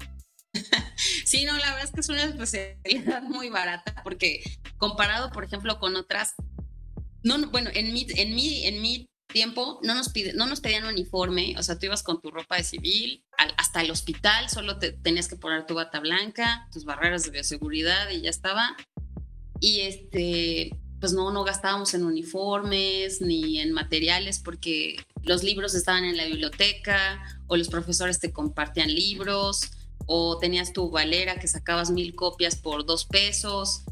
Sí, 1.25 1.43
no, 1.45 1.57
la 1.57 1.71
verdad 1.71 1.83
es 1.85 1.91
que 1.91 2.01
es 2.01 2.09
una 2.09 2.23
especialidad 2.23 3.23
muy 3.23 3.49
barata 3.49 4.01
porque 4.03 4.41
comparado, 4.77 5.31
por 5.31 5.43
ejemplo, 5.43 5.79
con 5.79 5.95
otras, 5.95 6.35
no, 7.23 7.49
bueno, 7.49 7.69
en 7.73 7.93
mi, 7.93 8.05
en 8.15 8.35
mi, 8.35 8.65
en 8.65 8.81
mi 8.81 9.09
tiempo 9.27 9.79
no 9.83 9.95
nos, 9.95 10.09
pide, 10.09 10.33
no 10.33 10.45
nos 10.45 10.61
pedían 10.61 10.85
uniforme, 10.85 11.55
o 11.57 11.63
sea, 11.63 11.77
tú 11.77 11.87
ibas 11.87 12.03
con 12.03 12.21
tu 12.21 12.31
ropa 12.31 12.57
de 12.57 12.63
civil 12.63 13.23
hasta 13.57 13.81
el 13.81 13.91
hospital, 13.91 14.49
solo 14.49 14.77
te 14.77 14.91
tenías 14.91 15.27
que 15.27 15.35
poner 15.35 15.65
tu 15.65 15.73
bata 15.73 15.99
blanca, 15.99 16.67
tus 16.71 16.85
barreras 16.85 17.23
de 17.23 17.31
bioseguridad 17.31 18.09
y 18.11 18.21
ya 18.21 18.29
estaba. 18.29 18.77
Y 19.59 19.81
este, 19.81 20.71
pues 20.99 21.13
no, 21.13 21.31
no 21.31 21.43
gastábamos 21.43 21.93
en 21.93 22.05
uniformes 22.05 23.21
ni 23.21 23.59
en 23.59 23.71
materiales 23.73 24.39
porque 24.39 24.95
los 25.23 25.43
libros 25.43 25.75
estaban 25.75 26.05
en 26.05 26.17
la 26.17 26.25
biblioteca 26.25 27.21
o 27.47 27.57
los 27.57 27.67
profesores 27.67 28.19
te 28.19 28.31
compartían 28.31 28.93
libros 28.93 29.71
o 30.05 30.37
tenías 30.37 30.73
tu 30.73 30.89
valera 30.89 31.39
que 31.39 31.47
sacabas 31.47 31.91
mil 31.91 32.15
copias 32.15 32.55
por 32.55 32.85
dos 32.85 33.05
pesos. 33.05 33.83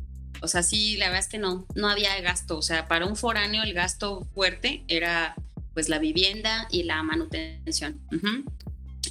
O 0.41 0.47
sea, 0.47 0.63
sí, 0.63 0.97
la 0.97 1.07
verdad 1.07 1.21
es 1.21 1.27
que 1.29 1.37
no, 1.37 1.65
no 1.75 1.89
había 1.89 2.19
gasto. 2.21 2.57
O 2.57 2.61
sea, 2.61 2.87
para 2.87 3.05
un 3.05 3.15
foráneo 3.15 3.63
el 3.63 3.73
gasto 3.73 4.27
fuerte 4.33 4.83
era 4.87 5.35
pues 5.73 5.89
la 5.89 5.99
vivienda 5.99 6.67
y 6.71 6.83
la 6.83 7.01
manutención. 7.03 7.99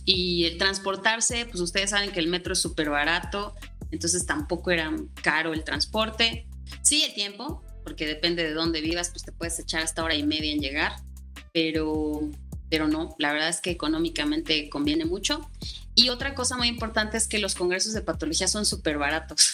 Y 0.04 0.44
el 0.44 0.58
transportarse, 0.58 1.46
pues 1.46 1.60
ustedes 1.60 1.90
saben 1.90 2.12
que 2.12 2.20
el 2.20 2.28
metro 2.28 2.52
es 2.52 2.60
súper 2.60 2.90
barato, 2.90 3.54
entonces 3.90 4.26
tampoco 4.26 4.70
era 4.70 4.92
caro 5.22 5.52
el 5.52 5.64
transporte. 5.64 6.46
Sí, 6.82 7.04
el 7.04 7.14
tiempo, 7.14 7.62
porque 7.84 8.06
depende 8.06 8.42
de 8.44 8.52
dónde 8.52 8.80
vivas, 8.80 9.10
pues 9.10 9.24
te 9.24 9.32
puedes 9.32 9.58
echar 9.58 9.82
hasta 9.82 10.02
hora 10.02 10.14
y 10.14 10.22
media 10.22 10.52
en 10.52 10.60
llegar, 10.60 10.96
pero, 11.52 12.30
pero 12.72 12.88
no, 12.88 13.14
la 13.18 13.34
verdad 13.34 13.50
es 13.50 13.60
que 13.60 13.70
económicamente 13.70 14.70
conviene 14.70 15.04
mucho. 15.04 15.46
Y 15.94 16.08
otra 16.08 16.34
cosa 16.34 16.56
muy 16.56 16.68
importante 16.68 17.18
es 17.18 17.28
que 17.28 17.38
los 17.38 17.54
congresos 17.54 17.92
de 17.92 18.00
patología 18.00 18.48
son 18.48 18.64
súper 18.64 18.96
baratos. 18.96 19.52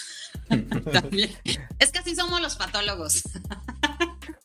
Es 1.79 1.91
que 1.91 1.99
así 1.99 2.15
somos 2.15 2.39
los 2.39 2.55
patólogos. 2.55 3.23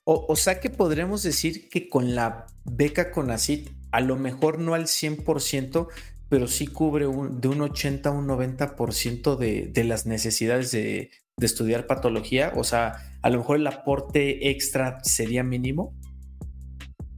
o, 0.04 0.34
sea 0.34 0.58
que 0.58 0.70
podremos 0.70 1.22
decir 1.22 1.68
que 1.68 1.88
con 1.88 2.16
la 2.16 2.46
beca 2.64 3.12
CONACIT, 3.12 3.70
a 3.92 4.00
lo 4.00 4.16
mejor 4.16 4.58
no 4.58 4.74
al 4.74 4.86
100%, 4.86 5.86
pero 6.28 6.48
sí 6.48 6.66
cubre 6.66 7.04
de 7.04 7.48
un 7.48 7.60
80 7.60 8.08
a 8.08 8.12
un 8.12 8.26
90% 8.26 9.36
de, 9.36 9.68
de 9.68 9.84
las 9.84 10.04
necesidades 10.04 10.72
de, 10.72 11.12
de 11.36 11.46
estudiar 11.46 11.86
patología. 11.86 12.52
O 12.56 12.64
sea, 12.64 13.18
a 13.22 13.30
lo 13.30 13.38
mejor 13.38 13.58
el 13.58 13.68
aporte 13.68 14.50
extra 14.50 14.98
sería 15.04 15.44
mínimo. 15.44 15.94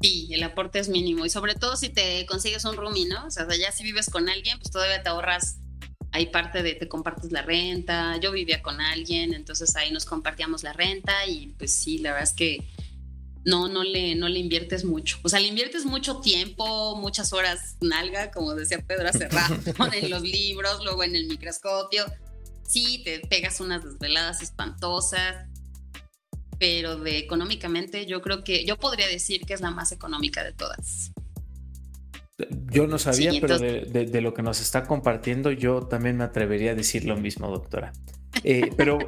Sí, 0.00 0.28
el 0.30 0.42
aporte 0.42 0.78
es 0.78 0.88
mínimo 0.88 1.24
y 1.24 1.30
sobre 1.30 1.54
todo 1.54 1.76
si 1.76 1.88
te 1.88 2.26
consigues 2.26 2.64
un 2.64 2.76
roomie, 2.76 3.06
¿no? 3.06 3.26
O 3.26 3.30
sea, 3.30 3.46
ya 3.58 3.72
si 3.72 3.82
vives 3.82 4.10
con 4.10 4.28
alguien, 4.28 4.58
pues 4.58 4.70
todavía 4.70 5.02
te 5.02 5.08
ahorras, 5.08 5.56
hay 6.12 6.26
parte 6.26 6.62
de 6.62 6.74
te 6.74 6.88
compartes 6.88 7.32
la 7.32 7.42
renta, 7.42 8.18
yo 8.18 8.30
vivía 8.32 8.62
con 8.62 8.80
alguien, 8.80 9.32
entonces 9.32 9.74
ahí 9.76 9.90
nos 9.90 10.04
compartíamos 10.04 10.62
la 10.62 10.72
renta 10.72 11.26
y 11.26 11.54
pues 11.58 11.72
sí, 11.72 11.98
la 11.98 12.12
verdad 12.12 12.28
es 12.28 12.34
que 12.34 12.66
no, 13.46 13.68
no 13.68 13.84
le, 13.84 14.16
no 14.16 14.28
le 14.28 14.40
inviertes 14.40 14.84
mucho. 14.84 15.18
O 15.22 15.28
sea, 15.28 15.38
le 15.38 15.46
inviertes 15.46 15.84
mucho 15.84 16.16
tiempo, 16.16 16.96
muchas 16.96 17.32
horas 17.32 17.76
nalga, 17.80 18.32
como 18.32 18.54
decía 18.54 18.84
Pedro 18.84 19.08
hace 19.08 19.28
rato, 19.28 19.54
en 19.94 20.10
los 20.10 20.22
libros, 20.22 20.84
luego 20.84 21.04
en 21.04 21.14
el 21.14 21.26
microscopio. 21.26 22.04
Sí, 22.64 23.02
te 23.04 23.20
pegas 23.20 23.60
unas 23.60 23.84
desveladas 23.84 24.42
espantosas, 24.42 25.46
pero 26.58 26.96
de 26.96 27.18
económicamente 27.18 28.06
yo 28.06 28.22
creo 28.22 28.44
que 28.44 28.64
yo 28.64 28.78
podría 28.78 29.06
decir 29.06 29.42
que 29.46 29.54
es 29.54 29.60
la 29.60 29.70
más 29.70 29.92
económica 29.92 30.44
de 30.44 30.52
todas. 30.52 31.12
Yo 32.70 32.86
no 32.86 32.98
sabía, 32.98 33.32
pero 33.40 33.58
de, 33.58 34.20
lo 34.20 34.34
que 34.34 34.42
nos 34.42 34.60
está 34.60 34.84
compartiendo, 34.84 35.52
yo 35.52 35.82
también 35.82 36.18
me 36.18 36.24
atrevería 36.24 36.72
a 36.72 36.74
decir 36.74 37.06
lo 37.06 37.16
mismo, 37.16 37.48
doctora. 37.48 37.92
Eh, 38.44 38.70
pero, 38.76 38.98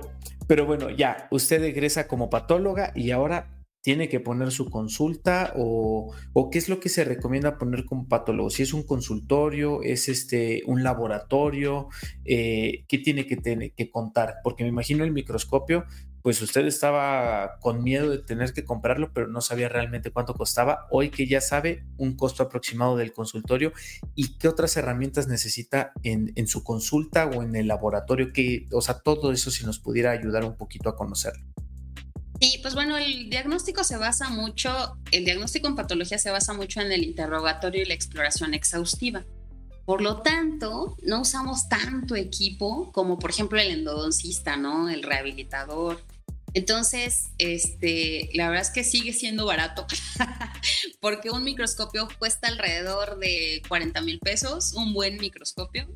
pero 0.46 0.64
bueno, 0.64 0.88
ya, 0.90 1.28
usted 1.30 1.62
egresa 1.62 2.08
como 2.08 2.30
patóloga 2.30 2.92
y 2.94 3.10
ahora 3.10 3.58
tiene 3.82 4.08
que 4.08 4.20
poner 4.20 4.50
su 4.50 4.70
consulta 4.70 5.52
o, 5.56 6.12
o, 6.32 6.50
qué 6.50 6.58
es 6.58 6.68
lo 6.68 6.80
que 6.80 6.88
se 6.88 7.04
recomienda 7.04 7.58
poner 7.58 7.84
como 7.84 8.08
patólogo? 8.08 8.50
Si 8.50 8.62
es 8.62 8.72
un 8.72 8.82
consultorio, 8.82 9.82
es 9.82 10.08
este 10.08 10.62
un 10.66 10.82
laboratorio, 10.82 11.88
eh, 12.24 12.84
¿qué 12.88 12.98
tiene 12.98 13.26
que, 13.26 13.36
tener, 13.36 13.72
que 13.72 13.90
contar? 13.90 14.36
Porque 14.42 14.64
me 14.64 14.70
imagino 14.70 15.04
el 15.04 15.12
microscopio, 15.12 15.84
pues 16.22 16.42
usted 16.42 16.66
estaba 16.66 17.58
con 17.60 17.82
miedo 17.82 18.10
de 18.10 18.18
tener 18.18 18.52
que 18.52 18.64
comprarlo, 18.64 19.12
pero 19.12 19.28
no 19.28 19.40
sabía 19.40 19.68
realmente 19.68 20.10
cuánto 20.10 20.34
costaba. 20.34 20.86
Hoy 20.90 21.10
que 21.10 21.26
ya 21.26 21.40
sabe 21.40 21.84
un 21.96 22.16
costo 22.16 22.42
aproximado 22.42 22.96
del 22.96 23.12
consultorio 23.12 23.72
y 24.14 24.38
qué 24.38 24.48
otras 24.48 24.76
herramientas 24.76 25.28
necesita 25.28 25.92
en, 26.02 26.32
en 26.36 26.46
su 26.46 26.64
consulta 26.64 27.26
o 27.26 27.42
en 27.42 27.56
el 27.56 27.68
laboratorio, 27.68 28.32
que, 28.32 28.66
o 28.72 28.80
sea, 28.80 28.98
todo 29.00 29.32
eso 29.32 29.50
si 29.50 29.64
nos 29.64 29.78
pudiera 29.78 30.10
ayudar 30.10 30.44
un 30.44 30.56
poquito 30.56 30.88
a 30.88 30.96
conocerlo. 30.96 31.44
Sí, 32.40 32.60
pues 32.62 32.74
bueno, 32.74 32.96
el 32.96 33.30
diagnóstico 33.30 33.82
se 33.82 33.96
basa 33.96 34.28
mucho, 34.28 34.96
el 35.10 35.24
diagnóstico 35.24 35.66
en 35.66 35.74
patología 35.74 36.18
se 36.18 36.30
basa 36.30 36.52
mucho 36.52 36.80
en 36.80 36.92
el 36.92 37.02
interrogatorio 37.02 37.82
y 37.82 37.86
la 37.86 37.94
exploración 37.94 38.54
exhaustiva. 38.54 39.24
Por 39.88 40.02
lo 40.02 40.20
tanto, 40.20 40.98
no 41.00 41.22
usamos 41.22 41.70
tanto 41.70 42.14
equipo 42.14 42.92
como 42.92 43.18
por 43.18 43.30
ejemplo 43.30 43.58
el 43.58 43.70
endodoncista, 43.70 44.58
¿no? 44.58 44.90
El 44.90 45.02
rehabilitador. 45.02 46.04
Entonces, 46.52 47.30
este, 47.38 48.28
la 48.34 48.50
verdad 48.50 48.66
es 48.66 48.70
que 48.70 48.84
sigue 48.84 49.14
siendo 49.14 49.46
barato, 49.46 49.86
porque 51.00 51.30
un 51.30 51.42
microscopio 51.42 52.06
cuesta 52.18 52.48
alrededor 52.48 53.18
de 53.18 53.62
40 53.66 54.02
mil 54.02 54.18
pesos, 54.18 54.74
un 54.74 54.92
buen 54.92 55.16
microscopio. 55.16 55.88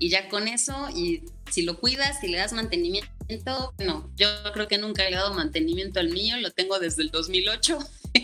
Y 0.00 0.08
ya 0.08 0.28
con 0.28 0.48
eso, 0.48 0.88
y 0.92 1.22
si 1.52 1.62
lo 1.62 1.78
cuidas, 1.78 2.18
si 2.20 2.26
le 2.26 2.38
das 2.38 2.52
mantenimiento, 2.54 3.72
bueno, 3.76 4.10
yo 4.16 4.26
creo 4.52 4.66
que 4.66 4.78
nunca 4.78 5.06
he 5.06 5.12
dado 5.12 5.32
mantenimiento 5.32 6.00
al 6.00 6.08
mío, 6.08 6.38
lo 6.38 6.50
tengo 6.50 6.80
desde 6.80 7.02
el 7.02 7.12
2008 7.12 7.78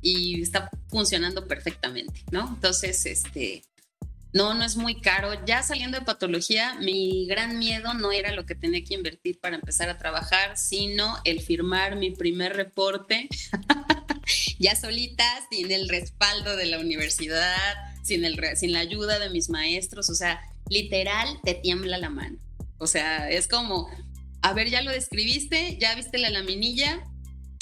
y 0.00 0.40
está 0.40 0.70
funcionando 0.88 1.46
perfectamente, 1.46 2.24
¿no? 2.30 2.48
Entonces, 2.48 3.04
este, 3.04 3.62
no, 4.32 4.54
no 4.54 4.64
es 4.64 4.76
muy 4.76 5.00
caro. 5.00 5.44
Ya 5.44 5.62
saliendo 5.62 5.98
de 5.98 6.04
patología, 6.04 6.76
mi 6.80 7.26
gran 7.26 7.58
miedo 7.58 7.94
no 7.94 8.12
era 8.12 8.32
lo 8.32 8.46
que 8.46 8.54
tenía 8.54 8.84
que 8.84 8.94
invertir 8.94 9.40
para 9.40 9.56
empezar 9.56 9.88
a 9.88 9.98
trabajar, 9.98 10.56
sino 10.56 11.16
el 11.24 11.40
firmar 11.40 11.96
mi 11.96 12.10
primer 12.10 12.54
reporte 12.56 13.28
ya 14.58 14.76
solita, 14.76 15.24
sin 15.50 15.72
el 15.72 15.88
respaldo 15.88 16.56
de 16.56 16.66
la 16.66 16.78
universidad, 16.78 17.74
sin, 18.02 18.24
el, 18.24 18.38
sin 18.56 18.72
la 18.72 18.80
ayuda 18.80 19.18
de 19.18 19.30
mis 19.30 19.48
maestros, 19.48 20.10
o 20.10 20.14
sea, 20.14 20.40
literal 20.68 21.40
te 21.42 21.54
tiembla 21.54 21.98
la 21.98 22.10
mano. 22.10 22.38
O 22.78 22.86
sea, 22.86 23.28
es 23.28 23.48
como, 23.48 23.88
a 24.42 24.52
ver, 24.52 24.70
ya 24.70 24.82
lo 24.82 24.90
describiste, 24.90 25.76
ya 25.80 25.94
viste 25.94 26.18
la 26.18 26.30
laminilla, 26.30 27.04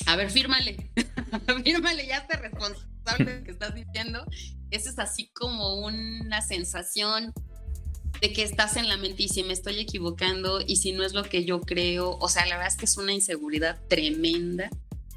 a 0.06 0.16
ver, 0.16 0.30
fírmale, 0.30 0.90
fírmale, 1.64 2.06
ya 2.06 2.26
te 2.26 2.36
responsable 2.36 3.24
de 3.24 3.38
lo 3.38 3.44
que 3.44 3.50
estás 3.50 3.74
diciendo. 3.74 4.24
Eso 4.70 4.90
es 4.90 4.98
así 4.98 5.30
como 5.34 5.80
una 5.80 6.42
sensación 6.42 7.32
de 8.20 8.32
que 8.32 8.42
estás 8.42 8.76
en 8.76 8.88
la 8.88 8.96
mente 8.96 9.24
y 9.24 9.28
si 9.28 9.44
me 9.44 9.52
estoy 9.52 9.78
equivocando 9.78 10.60
y 10.60 10.76
si 10.76 10.92
no 10.92 11.04
es 11.04 11.12
lo 11.12 11.22
que 11.22 11.44
yo 11.44 11.60
creo, 11.60 12.18
o 12.18 12.28
sea, 12.28 12.46
la 12.46 12.56
verdad 12.56 12.72
es 12.72 12.76
que 12.76 12.84
es 12.84 12.96
una 12.96 13.12
inseguridad 13.12 13.78
tremenda. 13.88 14.70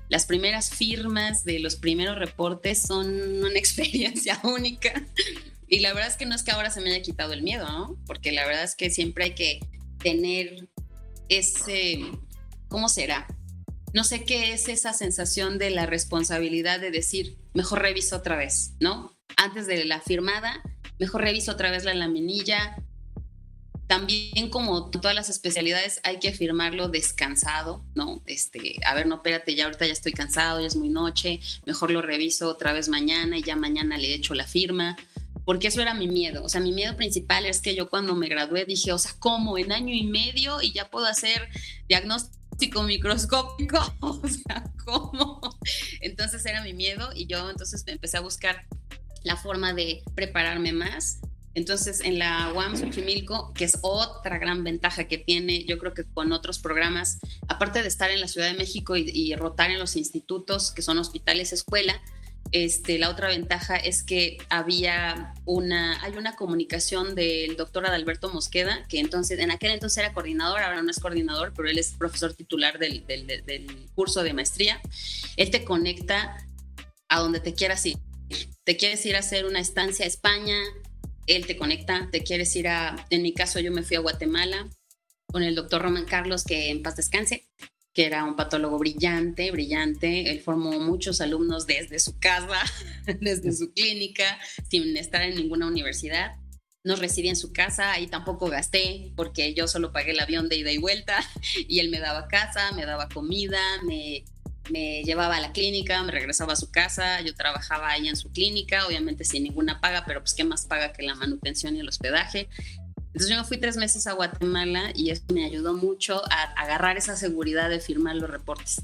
Las 0.10 0.26
primeras 0.26 0.70
firmas 0.70 1.44
de 1.44 1.60
los 1.60 1.78
primeros 1.78 2.18
reportes 2.18 2.82
son 2.82 3.08
una 3.44 3.50
experiencia 3.58 4.40
única 4.44 5.06
y 5.68 5.80
la 5.80 5.94
verdad 5.94 6.10
es 6.10 6.18
que 6.18 6.26
no 6.26 6.36
es 6.36 6.44
que 6.44 6.52
ahora 6.52 6.70
se 6.70 6.82
me 6.82 6.92
haya 6.92 7.02
quitado 7.02 7.34
el 7.34 7.44
miedo, 7.44 7.66
¿no? 7.66 7.98
Porque 8.06 8.32
la 8.34 8.46
verdad 8.46 8.64
es 8.64 8.76
que 8.76 8.90
siempre 8.90 9.24
hay 9.24 9.36
que 9.36 9.60
tener 10.00 10.68
ese, 11.30 12.12
¿cómo 12.68 12.90
será? 12.90 13.26
No 13.94 14.04
sé 14.04 14.26
qué 14.26 14.54
es 14.54 14.68
esa 14.68 14.94
sensación 14.94 15.58
de 15.58 15.70
la 15.70 15.86
responsabilidad 15.86 16.80
de 16.80 16.92
decir, 16.92 17.38
mejor 17.54 17.82
reviso 17.82 18.18
otra 18.18 18.36
vez, 18.36 18.74
¿no? 18.82 19.18
Antes 19.38 19.68
de 19.68 19.86
la 19.86 20.02
firmada, 20.02 20.62
mejor 21.00 21.22
reviso 21.22 21.52
otra 21.52 21.72
vez 21.72 21.84
la 21.84 21.94
laminilla, 21.94 22.76
también 23.92 24.50
como 24.50 24.90
todas 24.90 25.14
las 25.14 25.28
especialidades 25.28 26.00
hay 26.04 26.20
que 26.20 26.32
firmarlo 26.32 26.88
descansado, 26.88 27.84
¿no? 27.94 28.24
Este, 28.26 28.80
a 28.86 28.94
ver, 28.94 29.06
no, 29.06 29.16
espérate, 29.16 29.54
ya 29.54 29.66
ahorita 29.66 29.86
ya 29.86 29.92
estoy 29.92 30.14
cansado, 30.14 30.62
ya 30.62 30.68
es 30.68 30.78
muy 30.78 30.88
noche, 30.88 31.42
mejor 31.66 31.92
lo 31.92 32.02
reviso 32.02 32.48
otra 32.48 32.72
vez 32.72 32.88
mañana 32.88 33.38
y 33.38 33.44
ya 33.44 33.58
mañana 33.58 33.98
le 33.98 34.14
echo 34.14 34.34
la 34.34 34.48
firma, 34.48 34.96
porque 35.44 35.68
eso 35.68 35.82
era 35.82 35.94
mi 35.94 36.08
miedo, 36.08 36.42
o 36.42 36.48
sea, 36.48 36.62
mi 36.62 36.72
miedo 36.72 36.96
principal 36.96 37.46
es 37.46 37.60
que 37.60 37.76
yo 37.76 37.90
cuando 37.90 38.16
me 38.16 38.30
gradué 38.30 38.64
dije, 38.64 38.94
o 38.94 38.98
sea, 38.98 39.12
¿cómo? 39.20 39.58
En 39.58 39.74
año 39.74 39.94
y 39.94 40.08
medio 40.08 40.62
y 40.62 40.72
ya 40.72 40.90
puedo 40.90 41.06
hacer 41.06 41.50
diagnóstico 41.90 42.84
microscópico, 42.84 43.78
o 44.00 44.22
sea, 44.26 44.72
¿cómo? 44.86 45.42
Entonces 46.00 46.46
era 46.46 46.64
mi 46.64 46.72
miedo 46.72 47.10
y 47.14 47.26
yo 47.26 47.50
entonces 47.50 47.84
empecé 47.88 48.16
a 48.16 48.22
buscar 48.22 48.66
la 49.24 49.36
forma 49.36 49.74
de 49.74 50.04
prepararme 50.16 50.74
más 50.74 51.22
entonces, 51.54 52.00
en 52.02 52.18
la 52.18 52.52
UAM 52.54 52.78
Xochimilco, 52.78 53.54
que 53.54 53.66
es 53.66 53.78
otra 53.82 54.38
gran 54.38 54.64
ventaja 54.64 55.06
que 55.06 55.18
tiene, 55.18 55.66
yo 55.66 55.78
creo 55.78 55.94
que 55.94 56.06
con 56.06 56.32
otros 56.32 56.60
programas, 56.60 57.20
aparte 57.48 57.82
de 57.82 57.90
estar 57.90 58.10
en 58.10 58.22
la 58.22 58.28
Ciudad 58.28 58.48
de 58.48 58.58
México 58.58 58.96
y, 58.96 59.36
rotar 59.36 59.70
en 59.70 59.80
los 59.80 59.96
institutos, 59.96 60.72
que 60.72 60.82
son 60.82 60.98
hospitales, 60.98 61.52
escuela, 61.52 62.02
este, 62.54 63.00
la 63.00 63.10
otra 63.10 63.28
ventaja 63.28 63.76
es 63.78 64.04
que 64.04 64.38
había 64.50 65.34
una, 65.46 66.02
hay 66.04 66.18
una 66.18 66.36
comunicación 66.36 67.16
del 67.16 67.56
doctor 67.56 67.86
Adalberto 67.86 68.30
Mosqueda, 68.30 68.86
que 68.88 69.00
entonces, 69.00 69.40
en 69.40 69.52
aquel 69.52 69.72
entonces 69.72 69.98
era 69.98 70.14
coordinador, 70.14 70.62
ahora 70.62 70.82
no 70.82 70.92
es 70.92 71.00
coordinador, 71.00 71.54
pero 71.56 71.70
él 71.70 71.78
es 71.78 71.92
profesor 71.92 72.34
titular 72.34 72.80
del, 72.80 73.06
del 73.06 73.90
curso 73.94 74.24
de 74.24 74.34
maestría. 74.34 74.82
Él 75.38 75.52
te 75.52 75.64
conecta 75.66 76.38
a 77.10 77.20
donde 77.20 77.42
te 77.42 77.54
quieras 77.54 77.86
ir. 77.86 77.98
Te 78.64 78.78
quieres 78.78 79.06
ir 79.06 79.16
a 79.16 79.20
hacer 79.20 79.46
una 79.46 79.60
estancia 79.60 80.06
a 80.06 80.08
España, 80.08 80.56
él 81.26 81.48
te 81.48 81.58
conecta, 81.58 82.10
te 82.12 82.24
quieres 82.24 82.56
ir 82.56 82.68
a, 82.68 83.08
en 83.10 83.24
mi 83.24 83.34
caso 83.34 83.60
yo 83.60 83.72
me 83.72 83.84
fui 83.84 83.96
a 83.96 84.02
Guatemala 84.02 84.70
con 85.26 85.44
el 85.44 85.56
doctor 85.56 85.82
Román 85.82 86.06
Carlos, 86.06 86.44
que 86.44 86.70
en 86.70 86.84
paz 86.84 86.96
descanse, 86.96 87.48
que 87.94 88.06
era 88.06 88.24
un 88.24 88.36
patólogo 88.36 88.78
brillante, 88.78 89.50
brillante. 89.52 90.30
Él 90.30 90.42
formó 90.42 90.80
muchos 90.80 91.22
alumnos 91.22 91.66
desde 91.66 92.00
su 92.00 92.20
casa, 92.20 92.62
desde 93.20 93.52
su 93.54 93.72
clínica, 93.74 94.40
sin 94.70 94.96
estar 94.98 95.22
en 95.24 95.36
ninguna 95.36 95.68
universidad. 95.68 96.36
Nos 96.84 97.00
recibí 97.00 97.30
en 97.30 97.36
su 97.36 97.54
casa, 97.54 97.92
ahí 97.92 98.08
tampoco 98.08 98.48
gasté 98.48 99.12
porque 99.16 99.54
yo 99.54 99.68
solo 99.68 99.92
pagué 99.92 100.12
el 100.12 100.20
avión 100.20 100.50
de 100.50 100.58
ida 100.58 100.72
y 100.72 100.78
vuelta 100.78 101.24
y 101.68 101.80
él 101.80 101.90
me 101.90 102.00
daba 102.00 102.28
casa, 102.28 102.72
me 102.74 102.86
daba 102.86 103.08
comida, 103.10 103.60
me 103.84 104.26
me 104.72 105.04
llevaba 105.04 105.38
a 105.38 105.42
la 105.42 105.52
clínica, 105.52 106.02
me 106.04 106.12
regresaba 106.12 106.54
a 106.54 106.56
su 106.56 106.72
casa, 106.72 107.22
yo 107.22 107.36
trabajaba 107.36 107.90
ahí 107.90 108.08
en 108.08 108.16
su 108.16 108.32
clínica, 108.32 108.88
obviamente 108.88 109.26
sin 109.26 109.44
ninguna 109.44 109.82
paga, 109.82 110.04
pero 110.06 110.22
pues 110.22 110.34
qué 110.34 110.44
más 110.44 110.66
paga 110.66 110.94
que 110.94 111.04
la 111.04 111.16
manutención 111.16 111.76
y 111.76 111.80
el 111.80 111.90
hospedaje. 111.90 112.50
Entonces 113.08 113.30
yo 113.30 113.38
me 113.38 113.44
fui 113.44 113.58
tres 113.58 113.76
meses 113.76 114.08
a 114.08 114.14
Guatemala 114.14 114.92
y 114.96 115.10
eso 115.10 115.24
me 115.34 115.46
ayudó 115.46 115.74
mucho 115.74 116.22
a 116.32 116.44
agarrar 116.54 116.98
esa 116.98 117.18
seguridad 117.18 117.70
de 117.70 117.80
firmar 117.80 118.16
los 118.16 118.30
reportes. 118.30 118.84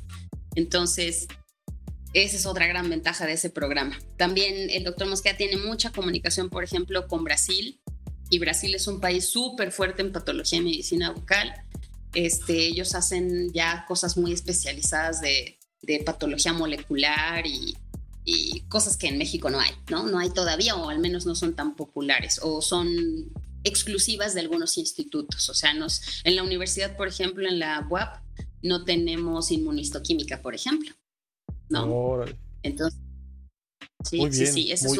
Entonces, 0.55 1.27
esa 2.13 2.35
es 2.35 2.45
otra 2.45 2.67
gran 2.67 2.89
ventaja 2.89 3.25
de 3.25 3.33
ese 3.33 3.49
programa. 3.49 3.97
También 4.17 4.69
el 4.69 4.83
doctor 4.83 5.07
Mosqueda 5.07 5.37
tiene 5.37 5.57
mucha 5.57 5.91
comunicación, 5.91 6.49
por 6.49 6.63
ejemplo, 6.63 7.07
con 7.07 7.23
Brasil. 7.23 7.79
Y 8.29 8.39
Brasil 8.39 8.75
es 8.75 8.87
un 8.87 8.99
país 8.99 9.29
súper 9.29 9.71
fuerte 9.71 10.01
en 10.01 10.11
patología 10.11 10.59
y 10.59 10.63
medicina 10.63 11.11
bucal. 11.11 11.53
Este, 12.13 12.67
ellos 12.67 12.95
hacen 12.95 13.53
ya 13.53 13.85
cosas 13.87 14.17
muy 14.17 14.33
especializadas 14.33 15.21
de, 15.21 15.56
de 15.81 16.03
patología 16.03 16.53
molecular 16.53 17.45
y, 17.45 17.75
cosas 18.67 18.97
que 18.97 19.07
en 19.07 19.17
México 19.17 19.49
no 19.49 19.57
hay, 19.61 19.71
¿no? 19.89 20.05
No 20.05 20.19
hay 20.19 20.29
todavía 20.29 20.75
o 20.75 20.89
al 20.89 20.99
menos 20.99 21.25
no 21.25 21.33
son 21.33 21.55
tan 21.55 21.77
populares 21.77 22.41
o 22.43 22.61
son 22.61 23.31
exclusivas 23.63 24.33
de 24.33 24.41
algunos 24.41 24.77
institutos. 24.77 25.49
O 25.49 25.53
sea, 25.53 25.73
nos, 25.73 26.01
en 26.25 26.35
la 26.35 26.43
universidad, 26.43 26.97
por 26.97 27.07
ejemplo, 27.07 27.47
en 27.47 27.59
la 27.59 27.87
UAP, 27.89 28.21
no 28.63 28.83
tenemos 28.83 29.51
inmunistoquímica, 29.51 30.41
por 30.41 30.55
ejemplo. 30.55 30.91
¿No? 31.69 32.25
Entonces, 32.63 32.99
sí, 34.03 34.19
sí, 34.31 34.45
sí, 34.47 34.71
esa 34.73 34.87
es 34.87 34.99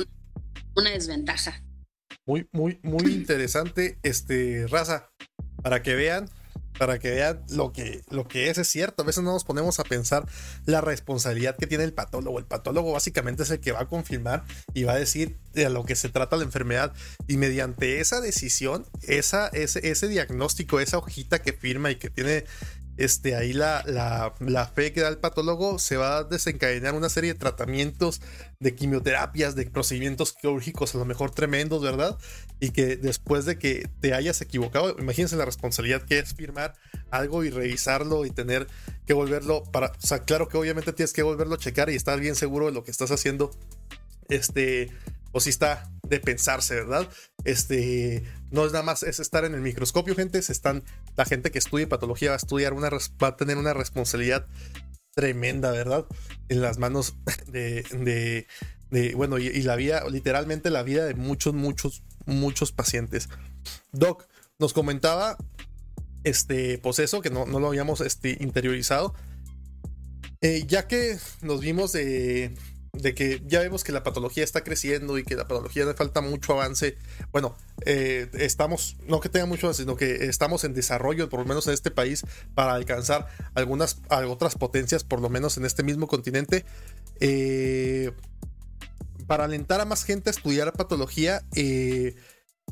una, 0.75 0.91
desventaja. 0.91 1.61
Muy, 2.25 2.47
muy, 2.53 2.79
muy 2.83 3.11
interesante, 3.13 3.99
este, 4.03 4.67
raza, 4.67 5.11
para 5.61 5.83
que 5.83 5.95
vean 5.95 6.29
para 6.77 6.99
que 6.99 7.11
vean 7.11 7.43
lo 7.49 7.71
que, 7.71 8.01
lo 8.09 8.27
que 8.27 8.49
es, 8.49 8.57
es 8.57 8.67
cierto. 8.67 9.03
A 9.03 9.05
veces 9.05 9.23
no 9.23 9.31
nos 9.31 9.43
ponemos 9.43 9.79
a 9.79 9.83
pensar 9.83 10.25
la 10.65 10.81
responsabilidad 10.81 11.55
que 11.57 11.67
tiene 11.67 11.83
el 11.83 11.93
patólogo. 11.93 12.39
El 12.39 12.45
patólogo 12.45 12.93
básicamente 12.93 13.43
es 13.43 13.51
el 13.51 13.59
que 13.59 13.71
va 13.71 13.81
a 13.81 13.87
confirmar 13.87 14.43
y 14.73 14.83
va 14.83 14.93
a 14.93 14.99
decir 14.99 15.37
de 15.53 15.69
lo 15.69 15.85
que 15.85 15.95
se 15.95 16.09
trata 16.09 16.37
la 16.37 16.43
enfermedad. 16.43 16.93
Y 17.27 17.37
mediante 17.37 17.99
esa 17.99 18.21
decisión, 18.21 18.85
esa, 19.03 19.47
ese, 19.47 19.89
ese 19.89 20.07
diagnóstico, 20.07 20.79
esa 20.79 20.97
hojita 20.97 21.41
que 21.41 21.53
firma 21.53 21.91
y 21.91 21.95
que 21.95 22.09
tiene 22.09 22.45
este, 22.97 23.35
ahí 23.35 23.53
la, 23.53 23.83
la, 24.39 24.65
fe 24.65 24.91
que 24.91 25.01
da 25.01 25.09
el 25.09 25.19
patólogo 25.19 25.77
se 25.77 25.97
va 25.97 26.17
a 26.17 26.23
desencadenar 26.23 26.95
una 26.95 27.09
serie 27.09 27.33
de 27.33 27.39
tratamientos, 27.39 28.21
de 28.59 28.73
quimioterapias, 28.75 29.55
de 29.55 29.67
procedimientos 29.67 30.33
quirúrgicos, 30.33 30.95
a 30.95 30.97
lo 30.97 31.05
mejor 31.05 31.29
tremendos, 31.31 31.83
¿verdad? 31.83 32.17
Y 32.59 32.71
que 32.71 32.97
después 32.97 33.45
de 33.45 33.59
que 33.59 33.87
te 33.99 34.13
hayas 34.13 34.41
equivocado, 34.41 34.95
imagínense 34.99 35.35
la 35.35 35.45
responsabilidad 35.45 36.01
que 36.01 36.19
es 36.19 36.33
firmar 36.33 36.73
algo 37.11 37.43
y 37.43 37.49
revisarlo 37.49 38.25
y 38.25 38.31
tener 38.31 38.67
que 39.05 39.13
volverlo 39.13 39.63
para, 39.63 39.87
o 39.87 40.07
sea, 40.07 40.19
claro 40.23 40.47
que 40.47 40.57
obviamente 40.57 40.91
tienes 40.93 41.13
que 41.13 41.23
volverlo 41.23 41.55
a 41.55 41.59
checar 41.59 41.89
y 41.89 41.95
estar 41.95 42.19
bien 42.19 42.35
seguro 42.35 42.65
de 42.65 42.71
lo 42.71 42.83
que 42.83 42.91
estás 42.91 43.11
haciendo. 43.11 43.51
Este, 44.29 44.89
o 45.31 45.39
si 45.39 45.49
está 45.49 45.89
de 46.07 46.19
pensarse, 46.19 46.75
¿verdad? 46.75 47.07
Este, 47.43 48.23
no 48.51 48.65
es 48.65 48.71
nada 48.71 48.83
más 48.83 49.03
es 49.03 49.19
estar 49.19 49.45
en 49.45 49.53
el 49.53 49.61
microscopio, 49.61 50.15
gente, 50.15 50.41
se 50.41 50.51
están, 50.51 50.83
la 51.15 51.25
gente 51.25 51.51
que 51.51 51.59
estudia 51.59 51.87
patología 51.87 52.29
va 52.29 52.35
a 52.35 52.37
estudiar 52.37 52.73
una, 52.73 52.89
va 52.89 53.27
a 53.27 53.37
tener 53.37 53.57
una 53.57 53.73
responsabilidad 53.73 54.47
tremenda, 55.15 55.71
¿verdad? 55.71 56.05
En 56.49 56.61
las 56.61 56.77
manos 56.77 57.15
de, 57.47 58.45
de, 58.89 59.15
bueno, 59.15 59.37
y, 59.37 59.61
la 59.63 59.75
vida, 59.75 60.03
literalmente 60.09 60.69
la 60.69 60.83
vida 60.83 61.05
de 61.05 61.13
muchos, 61.13 61.53
muchos, 61.53 62.03
muchos 62.27 62.71
pacientes. 62.71 63.29
Doc, 63.91 64.27
nos 64.59 64.73
comentaba, 64.73 65.37
este, 66.23 66.77
pues 66.77 66.99
eso, 66.99 67.21
que 67.21 67.29
no, 67.29 67.45
no 67.45 67.59
lo 67.59 67.67
habíamos 67.67 68.01
este, 68.01 68.37
interiorizado. 68.39 69.15
Eh, 70.41 70.65
ya 70.67 70.87
que 70.87 71.17
nos 71.41 71.61
vimos 71.61 71.91
de 71.93 72.55
de 73.01 73.13
que 73.13 73.41
ya 73.45 73.59
vemos 73.59 73.83
que 73.83 73.91
la 73.91 74.03
patología 74.03 74.43
está 74.43 74.63
creciendo 74.63 75.17
y 75.17 75.23
que 75.23 75.35
la 75.35 75.47
patología 75.47 75.85
le 75.85 75.93
falta 75.93 76.21
mucho 76.21 76.53
avance. 76.53 76.97
Bueno, 77.31 77.55
eh, 77.85 78.29
estamos, 78.33 78.97
no 79.07 79.19
que 79.19 79.29
tenga 79.29 79.45
mucho 79.45 79.67
avance, 79.67 79.83
sino 79.83 79.95
que 79.95 80.25
estamos 80.25 80.63
en 80.63 80.73
desarrollo, 80.73 81.29
por 81.29 81.39
lo 81.39 81.45
menos 81.45 81.67
en 81.67 81.73
este 81.73 81.91
país, 81.91 82.25
para 82.55 82.73
alcanzar 82.73 83.27
algunas 83.53 84.01
otras 84.09 84.55
potencias, 84.55 85.03
por 85.03 85.21
lo 85.21 85.29
menos 85.29 85.57
en 85.57 85.65
este 85.65 85.83
mismo 85.83 86.07
continente. 86.07 86.65
Eh, 87.19 88.11
para 89.27 89.45
alentar 89.45 89.81
a 89.81 89.85
más 89.85 90.03
gente 90.03 90.29
a 90.29 90.31
estudiar 90.31 90.73
patología, 90.73 91.43
eh, 91.55 92.15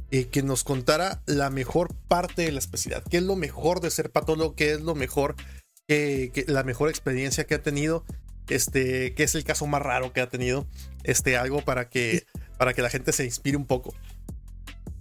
que 0.10 0.44
nos 0.44 0.64
contara 0.64 1.22
la 1.26 1.50
mejor 1.50 1.94
parte 2.08 2.44
de 2.44 2.52
la 2.52 2.60
especialidad. 2.60 3.04
¿Qué 3.10 3.18
es 3.18 3.24
lo 3.24 3.36
mejor 3.36 3.82
de 3.82 3.92
ser 3.92 4.12
patólogo? 4.12 4.56
¿Qué 4.56 4.74
es 4.74 4.82
lo 4.82 4.96
mejor? 4.96 5.36
que 5.88 6.46
la 6.48 6.64
mejor 6.64 6.90
experiencia 6.90 7.46
que 7.46 7.54
ha 7.54 7.62
tenido 7.62 8.04
este, 8.50 9.14
que 9.14 9.24
es 9.24 9.36
el 9.36 9.44
caso 9.44 9.66
más 9.68 9.82
raro 9.82 10.14
que 10.14 10.22
ha 10.22 10.30
tenido, 10.30 10.68
este, 11.04 11.38
algo 11.38 11.62
para 11.62 11.90
que, 11.90 12.26
para 12.58 12.74
que 12.74 12.82
la 12.82 12.90
gente 12.90 13.12
se 13.12 13.26
inspire 13.26 13.58
un 13.58 13.66
poco. 13.66 13.94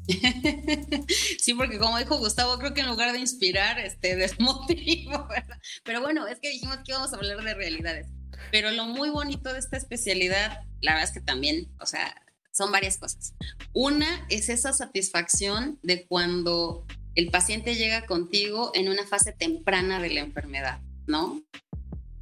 Sí, 1.39 1.55
porque 1.55 1.79
como 1.79 1.99
dijo 1.99 2.19
Gustavo, 2.19 2.59
creo 2.59 2.73
que 2.73 2.81
en 2.81 2.89
lugar 2.89 3.13
de 3.13 3.19
inspirar, 3.19 3.79
este, 3.79 4.17
desmotivo, 4.17 5.29
Pero 5.85 6.01
bueno, 6.01 6.27
es 6.27 6.41
que 6.41 6.51
dijimos 6.51 6.79
que 6.79 6.93
íbamos 6.93 7.13
a 7.13 7.17
hablar 7.17 7.43
de 7.43 7.55
realidades. 7.55 8.07
Pero 8.51 8.71
lo 8.71 8.87
muy 8.87 9.11
bonito 9.11 9.53
de 9.53 9.59
esta 9.59 9.77
especialidad, 9.77 10.61
la 10.85 10.93
verdad 10.93 11.09
es 11.09 11.15
que 11.15 11.21
también, 11.21 11.69
o 11.81 11.87
sea, 11.87 12.15
son 12.53 12.71
varias 12.71 12.99
cosas. 12.99 13.35
Una 13.73 14.27
es 14.29 14.49
esa 14.49 14.73
satisfacción 14.73 15.79
de 15.83 16.07
cuando 16.07 16.87
el 17.15 17.31
paciente 17.31 17.75
llega 17.75 18.07
contigo 18.07 18.71
en 18.75 18.89
una 18.89 19.07
fase 19.07 19.33
temprana 19.33 20.01
de 20.01 20.11
la 20.11 20.21
enfermedad, 20.21 20.81
¿no? 21.07 21.43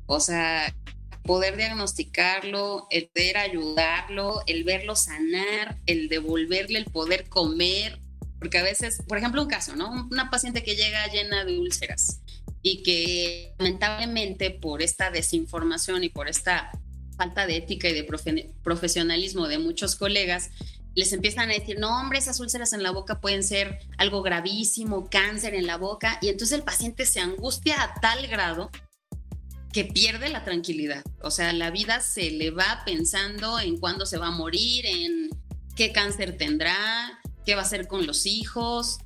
O 0.07 0.21
sea, 0.21 0.75
poder 1.25 1.57
diagnosticarlo, 1.57 2.87
el 2.91 3.09
poder 3.09 3.39
ayudarlo, 3.39 4.43
el 4.47 4.65
verlo 4.65 4.97
sanar, 4.97 5.79
el 5.87 6.09
devolverle 6.09 6.79
el 6.79 6.85
poder 6.87 7.29
comer, 7.29 8.01
porque 8.39 8.59
a 8.59 8.63
veces, 8.63 9.03
por 9.09 9.19
ejemplo, 9.19 9.43
un 9.43 9.49
caso, 9.49 9.75
¿no? 9.77 10.09
Una 10.11 10.31
paciente 10.31 10.63
que 10.63 10.77
llega 10.77 11.07
llena 11.09 11.45
de 11.45 11.59
úlceras 11.59 12.21
y 12.63 12.83
que 12.83 13.55
lamentablemente 13.59 14.51
por 14.51 14.83
esta 14.83 15.11
desinformación 15.11 16.05
y 16.05 16.09
por 16.09 16.29
esta 16.29 16.71
falta 17.17 17.47
de 17.47 17.57
ética 17.57 17.89
y 17.89 17.95
de 17.95 18.05
profesionalismo 18.63 19.49
de 19.49 19.59
muchos 19.59 19.97
colegas, 19.97 20.51
les 20.95 21.13
empiezan 21.13 21.51
a 21.51 21.55
decir, 21.55 21.79
no, 21.79 21.99
hombre, 21.99 22.19
esas 22.19 22.41
úlceras 22.41 22.73
en 22.73 22.83
la 22.83 22.91
boca 22.91 23.21
pueden 23.21 23.43
ser 23.43 23.79
algo 23.97 24.23
gravísimo, 24.23 25.09
cáncer 25.09 25.55
en 25.55 25.67
la 25.67 25.77
boca, 25.77 26.19
y 26.21 26.29
entonces 26.29 26.59
el 26.59 26.65
paciente 26.65 27.07
se 27.07 27.21
angustia 27.21 27.83
a 27.83 27.95
tal 27.95 28.27
grado 28.27 28.71
que 29.73 29.87
pierde 29.87 30.29
la 30.29 30.45
tranquilidad. 30.45 31.03
O 31.23 31.31
sea, 31.31 31.53
la 31.55 31.71
vida 31.71 32.01
se 32.01 32.31
le 32.31 32.51
va 32.51 32.83
pensando 32.85 33.59
en 33.59 33.79
cuándo 33.79 34.05
se 34.05 34.19
va 34.19 34.27
a 34.27 34.33
morir, 34.33 34.85
en 34.85 35.31
qué 35.75 35.93
cáncer 35.93 36.37
tendrá, 36.37 36.77
qué 37.47 37.55
va 37.55 37.63
a 37.63 37.65
hacer 37.65 37.89
con 37.89 38.07
los 38.07 38.27
hijos. 38.27 38.99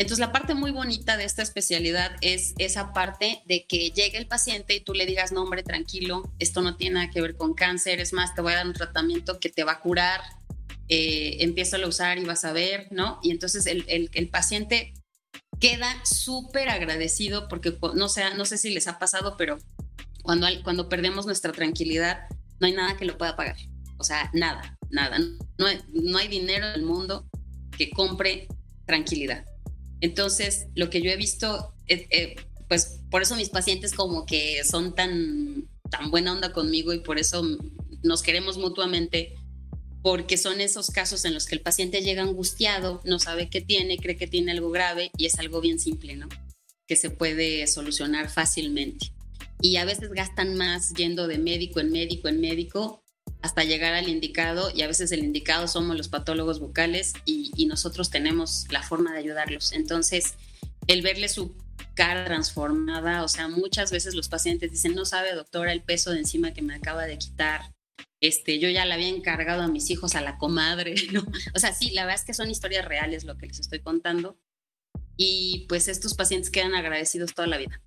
Entonces, 0.00 0.18
la 0.18 0.32
parte 0.32 0.54
muy 0.54 0.70
bonita 0.70 1.18
de 1.18 1.24
esta 1.24 1.42
especialidad 1.42 2.12
es 2.22 2.54
esa 2.56 2.94
parte 2.94 3.42
de 3.44 3.66
que 3.66 3.90
llegue 3.90 4.16
el 4.16 4.26
paciente 4.26 4.74
y 4.74 4.80
tú 4.80 4.94
le 4.94 5.04
digas, 5.04 5.30
no, 5.30 5.42
hombre, 5.42 5.62
tranquilo, 5.62 6.32
esto 6.38 6.62
no 6.62 6.78
tiene 6.78 6.94
nada 6.94 7.10
que 7.10 7.20
ver 7.20 7.36
con 7.36 7.52
cáncer, 7.52 8.00
es 8.00 8.14
más, 8.14 8.34
te 8.34 8.40
voy 8.40 8.54
a 8.54 8.56
dar 8.56 8.66
un 8.66 8.72
tratamiento 8.72 9.38
que 9.38 9.50
te 9.50 9.62
va 9.62 9.72
a 9.72 9.80
curar, 9.80 10.22
eh, 10.88 11.36
empieza 11.40 11.76
a 11.76 11.86
usar 11.86 12.16
y 12.16 12.24
vas 12.24 12.46
a 12.46 12.54
ver, 12.54 12.88
¿no? 12.90 13.20
Y 13.22 13.30
entonces 13.30 13.66
el, 13.66 13.84
el 13.86 14.28
paciente 14.30 14.94
queda 15.60 15.94
súper 16.06 16.70
agradecido 16.70 17.46
porque 17.48 17.76
no 17.94 18.08
sé, 18.08 18.22
no 18.38 18.46
sé 18.46 18.56
si 18.56 18.70
les 18.70 18.88
ha 18.88 18.98
pasado, 18.98 19.36
pero 19.36 19.58
cuando, 20.22 20.46
cuando 20.64 20.88
perdemos 20.88 21.26
nuestra 21.26 21.52
tranquilidad, 21.52 22.26
no 22.58 22.66
hay 22.66 22.72
nada 22.72 22.96
que 22.96 23.04
lo 23.04 23.18
pueda 23.18 23.36
pagar. 23.36 23.56
O 23.98 24.04
sea, 24.04 24.30
nada, 24.32 24.78
nada. 24.88 25.18
No 25.58 25.66
hay, 25.66 25.78
no 25.92 26.16
hay 26.16 26.28
dinero 26.28 26.68
en 26.68 26.74
el 26.76 26.82
mundo 26.84 27.28
que 27.76 27.90
compre 27.90 28.48
tranquilidad. 28.86 29.44
Entonces, 30.00 30.66
lo 30.74 30.90
que 30.90 31.02
yo 31.02 31.10
he 31.10 31.16
visto, 31.16 31.74
eh, 31.86 32.06
eh, 32.10 32.36
pues 32.68 33.00
por 33.10 33.22
eso 33.22 33.36
mis 33.36 33.50
pacientes 33.50 33.92
como 33.92 34.26
que 34.26 34.62
son 34.64 34.94
tan, 34.94 35.68
tan 35.90 36.10
buena 36.10 36.32
onda 36.32 36.52
conmigo 36.52 36.92
y 36.92 37.00
por 37.00 37.18
eso 37.18 37.42
nos 38.02 38.22
queremos 38.22 38.56
mutuamente, 38.56 39.34
porque 40.02 40.38
son 40.38 40.60
esos 40.60 40.90
casos 40.90 41.24
en 41.24 41.34
los 41.34 41.46
que 41.46 41.54
el 41.54 41.60
paciente 41.60 42.00
llega 42.00 42.22
angustiado, 42.22 43.00
no 43.04 43.18
sabe 43.18 43.50
qué 43.50 43.60
tiene, 43.60 43.98
cree 43.98 44.16
que 44.16 44.26
tiene 44.26 44.52
algo 44.52 44.70
grave 44.70 45.10
y 45.18 45.26
es 45.26 45.38
algo 45.38 45.60
bien 45.60 45.78
simple, 45.78 46.16
¿no? 46.16 46.28
Que 46.86 46.96
se 46.96 47.10
puede 47.10 47.66
solucionar 47.66 48.30
fácilmente 48.30 49.12
y 49.62 49.76
a 49.76 49.84
veces 49.84 50.10
gastan 50.10 50.56
más 50.56 50.92
yendo 50.94 51.26
de 51.26 51.38
médico 51.38 51.80
en 51.80 51.90
médico 51.90 52.28
en 52.28 52.40
médico 52.40 53.02
hasta 53.42 53.64
llegar 53.64 53.94
al 53.94 54.08
indicado 54.08 54.70
y 54.74 54.82
a 54.82 54.86
veces 54.86 55.12
el 55.12 55.24
indicado 55.24 55.66
somos 55.68 55.96
los 55.96 56.08
patólogos 56.08 56.60
bucales 56.60 57.14
y, 57.24 57.66
nosotros 57.66 58.10
tenemos 58.10 58.66
la 58.70 58.82
forma 58.82 59.12
de 59.12 59.18
ayudarlos. 59.18 59.72
Entonces, 59.72 60.34
el 60.88 61.02
verle 61.02 61.28
su 61.28 61.54
cara 61.94 62.24
transformada, 62.24 63.22
o 63.22 63.28
sea, 63.28 63.46
muchas 63.46 63.92
veces 63.92 64.14
los 64.14 64.28
pacientes 64.28 64.72
dicen, 64.72 64.94
no 64.94 65.04
sabe 65.04 65.34
doctora 65.34 65.72
el 65.72 65.82
peso 65.82 66.10
de 66.10 66.18
encima 66.18 66.52
que 66.52 66.62
me 66.62 66.74
acaba 66.74 67.04
de 67.04 67.16
quitar, 67.18 67.72
este, 68.20 68.58
yo 68.58 68.68
ya 68.68 68.84
le 68.84 68.94
había 68.94 69.08
encargado 69.08 69.62
a 69.62 69.68
mis 69.68 69.88
hijos 69.90 70.14
a 70.16 70.20
la 70.20 70.36
comadre. 70.36 70.94
O 71.54 71.58
sea, 71.58 71.72
sí, 71.72 71.90
la 71.90 72.04
verdad 72.04 72.20
es 72.20 72.26
que 72.26 72.34
son 72.34 72.50
historias 72.50 72.84
reales 72.84 73.24
lo 73.24 73.36
que 73.36 73.46
les 73.46 73.60
estoy 73.60 73.80
contando 73.80 74.36
y 75.16 75.66
pues 75.68 75.88
estos 75.88 76.14
pacientes 76.14 76.50
quedan 76.50 76.74
agradecidos 76.74 77.34
toda 77.34 77.46
la 77.46 77.58
vida. 77.58 77.80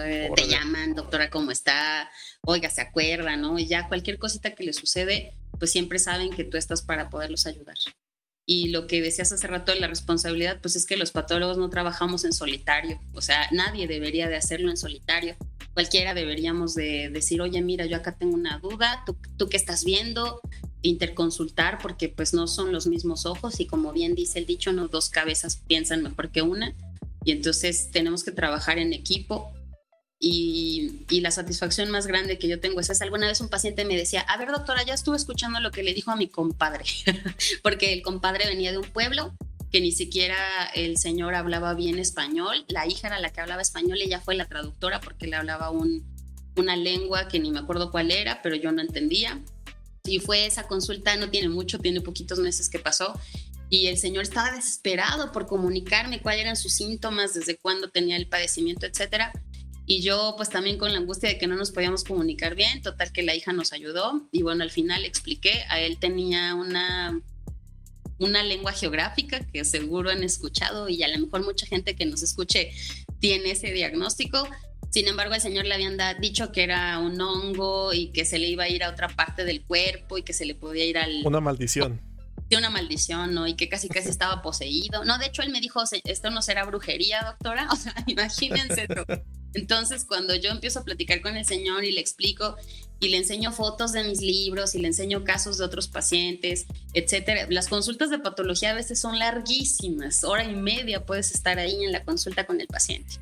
Eh, 0.00 0.30
te 0.36 0.46
llaman, 0.46 0.94
doctora, 0.94 1.30
¿cómo 1.30 1.50
está? 1.50 2.10
Oiga, 2.42 2.70
se 2.70 2.80
acuerda, 2.80 3.36
¿no? 3.36 3.58
Y 3.58 3.66
ya 3.66 3.88
cualquier 3.88 4.18
cosita 4.18 4.54
que 4.54 4.64
le 4.64 4.72
sucede, 4.72 5.34
pues 5.58 5.72
siempre 5.72 5.98
saben 5.98 6.30
que 6.30 6.44
tú 6.44 6.56
estás 6.56 6.82
para 6.82 7.10
poderlos 7.10 7.46
ayudar. 7.46 7.76
Y 8.46 8.70
lo 8.70 8.86
que 8.86 9.00
decías 9.00 9.30
hace 9.30 9.46
rato 9.46 9.72
de 9.72 9.78
la 9.78 9.86
responsabilidad, 9.86 10.60
pues 10.60 10.74
es 10.74 10.84
que 10.84 10.96
los 10.96 11.12
patólogos 11.12 11.56
no 11.56 11.70
trabajamos 11.70 12.24
en 12.24 12.32
solitario. 12.32 13.00
O 13.12 13.22
sea, 13.22 13.48
nadie 13.52 13.86
debería 13.86 14.28
de 14.28 14.36
hacerlo 14.36 14.70
en 14.70 14.76
solitario. 14.76 15.36
Cualquiera 15.72 16.14
deberíamos 16.14 16.74
de 16.74 17.10
decir, 17.10 17.40
oye, 17.40 17.62
mira, 17.62 17.86
yo 17.86 17.96
acá 17.96 18.16
tengo 18.16 18.34
una 18.34 18.58
duda, 18.58 19.04
tú, 19.06 19.16
tú 19.36 19.48
qué 19.48 19.56
estás 19.56 19.84
viendo, 19.84 20.40
interconsultar, 20.82 21.78
porque 21.80 22.08
pues 22.08 22.34
no 22.34 22.48
son 22.48 22.72
los 22.72 22.86
mismos 22.88 23.24
ojos 23.24 23.60
y 23.60 23.66
como 23.66 23.92
bien 23.92 24.14
dice 24.16 24.40
el 24.40 24.46
dicho, 24.46 24.72
no 24.72 24.88
dos 24.88 25.10
cabezas 25.10 25.62
piensan 25.68 26.02
mejor 26.02 26.30
que 26.30 26.42
una. 26.42 26.74
Y 27.24 27.32
entonces 27.32 27.90
tenemos 27.92 28.24
que 28.24 28.32
trabajar 28.32 28.78
en 28.78 28.92
equipo 28.92 29.52
y, 30.22 31.20
la 31.20 31.30
satisfacción 31.30 31.90
más 31.90 32.06
grande 32.06 32.38
que 32.38 32.46
yo 32.46 32.60
tengo 32.60 32.80
es 32.80 32.90
esa. 32.90 33.04
Alguna 33.04 33.26
vez 33.26 33.40
un 33.40 33.48
paciente 33.48 33.84
me 33.84 33.96
decía, 33.96 34.20
a 34.20 34.36
ver 34.36 34.50
doctora, 34.50 34.84
ya 34.84 34.94
estuve 34.94 35.16
escuchando 35.16 35.60
lo 35.60 35.70
que 35.70 35.82
le 35.82 35.94
dijo 35.94 36.10
a 36.10 36.16
mi 36.16 36.28
compadre, 36.28 36.84
porque 37.62 37.94
el 37.94 38.02
compadre 38.02 38.46
venía 38.46 38.70
de 38.70 38.78
un 38.78 38.88
pueblo 38.88 39.34
que 39.72 39.80
ni 39.80 39.92
siquiera 39.92 40.36
el 40.74 40.98
señor 40.98 41.34
hablaba 41.34 41.74
bien 41.74 41.98
español, 41.98 42.64
la 42.68 42.86
hija 42.86 43.06
era 43.06 43.20
la 43.20 43.32
que 43.32 43.40
hablaba 43.40 43.62
español, 43.62 43.98
ella 44.00 44.20
fue 44.20 44.34
la 44.34 44.46
traductora 44.46 45.00
porque 45.00 45.26
le 45.26 45.36
hablaba 45.36 45.70
un, 45.70 46.04
una 46.56 46.76
lengua 46.76 47.28
que 47.28 47.38
ni 47.38 47.50
me 47.50 47.60
acuerdo 47.60 47.90
cuál 47.90 48.10
era, 48.10 48.42
pero 48.42 48.56
yo 48.56 48.72
no 48.72 48.82
entendía. 48.82 49.40
Y 50.04 50.18
fue 50.18 50.46
esa 50.46 50.66
consulta, 50.66 51.14
no 51.16 51.30
tiene 51.30 51.48
mucho, 51.48 51.78
tiene 51.78 52.00
poquitos 52.00 52.40
meses 52.40 52.68
que 52.68 52.78
pasó, 52.78 53.18
y 53.68 53.86
el 53.86 53.96
señor 53.96 54.24
estaba 54.24 54.50
desesperado 54.50 55.30
por 55.30 55.46
comunicarme 55.46 56.20
cuáles 56.20 56.40
eran 56.40 56.56
sus 56.56 56.72
síntomas, 56.72 57.34
desde 57.34 57.56
cuándo 57.56 57.90
tenía 57.90 58.16
el 58.16 58.26
padecimiento, 58.26 58.86
etcétera 58.86 59.32
y 59.90 60.02
yo 60.02 60.34
pues 60.36 60.48
también 60.50 60.78
con 60.78 60.92
la 60.92 61.00
angustia 61.00 61.30
de 61.30 61.36
que 61.36 61.48
no 61.48 61.56
nos 61.56 61.72
podíamos 61.72 62.04
comunicar 62.04 62.54
bien, 62.54 62.80
total 62.80 63.10
que 63.10 63.24
la 63.24 63.34
hija 63.34 63.52
nos 63.52 63.72
ayudó 63.72 64.28
y 64.30 64.42
bueno, 64.42 64.62
al 64.62 64.70
final 64.70 65.04
expliqué, 65.04 65.64
a 65.68 65.80
él 65.80 65.98
tenía 65.98 66.54
una, 66.54 67.20
una 68.20 68.44
lengua 68.44 68.70
geográfica 68.70 69.40
que 69.52 69.64
seguro 69.64 70.10
han 70.10 70.22
escuchado 70.22 70.88
y 70.88 71.02
a 71.02 71.08
lo 71.08 71.18
mejor 71.18 71.44
mucha 71.44 71.66
gente 71.66 71.96
que 71.96 72.06
nos 72.06 72.22
escuche 72.22 72.70
tiene 73.18 73.50
ese 73.50 73.72
diagnóstico. 73.72 74.46
Sin 74.90 75.08
embargo, 75.08 75.34
al 75.34 75.40
señor 75.40 75.64
le 75.64 75.74
habían 75.74 75.98
dicho 76.20 76.52
que 76.52 76.62
era 76.62 77.00
un 77.00 77.20
hongo 77.20 77.92
y 77.92 78.12
que 78.12 78.24
se 78.24 78.38
le 78.38 78.46
iba 78.46 78.62
a 78.62 78.68
ir 78.68 78.84
a 78.84 78.90
otra 78.90 79.08
parte 79.08 79.44
del 79.44 79.64
cuerpo 79.64 80.18
y 80.18 80.22
que 80.22 80.32
se 80.32 80.46
le 80.46 80.54
podía 80.54 80.84
ir 80.84 80.98
al... 80.98 81.26
Una 81.26 81.40
maldición. 81.40 82.00
De 82.48 82.56
una 82.56 82.70
maldición, 82.70 83.34
¿no? 83.34 83.48
Y 83.48 83.56
que 83.56 83.68
casi 83.68 83.88
casi 83.88 84.08
estaba 84.08 84.40
poseído. 84.40 85.04
No, 85.04 85.18
de 85.18 85.26
hecho, 85.26 85.42
él 85.42 85.50
me 85.50 85.60
dijo, 85.60 85.82
esto 86.04 86.30
no 86.30 86.42
será 86.42 86.64
brujería, 86.64 87.22
doctora. 87.24 87.66
O 87.72 87.76
sea, 87.76 87.92
imagínense. 88.06 88.86
Entonces, 89.54 90.04
cuando 90.04 90.34
yo 90.34 90.50
empiezo 90.50 90.80
a 90.80 90.84
platicar 90.84 91.20
con 91.20 91.36
el 91.36 91.44
Señor 91.44 91.84
y 91.84 91.92
le 91.92 92.00
explico 92.00 92.56
y 93.00 93.08
le 93.08 93.16
enseño 93.16 93.50
fotos 93.52 93.92
de 93.92 94.04
mis 94.04 94.20
libros 94.20 94.74
y 94.74 94.78
le 94.78 94.88
enseño 94.88 95.24
casos 95.24 95.58
de 95.58 95.64
otros 95.64 95.88
pacientes, 95.88 96.66
etcétera, 96.92 97.46
las 97.48 97.68
consultas 97.68 98.10
de 98.10 98.18
patología 98.18 98.70
a 98.70 98.74
veces 98.74 99.00
son 99.00 99.18
larguísimas, 99.18 100.22
hora 100.24 100.44
y 100.44 100.54
media 100.54 101.04
puedes 101.06 101.32
estar 101.32 101.58
ahí 101.58 101.84
en 101.84 101.92
la 101.92 102.04
consulta 102.04 102.46
con 102.46 102.60
el 102.60 102.66
paciente. 102.66 103.14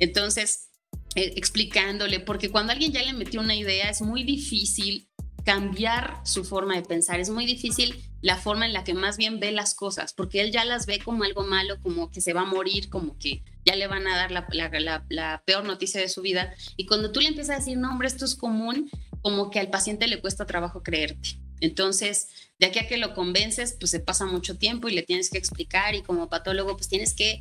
Entonces, 0.00 0.70
eh, 1.14 1.32
explicándole, 1.36 2.20
porque 2.20 2.50
cuando 2.50 2.72
alguien 2.72 2.92
ya 2.92 3.02
le 3.02 3.12
metió 3.12 3.40
una 3.40 3.56
idea 3.56 3.90
es 3.90 4.00
muy 4.00 4.24
difícil 4.24 5.08
cambiar 5.44 6.20
su 6.24 6.44
forma 6.44 6.74
de 6.76 6.82
pensar, 6.82 7.20
es 7.20 7.30
muy 7.30 7.46
difícil 7.46 8.10
la 8.20 8.36
forma 8.36 8.66
en 8.66 8.72
la 8.72 8.84
que 8.84 8.94
más 8.94 9.16
bien 9.16 9.40
ve 9.40 9.52
las 9.52 9.74
cosas, 9.74 10.12
porque 10.12 10.40
él 10.40 10.52
ya 10.52 10.64
las 10.64 10.86
ve 10.86 10.98
como 10.98 11.24
algo 11.24 11.42
malo, 11.42 11.80
como 11.80 12.10
que 12.10 12.20
se 12.20 12.32
va 12.32 12.42
a 12.42 12.46
morir, 12.46 12.90
como 12.90 13.18
que 13.18 13.42
ya 13.64 13.76
le 13.76 13.86
van 13.86 14.06
a 14.06 14.16
dar 14.16 14.30
la, 14.30 15.42
peor 15.44 15.64
noticia 15.64 16.00
de 16.00 16.08
su 16.08 16.20
vida. 16.22 16.54
Y 16.76 16.86
cuando 16.86 17.12
tú 17.12 17.20
le 17.20 17.28
empiezas 17.28 17.56
a 17.56 17.58
decir, 17.60 17.78
no, 17.78 17.90
hombre, 17.90 18.08
esto 18.08 18.24
es 18.24 18.34
común, 18.34 18.90
como 19.22 19.50
que 19.50 19.60
al 19.60 19.70
paciente 19.70 20.06
le 20.06 20.20
cuesta 20.20 20.46
trabajo 20.46 20.82
creerte. 20.82 21.40
Entonces, 21.60 22.28
de 22.58 22.66
aquí 22.66 22.78
a 22.78 22.88
que 22.88 22.96
lo 22.96 23.14
convences, 23.14 23.76
pues 23.78 23.90
se 23.90 24.00
pasa 24.00 24.26
mucho 24.26 24.58
tiempo 24.58 24.88
y 24.88 24.94
le 24.94 25.02
tienes 25.02 25.30
que 25.30 25.38
explicar 25.38 25.94
y 25.94 26.02
como 26.02 26.28
patólogo, 26.28 26.76
pues 26.76 26.88
tienes 26.88 27.14
que 27.14 27.40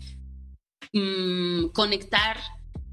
mm, 0.93 1.70
conectar 1.70 2.38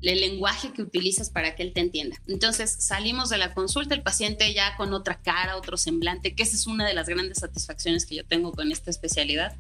el 0.03 0.21
lenguaje 0.21 0.73
que 0.73 0.83
utilizas 0.83 1.31
para 1.31 1.55
que 1.55 1.63
él 1.63 1.73
te 1.73 1.81
entienda. 1.81 2.17
Entonces 2.27 2.77
salimos 2.79 3.29
de 3.29 3.39
la 3.39 3.55
consulta, 3.55 3.95
el 3.95 4.03
paciente 4.03 4.53
ya 4.53 4.77
con 4.77 4.93
otra 4.93 5.21
cara, 5.21 5.57
otro 5.57 5.77
semblante, 5.77 6.35
que 6.35 6.43
esa 6.43 6.57
es 6.57 6.67
una 6.67 6.87
de 6.87 6.95
las 6.95 7.09
grandes 7.09 7.39
satisfacciones 7.39 8.07
que 8.07 8.17
yo 8.17 8.27
tengo 8.27 8.53
con 8.53 8.71
esta 8.71 8.91
especialidad. 8.91 9.57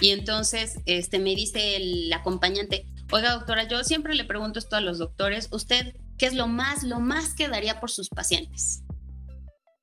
Y 0.00 0.10
entonces 0.10 0.78
este, 0.86 1.18
me 1.18 1.34
dice 1.34 1.76
el 1.76 2.12
acompañante, 2.12 2.86
oiga 3.10 3.32
doctora, 3.32 3.68
yo 3.68 3.82
siempre 3.84 4.14
le 4.14 4.24
pregunto 4.24 4.58
esto 4.58 4.76
a 4.76 4.80
los 4.80 4.98
doctores, 4.98 5.48
¿usted 5.50 5.94
qué 6.16 6.26
es 6.26 6.34
lo 6.34 6.46
más, 6.46 6.82
lo 6.82 7.00
más 7.00 7.34
que 7.34 7.48
daría 7.48 7.80
por 7.80 7.90
sus 7.90 8.08
pacientes? 8.08 8.82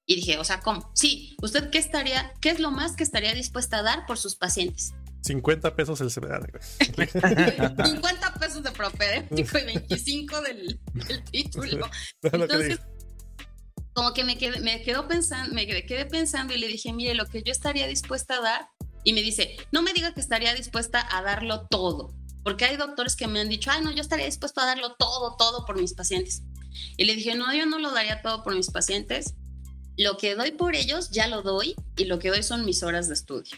Y 0.08 0.16
dije, 0.16 0.38
o 0.38 0.44
sea, 0.44 0.60
¿cómo? 0.60 0.92
Sí, 0.94 1.36
¿usted 1.42 1.70
qué 1.70 1.80
estaría, 1.80 2.32
qué 2.40 2.50
es 2.50 2.60
lo 2.60 2.72
más 2.72 2.96
que 2.96 3.04
estaría 3.04 3.34
dispuesta 3.34 3.80
a 3.80 3.84
dar 3.84 4.06
por 4.06 4.18
sus 4.18 4.36
pacientes? 4.36 4.94
50 5.26 5.76
pesos 5.76 6.00
el 6.02 6.12
50 6.12 6.40
pesos 8.40 8.62
de 8.62 8.70
propedéutico 8.72 9.58
y 9.58 9.66
25 9.66 10.42
del, 10.42 10.80
título. 11.32 11.90
Entonces, 12.22 12.80
como 13.94 14.14
que 14.14 14.24
me 14.24 14.38
quedé, 14.38 14.60
me 14.60 14.84
quedó 14.84 15.08
pensando, 15.08 15.56
me 15.56 15.66
quedé 15.66 16.06
pensando 16.06 16.54
y 16.54 16.60
le 16.60 16.68
dije, 16.68 16.94
mire, 16.94 17.16
lo 17.16 17.26
que 17.26 17.42
yo 17.42 17.52
estaría 17.52 17.88
dispuesta 17.88 18.36
a 18.36 18.42
dar, 18.42 18.70
y 19.04 19.14
me 19.14 19.24
dice, 19.24 19.58
no 19.72 19.82
me 19.82 19.94
diga 19.94 20.14
que 20.14 20.20
estaría 20.20 20.54
dispuesta 20.54 21.04
a 21.12 21.24
darlo 21.24 21.66
todo, 21.68 22.14
porque 22.44 22.66
hay 22.66 22.78
doctores 22.78 23.16
que 23.16 23.28
me 23.28 23.40
han 23.40 23.50
dicho, 23.50 23.72
ay, 23.72 23.84
no, 23.84 23.92
yo 23.92 24.02
estaría 24.02 24.28
dispuesto 24.28 24.62
a 24.62 24.68
darlo 24.68 24.94
todo, 24.96 25.38
todo 25.38 25.66
por 25.66 25.82
mis 25.82 25.96
pacientes. 25.96 26.44
Y 26.98 27.06
le 27.06 27.16
dije, 27.16 27.34
no, 27.34 27.52
yo 27.52 27.66
no 27.66 27.80
lo 27.80 27.90
daría 27.92 28.22
todo 28.22 28.44
por 28.44 28.56
mis 28.56 28.70
pacientes. 28.70 29.34
Lo 29.98 30.18
que 30.18 30.36
doy 30.36 30.52
por 30.52 30.76
ellos 30.76 31.10
ya 31.10 31.28
lo 31.28 31.42
doy 31.42 31.74
y 31.98 32.06
lo 32.06 32.20
que 32.20 32.30
doy 32.30 32.44
son 32.44 32.64
mis 32.66 32.84
horas 32.84 33.08
de 33.08 33.16
estudio. 33.16 33.58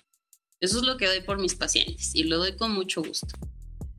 Eso 0.60 0.78
es 0.80 0.84
lo 0.84 0.98
que 0.98 1.06
doy 1.06 1.22
por 1.22 1.40
mis 1.40 1.56
pacientes 1.56 2.16
y 2.16 2.24
lo 2.24 2.38
doy 2.38 2.56
con 2.56 2.72
mucho 2.72 3.04
gusto. 3.04 3.28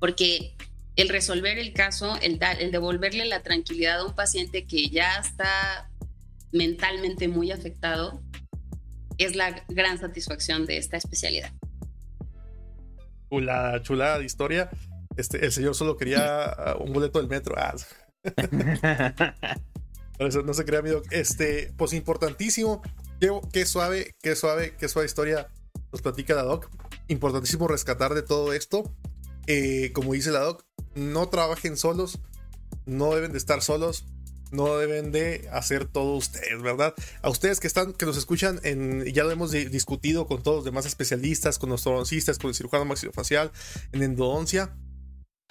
Porque 0.00 0.56
el 0.96 1.08
resolver 1.08 1.58
el 1.58 1.72
caso, 1.72 2.16
el, 2.20 2.40
el 2.58 2.72
devolverle 2.72 3.24
la 3.26 3.42
tranquilidad 3.42 4.00
a 4.00 4.04
un 4.04 4.14
paciente 4.14 4.66
que 4.66 4.88
ya 4.88 5.18
está 5.18 5.88
mentalmente 6.50 7.28
muy 7.28 7.52
afectado, 7.52 8.20
es 9.18 9.36
la 9.36 9.64
gran 9.68 9.98
satisfacción 9.98 10.66
de 10.66 10.78
esta 10.78 10.96
especialidad. 10.96 11.52
Chulada, 13.30 13.82
chulada 13.82 14.18
de 14.18 14.24
historia. 14.24 14.70
Este, 15.16 15.44
el 15.44 15.52
señor 15.52 15.76
solo 15.76 15.96
quería 15.96 16.56
un 16.80 16.92
boleto 16.92 17.20
del 17.20 17.28
metro. 17.28 17.54
Ah. 17.56 17.74
eso 20.18 20.42
no 20.42 20.54
se 20.54 20.64
crea 20.64 20.82
miedo. 20.82 21.02
Este, 21.10 21.72
pues 21.76 21.92
importantísimo. 21.92 22.82
Qué, 23.52 23.66
suave, 23.66 24.16
qué 24.22 24.34
suave, 24.34 24.74
qué 24.78 24.88
suave 24.88 25.06
historia 25.06 25.48
nos 25.92 26.02
platica 26.02 26.34
la 26.34 26.42
doc. 26.42 26.68
Importantísimo 27.08 27.68
rescatar 27.68 28.14
de 28.14 28.22
todo 28.22 28.52
esto. 28.52 28.94
Eh, 29.46 29.92
como 29.94 30.12
dice 30.12 30.30
la 30.30 30.40
doc, 30.40 30.64
no 30.94 31.28
trabajen 31.28 31.76
solos, 31.76 32.18
no 32.86 33.14
deben 33.14 33.32
de 33.32 33.38
estar 33.38 33.62
solos 33.62 34.04
no 34.50 34.76
deben 34.78 35.12
de 35.12 35.48
hacer 35.52 35.86
todo 35.86 36.14
ustedes, 36.16 36.60
¿verdad? 36.62 36.94
A 37.22 37.28
ustedes 37.28 37.60
que 37.60 37.66
están, 37.66 37.92
que 37.92 38.06
nos 38.06 38.16
escuchan, 38.16 38.60
en, 38.62 39.04
ya 39.06 39.24
lo 39.24 39.30
hemos 39.30 39.50
discutido 39.50 40.26
con 40.26 40.42
todos 40.42 40.58
los 40.58 40.64
demás 40.64 40.86
especialistas, 40.86 41.58
con 41.58 41.70
los 41.70 41.86
ortodoncistas, 41.86 42.38
con 42.38 42.48
el 42.48 42.54
cirujano 42.54 42.84
maxilofacial, 42.84 43.52
en 43.92 44.02
endodoncia. 44.02 44.74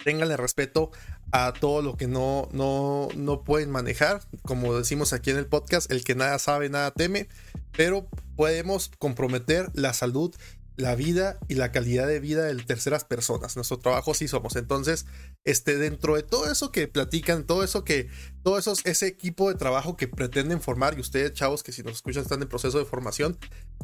Ténganle 0.04 0.36
respeto 0.36 0.92
a 1.32 1.52
todo 1.52 1.82
lo 1.82 1.96
que 1.96 2.06
no, 2.06 2.48
no, 2.52 3.08
no 3.16 3.42
pueden 3.42 3.70
manejar. 3.70 4.22
Como 4.42 4.76
decimos 4.76 5.12
aquí 5.12 5.30
en 5.30 5.38
el 5.38 5.46
podcast, 5.46 5.90
el 5.90 6.04
que 6.04 6.14
nada 6.14 6.38
sabe, 6.38 6.68
nada 6.68 6.92
teme. 6.92 7.28
Pero 7.76 8.08
podemos 8.36 8.90
comprometer 8.98 9.70
la 9.74 9.92
salud 9.92 10.34
la 10.78 10.94
vida 10.94 11.40
y 11.48 11.56
la 11.56 11.72
calidad 11.72 12.06
de 12.06 12.20
vida 12.20 12.44
de 12.44 12.54
terceras 12.62 13.04
personas. 13.04 13.56
Nuestro 13.56 13.80
trabajo 13.80 14.14
sí 14.14 14.28
somos. 14.28 14.54
Entonces, 14.54 15.06
este, 15.44 15.76
dentro 15.76 16.14
de 16.14 16.22
todo 16.22 16.50
eso 16.50 16.70
que 16.70 16.86
platican, 16.86 17.44
todo 17.44 17.64
eso 17.64 17.82
que, 17.82 18.08
todo 18.44 18.58
eso, 18.58 18.74
ese 18.84 19.08
equipo 19.08 19.48
de 19.48 19.56
trabajo 19.56 19.96
que 19.96 20.06
pretenden 20.06 20.60
formar, 20.60 20.96
y 20.96 21.00
ustedes, 21.00 21.32
chavos, 21.32 21.64
que 21.64 21.72
si 21.72 21.82
nos 21.82 21.94
escuchan 21.94 22.22
están 22.22 22.40
en 22.42 22.48
proceso 22.48 22.78
de 22.78 22.84
formación, 22.84 23.36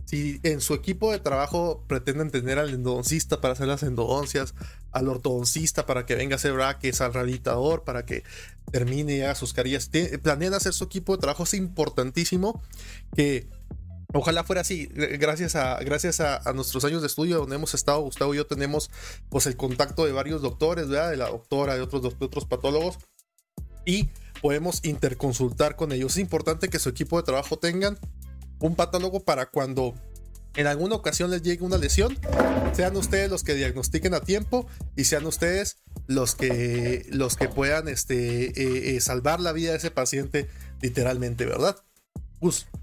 si 0.04 0.38
en 0.44 0.60
su 0.60 0.72
equipo 0.72 1.10
de 1.10 1.18
trabajo 1.18 1.84
pretenden 1.88 2.30
tener 2.30 2.60
al 2.60 2.70
endodoncista 2.70 3.40
para 3.40 3.54
hacer 3.54 3.66
las 3.66 3.82
endodoncias, 3.82 4.54
al 4.92 5.08
ortodoncista 5.08 5.86
para 5.86 6.06
que 6.06 6.14
venga 6.14 6.34
a 6.34 6.36
hacer 6.36 6.52
braques, 6.52 7.00
al 7.00 7.12
rehabilitador 7.12 7.82
para 7.82 8.06
que 8.06 8.22
termine 8.70 9.16
y 9.16 9.22
haga 9.22 9.34
sus 9.34 9.52
carillas, 9.52 9.90
planean 10.22 10.54
hacer 10.54 10.72
su 10.72 10.84
equipo 10.84 11.16
de 11.16 11.22
trabajo, 11.22 11.42
es 11.42 11.54
importantísimo 11.54 12.62
que 13.16 13.48
Ojalá 14.16 14.44
fuera 14.44 14.60
así, 14.60 14.86
gracias 14.94 15.56
a, 15.56 15.80
gracias 15.80 16.20
a, 16.20 16.40
nuestros 16.52 16.84
años 16.84 17.00
de 17.00 17.08
estudio 17.08 17.38
donde 17.38 17.56
hemos 17.56 17.74
estado, 17.74 18.00
Gustavo 18.00 18.32
y 18.32 18.36
yo 18.36 18.46
tenemos 18.46 18.88
pues 19.28 19.46
el 19.46 19.56
contacto 19.56 20.06
de 20.06 20.12
varios 20.12 20.40
doctores, 20.40 20.88
¿verdad? 20.88 21.10
de 21.10 21.16
la 21.16 21.30
doctora, 21.30 21.74
de 21.74 21.80
otros, 21.80 22.14
otros 22.20 22.44
patólogos, 22.46 22.98
y 23.84 24.10
podemos 24.40 24.84
interconsultar 24.84 25.74
con 25.74 25.90
ellos. 25.90 26.12
Es 26.12 26.18
importante 26.18 26.68
que 26.68 26.78
su 26.78 26.90
equipo 26.90 27.16
de 27.16 27.24
trabajo 27.24 27.58
tengan 27.58 27.98
un 28.60 28.76
patólogo 28.76 29.24
para 29.24 29.46
cuando 29.46 29.94
en 30.54 30.68
alguna 30.68 30.94
ocasión 30.94 31.32
les 31.32 31.42
llegue 31.42 31.64
una 31.64 31.78
lesión, 31.78 32.16
sean 32.72 32.96
ustedes 32.96 33.28
los 33.28 33.42
que 33.42 33.54
diagnostiquen 33.54 34.14
a 34.14 34.20
tiempo 34.20 34.68
y 34.94 35.04
sean 35.04 35.26
ustedes 35.26 35.78
los 36.06 36.36
que, 36.36 37.04
los 37.10 37.34
que 37.34 37.48
puedan 37.48 37.88
este, 37.88 38.46
eh, 38.46 38.96
eh, 38.96 39.00
salvar 39.00 39.40
la 39.40 39.50
vida 39.50 39.72
de 39.72 39.78
ese 39.78 39.90
paciente 39.90 40.48
literalmente, 40.80 41.46
¿verdad? 41.46 41.76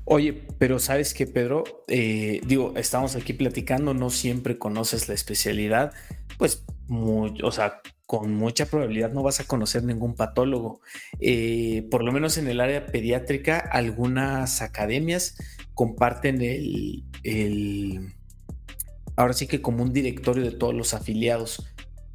Oye, 0.05 0.33
pero 0.57 0.79
sabes 0.79 1.13
que 1.13 1.27
Pedro, 1.27 1.63
eh, 1.87 2.41
digo, 2.45 2.73
estamos 2.75 3.15
aquí 3.15 3.33
platicando, 3.33 3.93
no 3.93 4.09
siempre 4.09 4.57
conoces 4.57 5.07
la 5.07 5.13
especialidad, 5.13 5.93
pues, 6.37 6.63
o 6.89 7.51
sea, 7.51 7.81
con 8.11 8.35
mucha 8.35 8.65
probabilidad 8.65 9.13
no 9.13 9.23
vas 9.23 9.39
a 9.39 9.45
conocer 9.45 9.83
ningún 9.85 10.15
patólogo. 10.15 10.81
Eh, 11.21 11.87
por 11.89 12.03
lo 12.03 12.11
menos 12.11 12.37
en 12.37 12.47
el 12.49 12.59
área 12.59 12.87
pediátrica, 12.87 13.57
algunas 13.57 14.61
academias 14.61 15.37
comparten 15.73 16.41
el, 16.41 17.05
ahora 19.15 19.31
sí 19.31 19.47
que 19.47 19.61
como 19.61 19.83
un 19.83 19.93
directorio 19.93 20.43
de 20.43 20.51
todos 20.51 20.73
los 20.73 20.93
afiliados. 20.93 21.65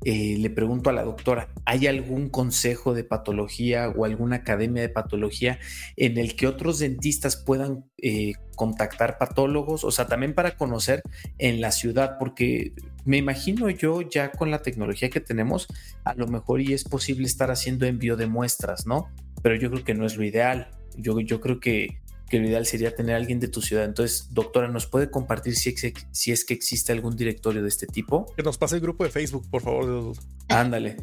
Eh, 0.04 0.36
le 0.38 0.50
pregunto 0.50 0.90
a 0.90 0.92
la 0.92 1.02
doctora, 1.02 1.48
¿hay 1.64 1.86
algún 1.86 2.28
consejo 2.28 2.94
de 2.94 3.02
patología 3.02 3.88
o 3.88 4.04
alguna 4.04 4.36
academia 4.36 4.82
de 4.82 4.88
patología 4.88 5.58
en 5.96 6.18
el 6.18 6.36
que 6.36 6.46
otros 6.46 6.78
dentistas 6.78 7.36
puedan 7.36 7.86
eh, 7.98 8.34
contactar 8.56 9.18
patólogos? 9.18 9.84
O 9.84 9.90
sea, 9.90 10.06
también 10.06 10.34
para 10.34 10.56
conocer 10.56 11.02
en 11.38 11.60
la 11.60 11.72
ciudad, 11.72 12.18
porque 12.18 12.72
me 13.04 13.16
imagino 13.16 13.70
yo 13.70 14.02
ya 14.02 14.30
con 14.30 14.50
la 14.50 14.62
tecnología 14.62 15.10
que 15.10 15.20
tenemos, 15.20 15.66
a 16.04 16.14
lo 16.14 16.26
mejor 16.26 16.60
y 16.60 16.72
es 16.72 16.84
posible 16.84 17.26
estar 17.26 17.50
haciendo 17.50 17.86
envío 17.86 18.16
de 18.16 18.26
muestras, 18.26 18.86
¿no? 18.86 19.08
Pero 19.42 19.56
yo 19.56 19.70
creo 19.70 19.84
que 19.84 19.94
no 19.94 20.06
es 20.06 20.16
lo 20.16 20.24
ideal. 20.24 20.68
Yo, 20.96 21.20
yo 21.20 21.40
creo 21.40 21.58
que 21.58 22.00
que 22.28 22.38
lo 22.38 22.48
ideal 22.48 22.66
sería 22.66 22.94
tener 22.94 23.14
a 23.14 23.18
alguien 23.18 23.40
de 23.40 23.48
tu 23.48 23.62
ciudad. 23.62 23.84
Entonces, 23.84 24.28
doctora, 24.32 24.68
¿nos 24.68 24.86
puede 24.86 25.10
compartir 25.10 25.54
si, 25.56 25.74
si 26.10 26.32
es 26.32 26.44
que 26.44 26.54
existe 26.54 26.92
algún 26.92 27.16
directorio 27.16 27.62
de 27.62 27.68
este 27.68 27.86
tipo? 27.86 28.32
Que 28.36 28.42
nos 28.42 28.58
pase 28.58 28.76
el 28.76 28.80
grupo 28.80 29.04
de 29.04 29.10
Facebook, 29.10 29.48
por 29.50 29.62
favor. 29.62 30.16
Ándale. 30.48 30.96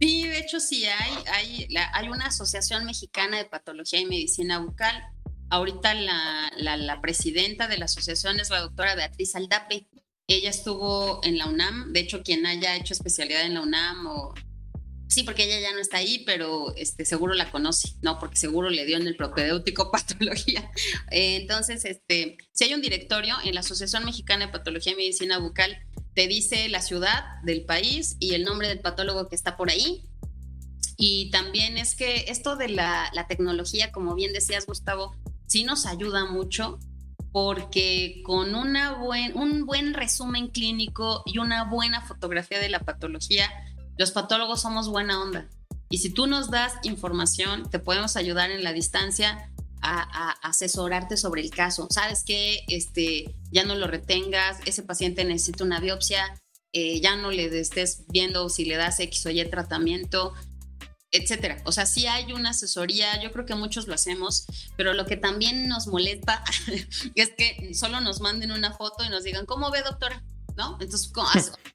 Sí, 0.00 0.26
de 0.26 0.38
hecho 0.38 0.60
sí 0.60 0.84
hay. 0.86 1.12
Hay, 1.32 1.68
hay 1.92 2.08
una 2.08 2.26
asociación 2.26 2.84
mexicana 2.84 3.38
de 3.38 3.44
patología 3.44 4.00
y 4.00 4.06
medicina 4.06 4.58
bucal. 4.58 5.04
Ahorita 5.50 5.94
la, 5.94 6.50
la, 6.56 6.76
la 6.76 7.00
presidenta 7.00 7.68
de 7.68 7.78
la 7.78 7.84
asociación 7.84 8.40
es 8.40 8.50
la 8.50 8.60
doctora 8.60 8.96
Beatriz 8.96 9.36
Aldape. 9.36 9.88
Ella 10.26 10.50
estuvo 10.50 11.20
en 11.22 11.38
la 11.38 11.46
UNAM, 11.46 11.92
de 11.92 12.00
hecho 12.00 12.22
quien 12.22 12.46
haya 12.46 12.76
hecho 12.76 12.94
especialidad 12.94 13.44
en 13.44 13.54
la 13.54 13.60
UNAM 13.60 14.06
o 14.06 14.34
Sí, 15.08 15.22
porque 15.22 15.44
ella 15.44 15.60
ya 15.60 15.72
no 15.72 15.80
está 15.80 15.98
ahí, 15.98 16.24
pero 16.24 16.74
este, 16.76 17.04
seguro 17.04 17.34
la 17.34 17.50
conoce, 17.50 17.94
¿no? 18.02 18.18
Porque 18.18 18.36
seguro 18.36 18.70
le 18.70 18.84
dio 18.84 18.96
en 18.96 19.06
el 19.06 19.16
propedéutico 19.16 19.90
patología. 19.92 20.70
entonces, 21.10 21.84
este, 21.84 22.38
si 22.52 22.64
hay 22.64 22.74
un 22.74 22.82
directorio 22.82 23.36
en 23.44 23.54
la 23.54 23.60
Asociación 23.60 24.04
Mexicana 24.04 24.46
de 24.46 24.52
Patología 24.52 24.92
y 24.92 24.96
Medicina 24.96 25.38
Bucal, 25.38 25.78
te 26.14 26.26
dice 26.28 26.68
la 26.68 26.80
ciudad 26.80 27.24
del 27.42 27.64
país 27.64 28.16
y 28.20 28.34
el 28.34 28.44
nombre 28.44 28.68
del 28.68 28.80
patólogo 28.80 29.28
que 29.28 29.34
está 29.34 29.56
por 29.56 29.70
ahí. 29.70 30.04
Y 30.96 31.30
también 31.30 31.76
es 31.76 31.94
que 31.96 32.26
esto 32.28 32.56
de 32.56 32.68
la, 32.68 33.10
la 33.14 33.26
tecnología, 33.26 33.90
como 33.90 34.14
bien 34.14 34.32
decías, 34.32 34.66
Gustavo, 34.66 35.16
sí 35.46 35.64
nos 35.64 35.86
ayuda 35.86 36.24
mucho 36.24 36.78
porque 37.34 38.22
con 38.24 38.54
una 38.54 38.92
buen, 38.92 39.36
un 39.36 39.66
buen 39.66 39.92
resumen 39.92 40.48
clínico 40.48 41.24
y 41.26 41.38
una 41.38 41.64
buena 41.64 42.00
fotografía 42.00 42.60
de 42.60 42.68
la 42.68 42.78
patología, 42.78 43.50
los 43.96 44.10
patólogos 44.10 44.62
somos 44.62 44.88
buena 44.88 45.20
onda. 45.20 45.48
Y 45.90 45.98
si 45.98 46.10
tú 46.10 46.26
nos 46.26 46.50
das 46.50 46.72
información, 46.82 47.70
te 47.70 47.78
podemos 47.78 48.16
ayudar 48.16 48.50
en 48.50 48.64
la 48.64 48.72
distancia 48.72 49.50
a, 49.80 50.30
asesorarte 50.42 51.16
sobre 51.16 51.42
el 51.42 51.50
caso. 51.50 51.88
Sabes 51.90 52.24
que 52.24 52.64
este, 52.68 53.34
ya 53.52 53.64
no 53.64 53.74
lo 53.74 53.86
retengas, 53.86 54.58
ese 54.64 54.82
paciente 54.82 55.24
necesita 55.24 55.62
una 55.62 55.80
biopsia, 55.80 56.40
eh, 56.72 57.00
ya 57.00 57.16
no 57.16 57.30
le 57.30 57.46
estés 57.60 58.04
viendo 58.08 58.48
si 58.48 58.64
le 58.64 58.76
das 58.76 58.98
X 58.98 59.26
o 59.26 59.30
Y 59.30 59.44
tratamiento, 59.44 60.32
etcétera. 61.12 61.62
O 61.64 61.70
sea, 61.70 61.86
sí 61.86 62.06
hay 62.06 62.32
una 62.32 62.50
asesoría, 62.50 63.22
yo 63.22 63.30
creo 63.30 63.46
que 63.46 63.54
muchos 63.54 63.86
lo 63.86 63.94
hacemos, 63.94 64.46
pero 64.76 64.94
lo 64.94 65.06
que 65.06 65.16
también 65.16 65.68
nos 65.68 65.86
molesta 65.86 66.42
es 67.14 67.30
que 67.36 67.72
solo 67.74 68.00
nos 68.00 68.20
manden 68.20 68.50
una 68.50 68.72
foto 68.72 69.04
y 69.04 69.10
nos 69.10 69.22
digan, 69.22 69.46
¿cómo 69.46 69.70
ve, 69.70 69.82
doctora? 69.82 70.24
¿No? 70.56 70.78
Entonces, 70.80 71.12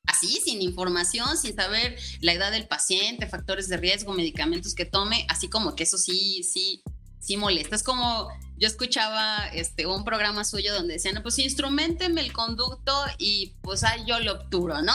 así, 0.06 0.42
sin 0.44 0.62
información, 0.62 1.38
sin 1.38 1.56
saber 1.56 1.98
la 2.22 2.34
edad 2.34 2.52
del 2.52 2.68
paciente, 2.68 3.28
factores 3.28 3.68
de 3.68 3.78
riesgo, 3.78 4.14
medicamentos 4.14 4.76
que 4.76 4.86
tome, 4.86 5.26
así 5.30 5.50
como 5.50 5.76
que 5.76 5.84
eso 5.84 5.98
sí, 5.98 6.44
sí, 6.44 6.84
sí 7.20 7.38
molesta. 7.38 7.76
Es 7.76 7.84
como 7.84 8.30
yo 8.58 8.68
escuchaba 8.68 9.48
este, 9.54 9.86
un 9.86 10.04
programa 10.04 10.44
suyo 10.44 10.74
donde 10.74 10.94
decían, 10.94 11.16
no, 11.16 11.24
pues 11.24 11.40
instrumenteme 11.40 12.22
el 12.22 12.34
conducto 12.34 12.94
y 13.18 13.54
pues 13.62 13.84
ahí 13.84 14.04
yo 14.06 14.20
lo 14.20 14.34
obturo, 14.34 14.82
¿no? 14.82 14.94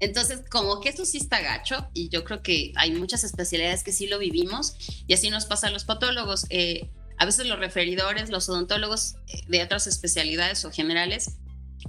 Entonces, 0.00 0.42
como 0.50 0.80
que 0.80 0.90
eso 0.90 1.04
sí 1.06 1.18
está 1.18 1.40
gacho 1.40 1.88
y 1.94 2.08
yo 2.10 2.24
creo 2.24 2.42
que 2.42 2.72
hay 2.76 2.92
muchas 2.92 3.24
especialidades 3.24 3.82
que 3.82 3.92
sí 3.92 4.06
lo 4.06 4.18
vivimos 4.18 4.74
y 5.06 5.14
así 5.14 5.30
nos 5.30 5.46
pasa 5.46 5.68
a 5.68 5.70
los 5.70 5.84
patólogos. 5.84 6.46
Eh, 6.50 6.90
a 7.18 7.24
veces 7.24 7.46
los 7.46 7.58
referidores, 7.58 8.28
los 8.28 8.48
odontólogos 8.48 9.14
eh, 9.28 9.40
de 9.48 9.62
otras 9.62 9.86
especialidades 9.86 10.64
o 10.66 10.70
generales 10.70 11.38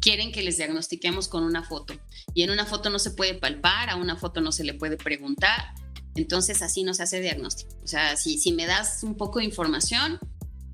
quieren 0.02 0.32
que 0.32 0.42
les 0.42 0.58
diagnostiquemos 0.58 1.28
con 1.28 1.44
una 1.44 1.64
foto. 1.64 1.94
Y 2.34 2.44
en 2.44 2.52
una 2.52 2.66
foto 2.66 2.90
no 2.90 3.00
se 3.00 3.12
puede 3.12 3.34
palpar, 3.34 3.90
a 3.90 3.96
una 3.96 4.16
foto 4.16 4.42
no 4.42 4.52
se 4.52 4.64
le 4.64 4.74
puede 4.74 4.98
preguntar. 4.98 5.74
Entonces 6.16 6.62
así 6.62 6.84
no 6.84 6.94
se 6.94 7.04
hace 7.04 7.22
diagnóstico. 7.22 7.72
O 7.84 7.88
sea, 7.88 8.16
si, 8.18 8.52
me 8.52 8.66
das 8.66 9.04
un 9.04 9.16
poco 9.16 9.40
de 9.40 9.46
información, 9.46 10.20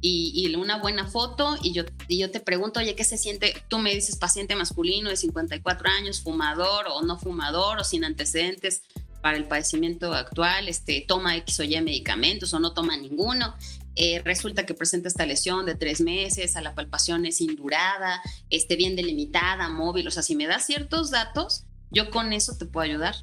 y, 0.06 0.54
una 0.56 0.80
buena 0.80 1.08
foto 1.08 1.56
y 1.64 1.72
yo, 1.72 1.84
y 2.10 2.18
yo 2.18 2.30
te 2.30 2.42
pregunto, 2.42 2.82
oye, 2.82 2.94
¿qué 2.94 3.06
se 3.06 3.18
siente? 3.18 3.54
Tú 3.70 3.80
me 3.80 3.96
dices 3.96 4.18
paciente 4.18 4.54
masculino 4.54 5.10
de 5.10 5.16
54 5.16 5.90
años, 5.90 6.22
fumador 6.22 6.88
o 6.90 7.02
no 7.04 7.18
fumador 7.18 7.80
o 7.80 7.84
sin 7.86 8.04
antecedentes 8.04 8.82
para 9.22 9.38
el 9.38 9.46
padecimiento 9.46 10.14
actual, 10.14 10.68
este, 10.68 11.06
toma 11.08 11.38
X 11.38 11.62
o 11.62 11.64
Y 11.64 11.80
medicamentos 11.80 12.54
o 12.54 12.60
no 12.60 12.74
toma 12.74 12.98
ninguno. 12.98 13.56
Eh, 13.96 14.22
resulta 14.26 14.66
que 14.66 14.74
presenta 14.74 15.08
esta 15.08 15.26
lesión 15.26 15.66
de 15.66 15.76
tres 15.76 16.02
meses, 16.02 16.56
a 16.56 16.62
la 16.62 16.74
palpación 16.74 17.26
es 17.26 17.42
indurada, 17.42 18.22
este, 18.50 18.76
bien 18.76 18.96
delimitada, 18.96 19.70
móvil, 19.70 20.08
o 20.08 20.12
sea, 20.12 20.24
si 20.24 20.36
me 20.36 20.48
das 20.48 20.66
ciertos 20.66 21.12
datos, 21.12 21.66
yo 21.92 22.10
con 22.10 22.34
eso 22.34 22.58
te 22.58 22.66
puedo 22.66 22.86
ayudar. 22.86 23.16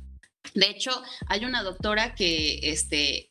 De 0.55 0.67
hecho, 0.71 0.91
hay 1.27 1.45
una 1.45 1.63
doctora 1.63 2.15
que 2.15 2.61
este, 2.63 3.31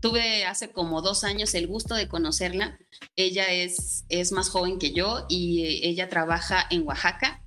tuve 0.00 0.44
hace 0.44 0.72
como 0.72 1.02
dos 1.02 1.24
años 1.24 1.54
el 1.54 1.66
gusto 1.66 1.94
de 1.94 2.08
conocerla. 2.08 2.78
Ella 3.16 3.50
es, 3.52 4.04
es 4.08 4.32
más 4.32 4.48
joven 4.48 4.78
que 4.78 4.92
yo 4.92 5.26
y 5.28 5.64
eh, 5.64 5.88
ella 5.88 6.08
trabaja 6.08 6.66
en 6.70 6.86
Oaxaca 6.86 7.42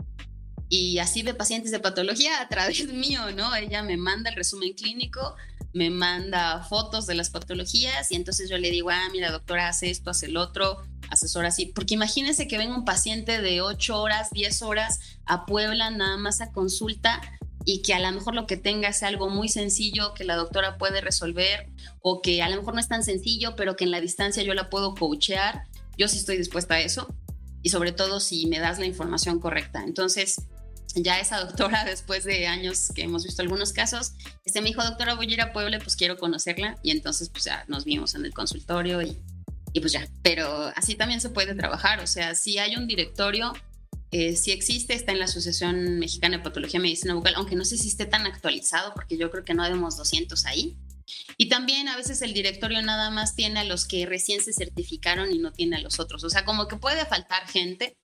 y 0.71 0.99
así 0.99 1.21
de 1.21 1.33
pacientes 1.33 1.69
de 1.71 1.81
patología 1.81 2.39
a 2.41 2.47
través 2.47 2.87
mío, 2.93 3.19
¿no? 3.35 3.53
Ella 3.53 3.83
me 3.83 3.97
manda 3.97 4.29
el 4.29 4.37
resumen 4.37 4.73
clínico, 4.73 5.35
me 5.73 5.89
manda 5.89 6.63
fotos 6.63 7.05
de 7.07 7.13
las 7.13 7.29
patologías 7.29 8.09
y 8.09 8.15
entonces 8.15 8.49
yo 8.49 8.57
le 8.57 8.71
digo, 8.71 8.89
ah, 8.89 9.09
mira, 9.11 9.31
doctora, 9.31 9.67
hace 9.67 9.89
esto, 9.89 10.09
hace 10.09 10.27
el 10.27 10.37
otro, 10.37 10.81
asesora 11.09 11.49
así. 11.49 11.65
Porque 11.65 11.95
imagínense 11.95 12.47
que 12.47 12.57
venga 12.57 12.73
un 12.73 12.85
paciente 12.85 13.41
de 13.41 13.59
8 13.59 14.01
horas, 14.01 14.29
10 14.31 14.61
horas 14.61 14.99
a 15.25 15.45
Puebla 15.45 15.91
nada 15.91 16.15
más 16.15 16.39
a 16.39 16.53
consulta 16.53 17.21
y 17.65 17.81
que 17.81 17.93
a 17.93 17.99
lo 17.99 18.09
mejor 18.13 18.33
lo 18.33 18.47
que 18.47 18.55
tenga 18.55 18.93
sea 18.93 19.09
algo 19.09 19.29
muy 19.29 19.49
sencillo 19.49 20.13
que 20.13 20.23
la 20.23 20.37
doctora 20.37 20.77
puede 20.77 21.01
resolver 21.01 21.67
o 22.01 22.21
que 22.21 22.41
a 22.41 22.47
lo 22.47 22.55
mejor 22.55 22.75
no 22.75 22.79
es 22.79 22.87
tan 22.87 23.03
sencillo, 23.03 23.57
pero 23.57 23.75
que 23.75 23.83
en 23.83 23.91
la 23.91 23.99
distancia 23.99 24.41
yo 24.41 24.53
la 24.53 24.69
puedo 24.69 24.95
coachear. 24.95 25.65
Yo 25.97 26.07
sí 26.07 26.17
estoy 26.17 26.37
dispuesta 26.37 26.75
a 26.75 26.79
eso 26.79 27.13
y 27.61 27.71
sobre 27.71 27.91
todo 27.91 28.21
si 28.21 28.45
me 28.45 28.59
das 28.59 28.79
la 28.79 28.85
información 28.85 29.41
correcta. 29.41 29.83
Entonces, 29.83 30.41
ya 30.95 31.19
esa 31.19 31.39
doctora, 31.39 31.83
después 31.85 32.23
de 32.23 32.47
años 32.47 32.89
que 32.93 33.03
hemos 33.03 33.23
visto 33.23 33.41
algunos 33.41 33.73
casos, 33.73 34.13
este 34.45 34.61
me 34.61 34.69
dijo, 34.69 34.83
doctora, 34.83 35.13
voy 35.15 35.39
a 35.39 35.53
Puebla, 35.53 35.79
pues 35.79 35.95
quiero 35.95 36.17
conocerla. 36.17 36.77
Y 36.83 36.91
entonces, 36.91 37.29
pues 37.29 37.45
ya 37.45 37.65
nos 37.67 37.85
vimos 37.85 38.15
en 38.15 38.25
el 38.25 38.33
consultorio 38.33 39.01
y, 39.01 39.17
y 39.73 39.79
pues 39.79 39.93
ya. 39.93 40.07
Pero 40.21 40.71
así 40.75 40.95
también 40.95 41.21
se 41.21 41.29
puede 41.29 41.55
trabajar. 41.55 41.99
O 41.99 42.07
sea, 42.07 42.35
si 42.35 42.57
hay 42.57 42.75
un 42.75 42.87
directorio, 42.87 43.53
eh, 44.11 44.35
si 44.35 44.51
existe, 44.51 44.93
está 44.93 45.13
en 45.13 45.19
la 45.19 45.25
Asociación 45.25 45.99
Mexicana 45.99 46.37
de 46.37 46.43
Patología 46.43 46.79
Medicina 46.79 47.13
Bucal, 47.13 47.35
aunque 47.35 47.55
no 47.55 47.63
sé 47.63 47.77
si 47.77 47.87
esté 47.87 48.05
tan 48.05 48.25
actualizado, 48.25 48.93
porque 48.93 49.17
yo 49.17 49.31
creo 49.31 49.45
que 49.45 49.53
no 49.53 49.63
vemos 49.63 49.97
200 49.97 50.45
ahí. 50.45 50.77
Y 51.37 51.49
también 51.49 51.87
a 51.87 51.95
veces 51.95 52.21
el 52.21 52.33
directorio 52.33 52.81
nada 52.81 53.09
más 53.09 53.35
tiene 53.35 53.61
a 53.61 53.63
los 53.63 53.85
que 53.85 54.05
recién 54.05 54.41
se 54.41 54.53
certificaron 54.53 55.31
y 55.31 55.39
no 55.39 55.51
tiene 55.51 55.77
a 55.77 55.81
los 55.81 55.99
otros. 55.99 56.23
O 56.23 56.29
sea, 56.29 56.45
como 56.45 56.67
que 56.67 56.75
puede 56.75 57.05
faltar 57.05 57.47
gente, 57.47 57.97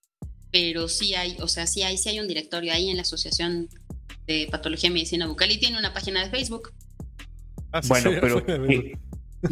pero 0.50 0.88
sí 0.88 1.14
hay, 1.14 1.36
o 1.40 1.48
sea, 1.48 1.66
sí 1.66 1.82
hay, 1.82 1.96
sí 1.98 2.08
hay 2.08 2.20
un 2.20 2.28
directorio 2.28 2.72
ahí 2.72 2.90
en 2.90 2.96
la 2.96 3.02
Asociación 3.02 3.68
de 4.26 4.48
Patología 4.50 4.90
y 4.90 4.92
Medicina 4.92 5.26
Bucal 5.26 5.50
y 5.50 5.58
tiene 5.58 5.78
una 5.78 5.92
página 5.92 6.24
de 6.24 6.30
Facebook. 6.30 6.72
Ah, 7.72 7.80
bueno, 7.86 8.10
pero, 8.20 8.44
que, 8.46 8.98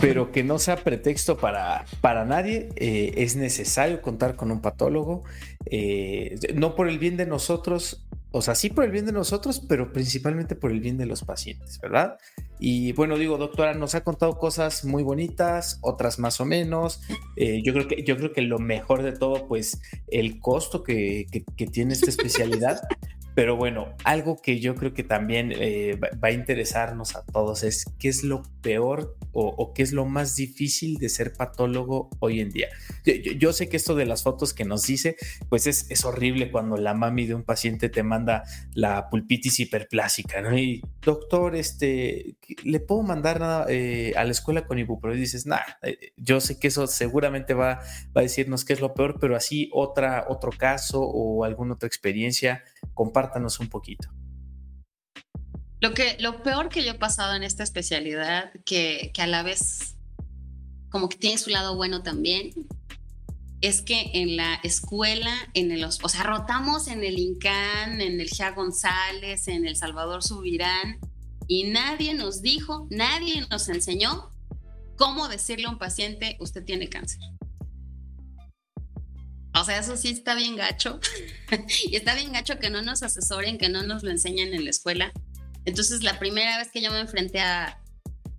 pero 0.01 0.33
que 0.33 0.43
no 0.43 0.59
sea 0.59 0.77
pretexto 0.77 1.37
para, 1.37 1.85
para 2.01 2.25
nadie, 2.25 2.71
eh, 2.77 3.15
es 3.17 3.37
necesario 3.37 4.01
contar 4.03 4.37
con 4.37 4.51
un 4.51 4.61
patólogo, 4.61 5.25
eh, 5.67 6.39
no 6.55 6.75
por 6.75 6.89
el 6.89 6.99
bien 6.99 7.17
de 7.17 7.27
nosotros, 7.27 8.06
o 8.37 8.43
sea, 8.43 8.55
sí 8.55 8.69
por 8.69 8.85
el 8.85 8.91
bien 8.91 9.07
de 9.07 9.13
nosotros, 9.13 9.63
pero 9.67 9.93
principalmente 9.93 10.55
por 10.55 10.71
el 10.71 10.81
bien 10.81 10.99
de 10.99 11.07
los 11.07 11.25
pacientes, 11.25 11.81
¿verdad? 11.81 12.19
Y 12.59 12.93
bueno, 12.93 13.17
digo, 13.17 13.39
doctora, 13.39 13.73
nos 13.73 13.95
ha 13.95 14.05
contado 14.05 14.37
cosas 14.37 14.85
muy 14.85 15.03
bonitas, 15.03 15.79
otras 15.81 16.19
más 16.19 16.39
o 16.41 16.45
menos. 16.45 17.01
Eh, 17.37 17.63
yo, 17.65 17.73
creo 17.73 17.89
que, 17.89 18.03
yo 18.05 18.17
creo 18.19 18.33
que 18.33 18.43
lo 18.43 18.59
mejor 18.59 19.03
de 19.03 19.13
todo, 19.13 19.49
pues, 19.49 19.81
el 20.09 20.39
costo 20.39 20.83
que, 20.83 21.27
que 21.57 21.67
tiene 21.67 21.95
esta 21.95 22.11
especialidad. 22.11 22.81
Pero 23.37 23.55
bueno, 23.55 23.95
algo 24.05 24.41
que 24.41 24.61
yo 24.61 24.75
creo 24.77 24.95
que 24.95 25.05
también 25.05 25.53
eh, 25.55 26.01
va 26.01 26.29
a 26.29 26.33
interesarnos 26.33 27.17
a 27.17 27.23
todos 27.27 27.65
es 27.65 27.85
qué 27.99 28.09
es 28.09 28.25
lo 28.25 28.43
peor 28.63 29.15
o, 29.39 29.75
qué 29.75 29.83
es 29.83 29.93
lo 29.93 30.07
más 30.07 30.35
difícil 30.37 30.97
de 30.97 31.11
ser 31.11 31.35
patólogo 31.35 32.09
hoy 32.21 32.41
en 32.41 32.49
día. 32.49 32.69
Yo, 33.37 33.53
sé 33.53 33.69
que 33.69 33.77
esto 33.77 33.95
de 33.95 34.07
las 34.07 34.23
fotos 34.23 34.55
que 34.55 34.65
nos 34.65 34.87
dice, 34.87 35.17
pues 35.51 35.67
es, 35.67 35.91
es, 35.91 36.07
horrible 36.07 36.51
cuando 36.51 36.79
la 36.79 36.95
mami 36.95 37.27
de 37.27 37.35
un 37.35 37.43
paciente 37.43 37.91
te 37.91 38.03
manda 38.03 38.45
la 38.73 39.11
pulpitis 39.11 39.61
hiperplásica, 39.61 40.41
¿no? 40.41 40.57
Y 40.57 40.83
doctor, 41.03 41.55
este, 41.55 42.37
¿le 42.65 42.81
puedo 42.81 43.03
mandar 43.03 43.41
nada 43.41 43.67
eh, 43.69 44.15
a 44.17 44.25
la 44.25 44.31
escuela 44.31 44.67
con 44.67 44.79
ibuprofeno? 44.79 45.21
Dices, 45.21 45.45
nada, 45.45 45.79
eh, 45.83 46.13
yo 46.17 46.41
sé 46.41 46.59
que 46.59 46.69
eso 46.69 46.87
seguramente 46.87 47.53
va, 47.53 47.81
va 48.17 48.21
a 48.21 48.23
decirnos 48.23 48.65
qué 48.65 48.73
es 48.73 48.81
lo 48.81 48.95
peor, 48.95 49.19
pero 49.21 49.37
así 49.37 49.69
otra, 49.75 50.25
otro 50.31 50.51
caso 50.51 51.03
o 51.03 51.45
alguna 51.45 51.75
otra 51.75 51.87
experiencia 51.87 52.65
compártanos 52.95 53.61
un 53.61 53.69
poquito. 53.69 54.09
Lo, 55.81 55.93
que, 55.95 56.17
lo 56.21 56.43
peor 56.43 56.69
que 56.69 56.85
yo 56.85 56.93
he 56.93 56.99
pasado 56.99 57.35
en 57.35 57.43
esta 57.43 57.63
especialidad, 57.63 58.53
que, 58.65 59.11
que 59.13 59.23
a 59.23 59.27
la 59.27 59.43
vez 59.43 59.97
como 60.89 61.09
que 61.09 61.19
tiene 61.19 61.39
su 61.39 61.51
lado 61.51 61.77
bueno 61.77 62.03
también, 62.03 62.53
es 63.61 63.83
que 63.83 64.11
en 64.15 64.37
la 64.37 64.55
escuela, 64.63 65.35
en 65.55 65.73
el, 65.73 65.85
o 65.85 65.91
sea, 65.91 66.23
rotamos 66.23 66.89
en 66.89 67.05
el 67.05 67.19
INCAN, 67.19 68.01
en 68.01 68.21
el 68.21 68.29
GEA 68.29 68.53
González, 68.53 69.49
en 69.49 69.67
el 69.67 69.77
Salvador 69.77 70.23
Subirán, 70.23 70.99
y 71.49 71.65
nadie 71.65 72.15
nos 72.15 72.43
dijo, 72.43 72.87
nadie 72.91 73.47
nos 73.51 73.69
enseñó 73.69 74.31
cómo 74.97 75.29
decirle 75.29 75.67
a 75.67 75.71
un 75.71 75.79
paciente, 75.79 76.37
usted 76.41 76.65
tiene 76.65 76.89
cáncer. 76.89 77.21
O 79.61 79.65
sea, 79.65 79.79
eso 79.79 79.97
sí 79.97 80.11
está 80.11 80.35
bien 80.35 80.57
gacho. 80.57 81.01
y 81.89 81.97
está 81.97 82.15
bien 82.15 82.33
gacho 82.33 82.59
que 82.59 82.71
no 82.71 82.83
nos 82.83 83.03
asesoren, 83.03 83.59
que 83.59 83.69
no 83.69 83.83
nos 83.83 84.03
lo 84.03 84.11
enseñen 84.11 84.55
en 84.55 84.65
la 84.65 84.71
escuela. 84.71 85.13
Entonces, 85.65 86.03
la 86.03 86.19
primera 86.19 86.59
vez 86.59 86.71
que 86.71 86.81
yo 86.81 86.93
me 86.93 87.01
enfrenté 87.01 87.41
a, 87.41 87.81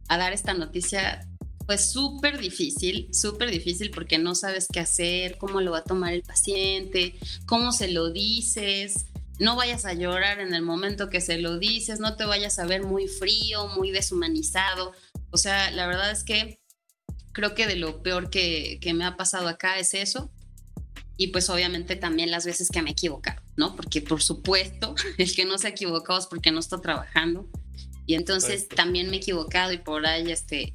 dar 0.07 0.31
esta 0.31 0.53
noticia 0.53 1.27
fue 1.65 1.77
súper 1.77 2.39
difícil, 2.39 3.09
súper 3.13 3.51
difícil 3.51 3.91
porque 3.91 4.17
no 4.17 4.35
sabes 4.35 4.67
qué 4.71 4.79
hacer, 4.79 5.37
cómo 5.37 5.59
lo 5.59 5.71
va 5.71 5.79
a 5.79 5.83
tomar 5.83 6.13
el 6.13 6.23
paciente, 6.23 7.19
cómo 7.45 7.73
se 7.73 7.89
lo 7.89 8.09
dices. 8.09 9.07
No 9.39 9.57
vayas 9.57 9.83
a 9.83 9.93
llorar 9.93 10.39
en 10.39 10.53
el 10.53 10.61
momento 10.61 11.09
que 11.09 11.19
se 11.19 11.37
lo 11.39 11.59
dices, 11.59 11.99
no 11.99 12.15
te 12.15 12.25
vayas 12.25 12.57
a 12.57 12.65
ver 12.65 12.83
muy 12.83 13.07
frío, 13.07 13.67
muy 13.67 13.91
deshumanizado. 13.91 14.93
O 15.31 15.37
sea, 15.37 15.69
la 15.71 15.87
verdad 15.87 16.09
es 16.11 16.23
que 16.23 16.61
creo 17.33 17.53
que 17.53 17.67
de 17.67 17.75
lo 17.75 18.01
peor 18.01 18.29
que, 18.29 18.79
me 18.95 19.03
ha 19.03 19.17
pasado 19.17 19.49
acá 19.49 19.77
es 19.77 19.93
eso 19.93 20.31
y 21.17 21.27
pues 21.27 21.49
obviamente 21.49 21.95
también 21.95 22.29
las 22.29 22.45
veces 22.45 22.69
que 22.69 22.81
me 22.81 22.91
he 22.91 22.93
equivocado, 22.93 23.41
¿no? 23.55 23.75
Porque 23.75 24.01
por 24.01 24.21
supuesto, 24.21 24.95
el 25.17 25.33
que 25.33 25.45
no 25.45 25.57
se 25.57 25.67
ha 25.67 25.71
equivocado 25.71 26.19
es 26.19 26.27
porque 26.27 26.51
no 26.51 26.59
está 26.59 26.79
trabajando. 26.79 27.49
Y 28.05 28.13
entonces 28.13 28.69
también 28.69 29.09
me 29.09 29.17
he 29.17 29.19
equivocado 29.19 29.73
y 29.73 29.79
por 29.79 30.05
ahí, 30.05 30.31
este, 30.31 30.73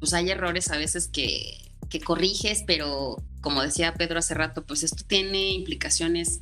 pues 0.00 0.12
hay 0.12 0.30
errores 0.30 0.70
a 0.72 0.76
veces 0.76 1.06
que, 1.06 1.70
que 1.88 2.00
corriges, 2.00 2.64
pero 2.66 3.22
como 3.40 3.62
decía 3.62 3.94
Pedro 3.94 4.18
hace 4.18 4.34
rato, 4.34 4.64
pues 4.64 4.82
esto 4.82 5.04
tiene 5.06 5.50
implicaciones, 5.50 6.40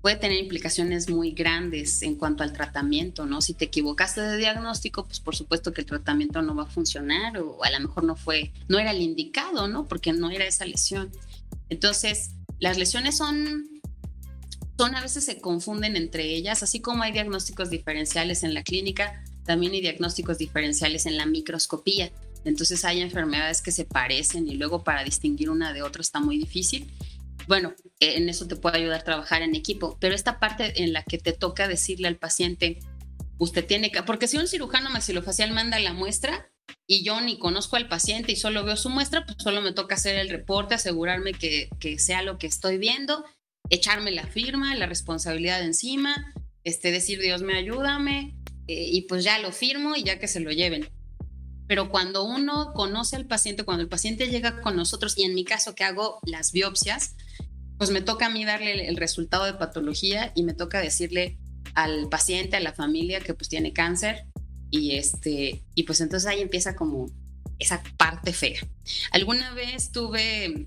puede 0.00 0.16
tener 0.16 0.38
implicaciones 0.38 1.10
muy 1.10 1.32
grandes 1.32 2.00
en 2.00 2.14
cuanto 2.14 2.42
al 2.42 2.54
tratamiento, 2.54 3.26
¿no? 3.26 3.42
Si 3.42 3.52
te 3.52 3.66
equivocaste 3.66 4.22
de 4.22 4.38
diagnóstico, 4.38 5.04
pues 5.04 5.20
por 5.20 5.36
supuesto 5.36 5.74
que 5.74 5.82
el 5.82 5.86
tratamiento 5.86 6.40
no 6.40 6.54
va 6.54 6.62
a 6.62 6.66
funcionar 6.66 7.36
o 7.36 7.62
a 7.62 7.70
lo 7.70 7.80
mejor 7.80 8.04
no 8.04 8.16
fue, 8.16 8.52
no 8.68 8.78
era 8.78 8.92
el 8.92 9.02
indicado, 9.02 9.68
¿no? 9.68 9.88
Porque 9.88 10.14
no 10.14 10.30
era 10.30 10.46
esa 10.46 10.64
lesión. 10.64 11.10
Entonces, 11.68 12.30
las 12.60 12.78
lesiones 12.78 13.16
son, 13.16 13.80
son 14.78 14.94
a 14.94 15.00
veces 15.00 15.24
se 15.24 15.40
confunden 15.40 15.96
entre 15.96 16.24
ellas, 16.24 16.62
así 16.62 16.80
como 16.80 17.02
hay 17.02 17.12
diagnósticos 17.12 17.70
diferenciales 17.70 18.42
en 18.44 18.54
la 18.54 18.62
clínica, 18.62 19.24
también 19.44 19.72
hay 19.72 19.80
diagnósticos 19.80 20.38
diferenciales 20.38 21.06
en 21.06 21.16
la 21.16 21.26
microscopía. 21.26 22.12
Entonces 22.44 22.84
hay 22.84 23.00
enfermedades 23.00 23.62
que 23.62 23.72
se 23.72 23.84
parecen 23.84 24.48
y 24.48 24.54
luego 24.54 24.84
para 24.84 25.04
distinguir 25.04 25.50
una 25.50 25.72
de 25.72 25.82
otra 25.82 26.02
está 26.02 26.20
muy 26.20 26.38
difícil. 26.38 26.90
Bueno, 27.48 27.74
en 27.98 28.28
eso 28.28 28.46
te 28.46 28.56
puede 28.56 28.78
ayudar 28.78 29.00
a 29.00 29.04
trabajar 29.04 29.42
en 29.42 29.54
equipo, 29.54 29.96
pero 30.00 30.14
esta 30.14 30.38
parte 30.38 30.82
en 30.82 30.92
la 30.92 31.02
que 31.02 31.18
te 31.18 31.32
toca 31.32 31.66
decirle 31.66 32.08
al 32.08 32.16
paciente, 32.16 32.78
usted 33.38 33.66
tiene 33.66 33.90
que, 33.90 34.02
porque 34.02 34.28
si 34.28 34.36
un 34.36 34.46
cirujano 34.46 34.90
maxilofacial 34.90 35.52
manda 35.52 35.78
la 35.80 35.92
muestra, 35.92 36.49
y 36.86 37.04
yo 37.04 37.20
ni 37.20 37.38
conozco 37.38 37.76
al 37.76 37.88
paciente 37.88 38.32
y 38.32 38.36
solo 38.36 38.64
veo 38.64 38.76
su 38.76 38.90
muestra, 38.90 39.24
pues 39.24 39.38
solo 39.38 39.60
me 39.60 39.72
toca 39.72 39.94
hacer 39.94 40.16
el 40.16 40.28
reporte, 40.28 40.74
asegurarme 40.74 41.32
que, 41.32 41.68
sea 41.98 42.22
lo 42.22 42.38
que 42.38 42.46
estoy 42.46 42.78
viendo, 42.78 43.24
echarme 43.68 44.10
la 44.10 44.26
firma, 44.26 44.74
la 44.74 44.86
responsabilidad 44.86 45.62
encima, 45.62 46.34
este, 46.64 46.90
decir 46.90 47.20
Dios 47.20 47.42
me 47.42 47.56
ayúdame 47.56 48.36
eh, 48.66 48.88
y 48.90 49.02
pues 49.02 49.24
ya 49.24 49.38
lo 49.38 49.52
firmo 49.52 49.96
y 49.96 50.02
ya 50.02 50.18
que 50.18 50.28
se 50.28 50.40
lo 50.40 50.50
lleven. 50.50 50.88
Pero 51.66 51.88
cuando 51.88 52.24
uno 52.24 52.72
conoce 52.74 53.14
al 53.14 53.26
paciente, 53.26 53.64
cuando 53.64 53.82
el 53.82 53.88
paciente 53.88 54.28
llega 54.28 54.60
con 54.60 54.74
nosotros 54.74 55.16
y 55.16 55.22
en 55.22 55.34
mi 55.34 55.44
caso 55.44 55.74
que 55.76 55.84
hago 55.84 56.18
las 56.24 56.50
biopsias, 56.50 57.14
pues 57.78 57.90
me 57.90 58.00
toca 58.00 58.26
a 58.26 58.30
mí 58.30 58.44
darle 58.44 58.88
el 58.88 58.96
resultado 58.96 59.44
de 59.44 59.54
patología 59.54 60.32
y 60.34 60.42
me 60.42 60.52
toca 60.52 60.80
decirle 60.80 61.38
al 61.74 62.08
paciente, 62.08 62.56
a 62.56 62.60
la 62.60 62.72
familia 62.72 63.20
que 63.20 63.34
pues 63.34 63.48
tiene 63.48 63.72
cáncer, 63.72 64.26
y 64.70 64.92
este, 64.92 65.62
y 65.74 65.82
pues 65.84 66.00
entonces 66.00 66.28
ahí 66.28 66.40
empieza 66.40 66.76
como 66.76 67.10
esa 67.58 67.82
parte 67.96 68.32
fea. 68.32 68.60
Alguna 69.12 69.52
vez 69.54 69.92
tuve 69.92 70.66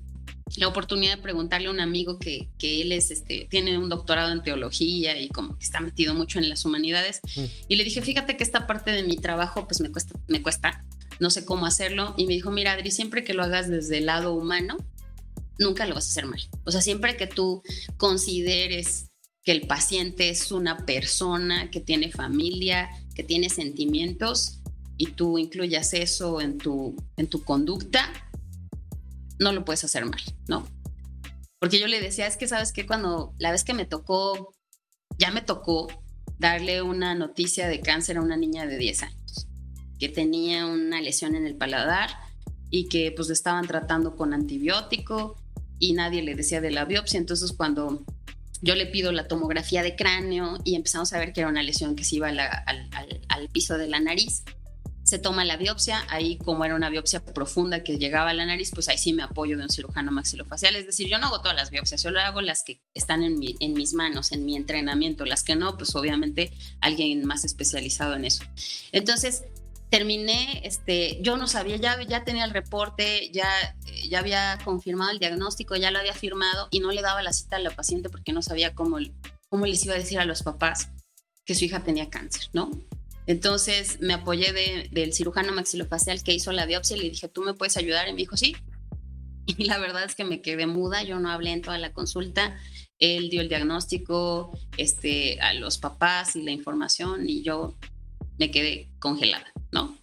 la 0.57 0.67
oportunidad 0.67 1.17
de 1.17 1.23
preguntarle 1.23 1.67
a 1.67 1.71
un 1.71 1.79
amigo 1.79 2.19
que, 2.19 2.49
que 2.59 2.81
él 2.81 2.91
es, 2.91 3.11
este, 3.11 3.47
tiene 3.49 3.77
un 3.77 3.89
doctorado 3.89 4.31
en 4.31 4.43
teología 4.43 5.19
y 5.19 5.29
como 5.29 5.57
que 5.57 5.63
está 5.63 5.79
metido 5.79 6.13
mucho 6.13 6.39
en 6.39 6.49
las 6.49 6.65
humanidades. 6.65 7.21
Y 7.67 7.75
le 7.75 7.83
dije, 7.83 8.01
fíjate 8.01 8.37
que 8.37 8.43
esta 8.43 8.67
parte 8.67 8.91
de 8.91 9.03
mi 9.03 9.15
trabajo 9.15 9.67
pues 9.67 9.81
me 9.81 9.91
cuesta, 9.91 10.19
me 10.27 10.41
cuesta, 10.41 10.85
no 11.19 11.29
sé 11.29 11.45
cómo 11.45 11.65
hacerlo. 11.65 12.13
Y 12.17 12.27
me 12.27 12.33
dijo, 12.33 12.51
mira 12.51 12.73
Adri, 12.73 12.91
siempre 12.91 13.23
que 13.23 13.33
lo 13.33 13.43
hagas 13.43 13.69
desde 13.69 13.97
el 13.97 14.05
lado 14.05 14.33
humano, 14.35 14.77
nunca 15.57 15.85
lo 15.85 15.95
vas 15.95 16.07
a 16.07 16.09
hacer 16.09 16.25
mal. 16.25 16.41
O 16.65 16.71
sea, 16.71 16.81
siempre 16.81 17.17
que 17.17 17.27
tú 17.27 17.63
consideres 17.97 19.09
que 19.43 19.51
el 19.51 19.67
paciente 19.67 20.29
es 20.29 20.51
una 20.51 20.85
persona 20.85 21.69
que 21.69 21.81
tiene 21.81 22.11
familia, 22.11 22.89
que 23.15 23.23
tiene 23.23 23.49
sentimientos 23.49 24.59
y 24.97 25.07
tú 25.07 25.37
incluyas 25.37 25.93
eso 25.93 26.41
en 26.41 26.57
tu, 26.57 26.95
en 27.17 27.27
tu 27.27 27.43
conducta, 27.43 28.11
no 29.39 29.51
lo 29.51 29.65
puedes 29.65 29.83
hacer 29.83 30.05
mal, 30.05 30.21
¿no? 30.47 30.65
Porque 31.59 31.79
yo 31.79 31.87
le 31.87 32.01
decía, 32.01 32.27
es 32.27 32.37
que 32.37 32.47
sabes 32.47 32.71
que 32.71 32.85
cuando 32.85 33.33
la 33.37 33.51
vez 33.51 33.63
que 33.63 33.73
me 33.73 33.85
tocó, 33.85 34.53
ya 35.17 35.31
me 35.31 35.41
tocó 35.41 35.87
darle 36.37 36.81
una 36.81 37.15
noticia 37.15 37.67
de 37.67 37.79
cáncer 37.79 38.17
a 38.17 38.21
una 38.21 38.37
niña 38.37 38.65
de 38.65 38.77
10 38.77 39.03
años, 39.03 39.47
que 39.99 40.09
tenía 40.09 40.65
una 40.65 41.01
lesión 41.01 41.35
en 41.35 41.45
el 41.45 41.55
paladar 41.55 42.09
y 42.69 42.89
que 42.89 43.11
pues 43.15 43.27
le 43.29 43.33
estaban 43.33 43.65
tratando 43.67 44.15
con 44.15 44.33
antibiótico 44.33 45.37
y 45.79 45.93
nadie 45.93 46.21
le 46.21 46.35
decía 46.35 46.59
de 46.59 46.71
la 46.71 46.85
biopsia, 46.85 47.19
entonces 47.19 47.53
cuando 47.53 48.03
yo 48.63 48.75
le 48.75 48.85
pido 48.85 49.11
la 49.11 49.27
tomografía 49.27 49.83
de 49.83 49.95
cráneo 49.95 50.57
y 50.63 50.75
empezamos 50.75 51.11
a 51.11 51.19
ver 51.19 51.33
que 51.33 51.41
era 51.41 51.49
una 51.49 51.61
lesión 51.61 51.97
que 51.97 52.05
se 52.05 52.15
iba 52.15 52.29
al, 52.29 53.49
piso 53.51 53.77
de 53.77 53.87
la 53.89 53.99
nariz. 53.99 54.43
Se 55.03 55.19
toma 55.19 55.43
la 55.43 55.57
biopsia, 55.57 56.05
ahí 56.07 56.37
como 56.37 56.63
era 56.63 56.73
una 56.73 56.89
biopsia 56.89 57.19
profunda 57.25 57.83
que 57.83 57.97
llegaba 57.97 58.29
a 58.29 58.33
la 58.33 58.45
nariz, 58.45 58.71
pues 58.73 58.87
ahí 58.87 58.97
sí 58.97 59.11
me 59.11 59.21
apoyo 59.21 59.57
de 59.57 59.63
un 59.63 59.69
cirujano 59.69 60.13
maxilofacial. 60.13 60.77
Es 60.77 60.85
decir, 60.85 61.09
yo 61.09 61.19
no 61.19 61.27
hago 61.27 61.41
todas 61.41 61.57
las 61.57 61.71
biopsias, 61.71 62.01
solo 62.01 62.21
hago 62.21 62.39
las 62.39 62.63
que 62.63 62.81
están 62.93 63.21
en, 63.21 63.37
en 63.59 63.73
mis 63.73 63.93
manos, 63.93 64.31
en 64.31 64.45
mi 64.45 64.55
entrenamiento. 64.55 65.25
Las 65.25 65.43
que 65.43 65.57
no, 65.57 65.77
pues 65.77 65.93
obviamente 65.95 66.53
alguien 66.79 67.25
más 67.25 67.43
especializado 67.43 68.15
en 68.15 68.23
eso. 68.23 68.43
Entonces, 68.93 69.43
terminé, 69.93 70.61
este, 70.63 71.19
yo 71.21 71.37
no 71.37 71.45
sabía, 71.45 71.75
ya, 71.75 72.01
ya 72.01 72.23
tenía 72.23 72.45
el 72.45 72.49
reporte, 72.49 73.29
ya, 73.31 73.45
ya 74.09 74.17
había 74.17 74.57
confirmado 74.65 75.11
el 75.11 75.19
diagnóstico, 75.19 75.75
ya 75.75 75.91
lo 75.91 75.99
había 75.99 76.15
firmado 76.15 76.67
y 76.71 76.79
no 76.79 76.91
le 76.91 77.03
daba 77.03 77.21
la 77.21 77.31
cita 77.31 77.57
a 77.57 77.59
la 77.59 77.69
paciente 77.69 78.09
porque 78.09 78.33
no 78.33 78.41
sabía 78.41 78.73
cómo, 78.73 78.97
cómo 79.49 79.67
les 79.67 79.85
iba 79.85 79.93
a 79.93 79.99
decir 79.99 80.17
a 80.17 80.25
los 80.25 80.41
papás 80.41 80.89
que 81.45 81.53
su 81.53 81.65
hija 81.65 81.83
tenía 81.83 82.09
cáncer, 82.09 82.49
¿no? 82.53 82.71
Entonces 83.27 83.99
me 84.01 84.15
apoyé 84.15 84.51
del 84.89 85.13
cirujano 85.13 85.53
maxilofacial 85.53 86.23
que 86.23 86.33
hizo 86.33 86.51
la 86.53 86.65
biopsia 86.65 86.97
y 86.97 87.01
le 87.01 87.09
dije, 87.11 87.27
¿tú 87.27 87.43
me 87.43 87.53
puedes 87.53 87.77
ayudar? 87.77 88.07
Y 88.07 88.13
me 88.13 88.17
dijo, 88.17 88.35
sí. 88.35 88.55
Y 89.45 89.65
la 89.65 89.77
verdad 89.77 90.05
es 90.05 90.15
que 90.15 90.23
me 90.23 90.41
quedé 90.41 90.65
muda, 90.65 91.03
yo 91.03 91.19
no 91.19 91.29
hablé 91.29 91.51
en 91.51 91.61
toda 91.61 91.77
la 91.77 91.93
consulta. 91.93 92.57
Él 92.97 93.29
dio 93.29 93.41
el 93.41 93.49
diagnóstico 93.49 94.57
este, 94.75 95.39
a 95.39 95.53
los 95.53 95.77
papás 95.77 96.35
y 96.35 96.41
la 96.41 96.49
información 96.49 97.29
y 97.29 97.43
yo 97.43 97.77
me 98.39 98.49
quedé 98.49 98.89
congelada, 98.97 99.52
¿no? 99.73 99.97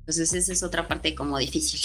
Entonces 0.00 0.32
esa 0.32 0.52
es 0.52 0.62
otra 0.64 0.88
parte 0.88 1.14
como 1.14 1.38
difícil. 1.38 1.80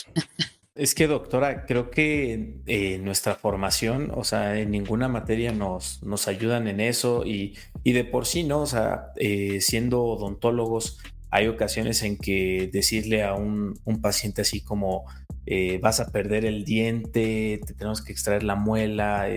Es 0.78 0.94
que, 0.94 1.08
doctora, 1.08 1.66
creo 1.66 1.90
que 1.90 2.62
eh, 2.68 3.00
nuestra 3.00 3.34
formación, 3.34 4.12
o 4.14 4.24
sea, 4.24 4.60
en 4.60 4.70
ninguna 4.70 5.08
materia 5.08 5.52
nos, 5.52 6.04
nos 6.04 6.28
ayudan 6.28 6.68
en 6.68 6.80
eso 6.80 7.26
y, 7.26 7.58
y 7.84 7.94
de 7.94 8.06
por 8.06 8.28
sí, 8.28 8.44
¿no? 8.44 8.62
O 8.62 8.68
sea, 8.68 9.08
eh, 9.16 9.60
siendo 9.60 10.04
odontólogos, 10.04 11.00
hay 11.32 11.48
ocasiones 11.48 12.04
en 12.04 12.16
que 12.18 12.70
decirle 12.72 13.24
a 13.24 13.34
un, 13.34 13.80
un 13.86 14.02
paciente 14.02 14.42
así 14.42 14.62
como 14.62 15.06
eh, 15.48 15.80
vas 15.82 16.00
a 16.00 16.12
perder 16.12 16.46
el 16.46 16.64
diente, 16.64 17.60
te 17.66 17.74
tenemos 17.74 18.04
que 18.04 18.12
extraer 18.12 18.44
la 18.44 18.56
muela, 18.56 19.28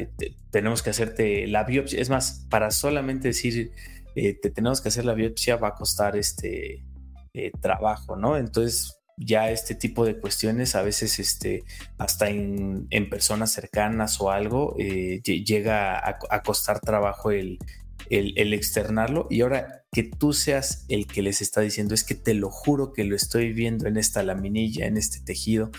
tenemos 0.50 0.82
que 0.82 0.90
hacerte 0.90 1.46
la 1.46 1.64
biopsia. 1.64 2.02
Es 2.02 2.10
más, 2.10 2.46
para 2.50 2.70
solamente 2.70 3.28
decir 3.28 3.72
te 4.14 4.50
tenemos 4.50 4.82
que 4.82 4.88
hacer 4.88 5.06
la 5.06 5.14
biopsia, 5.14 5.56
va 5.56 5.68
a 5.68 5.74
costar 5.74 6.16
este 6.18 6.82
eh, 7.34 7.52
trabajo, 7.60 8.16
¿no? 8.16 8.36
Entonces, 8.36 8.98
ya 9.16 9.50
este 9.50 9.74
tipo 9.74 10.06
de 10.06 10.18
cuestiones 10.18 10.74
a 10.74 10.82
veces 10.82 11.18
este, 11.18 11.64
hasta 11.98 12.28
en, 12.30 12.88
personas 13.10 13.52
cercanas 13.52 14.20
o 14.20 14.30
algo 14.30 14.74
eh, 14.78 15.20
llega 15.22 15.98
a, 16.08 16.42
costar 16.42 16.80
trabajo 16.80 17.30
el, 17.30 17.58
el, 18.08 18.54
externarlo 18.54 19.26
y 19.28 19.42
ahora 19.42 19.84
que 19.92 20.04
tú 20.04 20.32
seas 20.32 20.86
el 20.88 21.06
que 21.06 21.20
les 21.20 21.42
está 21.42 21.60
diciendo 21.60 21.94
es 21.94 22.02
que 22.02 22.14
te 22.14 22.32
lo 22.32 22.50
juro 22.50 22.94
que 22.94 23.04
lo 23.04 23.14
estoy 23.14 23.52
viendo 23.52 23.86
en 23.88 23.98
esta 23.98 24.22
laminilla, 24.22 24.86
en 24.86 24.96
este 24.96 25.20
tejido 25.20 25.70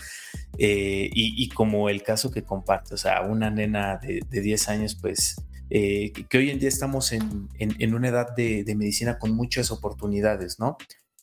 y, 0.56 1.48
como 1.48 1.88
el 1.88 2.04
caso 2.04 2.30
que 2.30 2.44
comparte, 2.44 2.94
o 2.94 2.98
sea, 2.98 3.22
una 3.22 3.50
nena 3.50 3.96
de, 3.96 4.20
de 4.28 4.40
10 4.40 4.68
años 4.68 4.94
pues 4.94 5.36
eh, 5.74 6.12
que 6.28 6.36
hoy 6.36 6.50
en 6.50 6.58
día 6.58 6.68
estamos 6.68 7.12
en, 7.12 7.94
una 7.94 8.08
edad 8.08 8.36
de, 8.36 8.62
medicina 8.76 9.18
con 9.18 9.34
muchas 9.34 9.70
oportunidades, 9.70 10.58
¿no? 10.58 10.76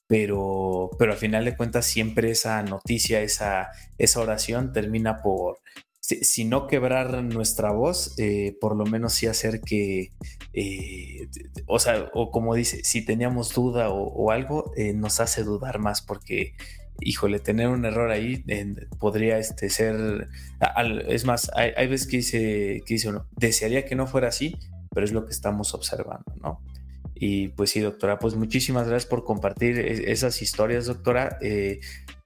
Pero, 0.09 0.89
pero 0.97 1.11
al 1.11 1.17
final 1.19 1.45
de 1.45 1.55
cuentas 1.55 1.85
siempre 1.85 2.31
esa 2.31 2.61
noticia, 2.63 3.21
esa, 3.21 3.69
esa 3.97 4.19
oración 4.19 4.73
termina 4.73 5.21
por, 5.21 5.59
si, 6.01 6.45
no 6.45 6.65
quebrar 6.65 7.23
nuestra 7.23 7.71
voz, 7.71 8.15
eh, 8.17 8.57
por 8.59 8.75
lo 8.75 8.85
menos 8.85 9.13
sí 9.13 9.27
hacer 9.27 9.61
que, 9.61 10.11
eh, 10.53 11.29
o 11.67 11.77
sea, 11.77 12.09
o 12.13 12.31
como 12.31 12.55
dice, 12.55 12.83
si 12.83 13.05
teníamos 13.05 13.53
duda 13.53 13.89
o, 13.91 14.31
algo, 14.31 14.73
nos 14.95 15.19
hace 15.19 15.43
dudar 15.43 15.77
más 15.77 16.01
porque 16.01 16.53
híjole, 17.01 17.39
tener 17.39 17.67
un 17.67 17.85
error 17.85 18.11
ahí 18.11 18.43
podría 18.99 19.37
este, 19.37 19.69
ser, 19.69 20.27
es 21.07 21.25
más, 21.25 21.49
hay, 21.55 21.87
veces 21.87 22.07
que 22.07 22.17
dice, 22.17 22.81
que 22.85 22.95
dice 22.95 23.09
uno, 23.09 23.27
desearía 23.37 23.85
que 23.85 23.95
no 23.95 24.07
fuera 24.07 24.29
así, 24.29 24.57
pero 24.93 25.05
es 25.05 25.11
lo 25.11 25.25
que 25.25 25.31
estamos 25.31 25.73
observando, 25.73 26.33
¿no? 26.41 26.61
Y 27.19 27.49
pues 27.49 27.71
sí, 27.71 27.81
doctora, 27.81 28.17
pues 28.17 28.35
muchísimas 28.35 28.87
gracias 28.87 29.09
por 29.09 29.25
compartir 29.25 29.77
e, 29.77 30.11
esas 30.11 30.41
historias, 30.41 30.85
doctora. 30.85 31.37
Eh, 31.41 31.81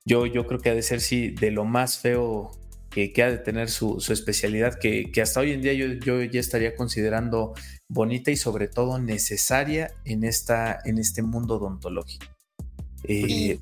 yo, 0.06 0.26
yo 0.28 0.46
creo 0.46 0.60
que 0.60 0.70
ha 0.70 0.76
de 0.76 0.84
ser, 0.84 1.02
sí, 1.02 1.30
de 1.30 1.52
lo 1.52 1.66
más 1.66 1.98
feo 1.98 2.52
que, 2.92 3.12
que 3.12 3.24
ha 3.24 3.32
de 3.32 3.40
tener 3.40 3.72
su, 3.72 3.98
especialidad, 4.10 4.78
que, 4.80 5.12
hasta 5.22 5.40
hoy 5.40 5.52
en 5.52 5.62
día 5.62 5.74
yo, 5.74 5.88
yo, 5.94 6.22
ya 6.22 6.40
estaría 6.40 6.76
considerando 6.76 7.54
bonita 7.90 8.30
y 8.30 8.38
sobre 8.38 8.68
todo 8.68 9.00
necesaria 9.00 9.92
en, 10.06 10.24
esta, 10.24 10.80
en 10.86 11.00
este 11.00 11.24
mundo 11.24 11.56
odontológico. 11.56 12.26
Eh, 13.06 13.58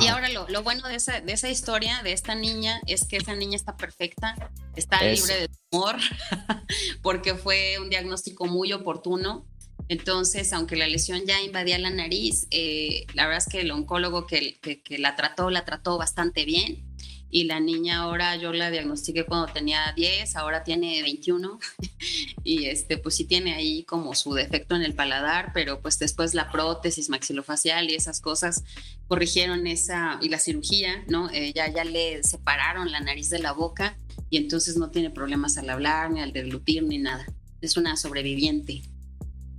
y 0.00 0.06
ahora 0.06 0.28
lo, 0.30 0.48
lo 0.48 0.62
bueno 0.62 0.88
de 0.88 0.94
esa, 0.94 1.20
de 1.20 1.32
esa, 1.32 1.50
historia, 1.50 2.02
de 2.02 2.12
esta 2.12 2.34
niña, 2.34 2.80
es 2.86 3.04
que 3.04 3.18
esa 3.18 3.34
niña 3.34 3.56
está 3.56 3.76
perfecta, 3.76 4.50
está 4.74 5.02
libre 5.02 5.40
de 5.40 5.50
tumor, 5.70 5.96
porque 7.02 7.34
fue 7.34 7.78
un 7.78 7.90
diagnóstico 7.90 8.46
muy 8.46 8.72
oportuno. 8.72 9.46
Entonces, 9.92 10.54
aunque 10.54 10.74
la 10.74 10.88
lesión 10.88 11.26
ya 11.26 11.42
invadía 11.42 11.78
la 11.78 11.90
nariz, 11.90 12.46
eh, 12.50 13.04
la 13.12 13.26
verdad 13.26 13.44
es 13.46 13.52
que 13.52 13.60
el 13.60 13.70
oncólogo 13.70 14.26
que, 14.26 14.58
la 14.88 15.16
trató, 15.16 15.50
la 15.50 15.66
trató 15.66 15.98
bastante 15.98 16.46
bien 16.46 16.82
y 17.30 17.44
la 17.44 17.60
niña 17.60 17.98
ahora 17.98 18.34
yo 18.36 18.54
la 18.54 18.70
diagnostiqué 18.70 19.26
cuando 19.26 19.52
tenía 19.52 19.92
10, 19.94 20.34
ahora 20.36 20.64
tiene 20.64 21.02
21 21.02 21.58
y 22.42 22.68
este 22.68 22.96
pues 22.96 23.16
sí 23.16 23.24
tiene 23.24 23.52
ahí 23.52 23.84
como 23.84 24.14
su 24.14 24.32
defecto 24.32 24.76
en 24.76 24.82
el 24.82 24.94
paladar, 24.94 25.50
pero 25.52 25.82
pues 25.82 25.98
después 25.98 26.32
la 26.32 26.50
prótesis 26.50 27.10
maxilofacial 27.10 27.90
y 27.90 27.94
esas 27.94 28.22
cosas 28.22 28.64
corrigieron 29.08 29.66
esa 29.66 30.18
y 30.22 30.30
la 30.30 30.38
cirugía, 30.38 31.04
¿no? 31.08 31.28
Eh, 31.32 31.52
ya, 31.54 31.70
ya 31.70 31.84
le 31.84 32.22
separaron 32.22 32.90
la 32.90 33.00
nariz 33.00 33.28
de 33.28 33.40
la 33.40 33.52
boca 33.52 33.98
y 34.30 34.38
entonces 34.38 34.78
no 34.78 34.90
tiene 34.90 35.10
problemas 35.10 35.58
al 35.58 35.68
hablar 35.68 36.10
ni 36.10 36.22
al 36.22 36.32
deglutir 36.32 36.82
ni 36.82 36.96
nada. 36.96 37.26
Es 37.60 37.76
una 37.76 37.98
sobreviviente 37.98 38.82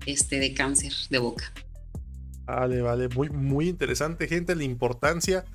este 0.06 0.40
de 0.40 0.54
cáncer 0.54 0.94
de 1.10 1.18
boca. 1.18 1.52
Vale, 2.46 2.82
vale, 2.82 3.08
muy 3.10 3.30
muy 3.30 3.70
interesante, 3.70 4.28
gente, 4.28 4.56
la 4.56 4.64
importancia 4.64 5.46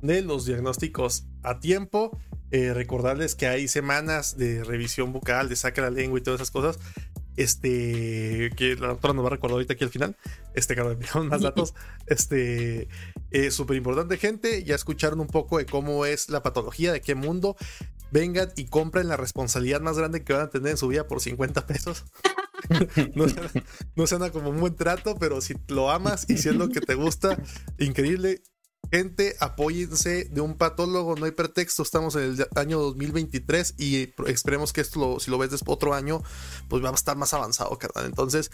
de 0.00 0.22
los 0.22 0.44
diagnósticos 0.44 1.24
a 1.42 1.60
tiempo. 1.60 2.18
Eh, 2.50 2.74
recordarles 2.74 3.34
que 3.34 3.46
hay 3.46 3.66
semanas 3.66 4.36
de 4.36 4.62
revisión 4.62 5.12
bucal, 5.12 5.48
de 5.48 5.56
saca 5.56 5.80
la 5.80 5.90
lengua 5.90 6.18
y 6.18 6.22
todas 6.22 6.40
esas 6.40 6.50
cosas. 6.50 6.78
Este, 7.34 8.50
que 8.56 8.76
la 8.76 8.88
doctora 8.88 9.14
nos 9.14 9.24
va 9.24 9.28
a 9.28 9.30
recordar 9.30 9.54
ahorita 9.54 9.72
aquí 9.72 9.84
al 9.84 9.90
final. 9.90 10.16
Este, 10.54 10.74
claro, 10.74 10.98
más 11.24 11.40
datos. 11.40 11.72
Este, 12.06 12.88
es 13.30 13.54
súper 13.54 13.76
importante, 13.78 14.18
gente. 14.18 14.64
Ya 14.64 14.74
escucharon 14.74 15.20
un 15.20 15.28
poco 15.28 15.56
de 15.56 15.64
cómo 15.64 16.04
es 16.04 16.28
la 16.28 16.42
patología, 16.42 16.92
de 16.92 17.00
qué 17.00 17.14
mundo. 17.14 17.56
Vengan 18.10 18.52
y 18.56 18.66
compren 18.66 19.08
la 19.08 19.16
responsabilidad 19.16 19.80
más 19.80 19.96
grande 19.96 20.22
que 20.22 20.34
van 20.34 20.42
a 20.42 20.50
tener 20.50 20.72
en 20.72 20.76
su 20.76 20.88
vida 20.88 21.08
por 21.08 21.22
50 21.22 21.66
pesos. 21.66 22.04
no, 23.14 23.26
no 23.96 24.06
suena 24.06 24.30
como 24.30 24.50
un 24.50 24.60
buen 24.60 24.76
trato, 24.76 25.16
pero 25.18 25.40
si 25.40 25.54
lo 25.68 25.90
amas 25.90 26.26
y 26.28 26.38
si 26.38 26.48
es 26.48 26.56
lo 26.56 26.68
que 26.68 26.80
te 26.80 26.94
gusta, 26.94 27.38
increíble. 27.78 28.42
Gente, 28.90 29.36
apóyense 29.40 30.26
de 30.26 30.42
un 30.42 30.58
patólogo, 30.58 31.16
no 31.16 31.24
hay 31.24 31.30
pretexto, 31.30 31.82
estamos 31.82 32.14
en 32.14 32.24
el 32.24 32.46
año 32.56 32.78
2023 32.78 33.76
y 33.78 34.12
esperemos 34.26 34.74
que 34.74 34.82
esto, 34.82 35.18
si 35.18 35.30
lo 35.30 35.38
ves 35.38 35.50
después 35.50 35.76
otro 35.76 35.94
año, 35.94 36.22
pues 36.68 36.84
va 36.84 36.90
a 36.90 36.92
estar 36.92 37.16
más 37.16 37.32
avanzado, 37.32 37.78
carnal. 37.78 38.04
Entonces, 38.04 38.50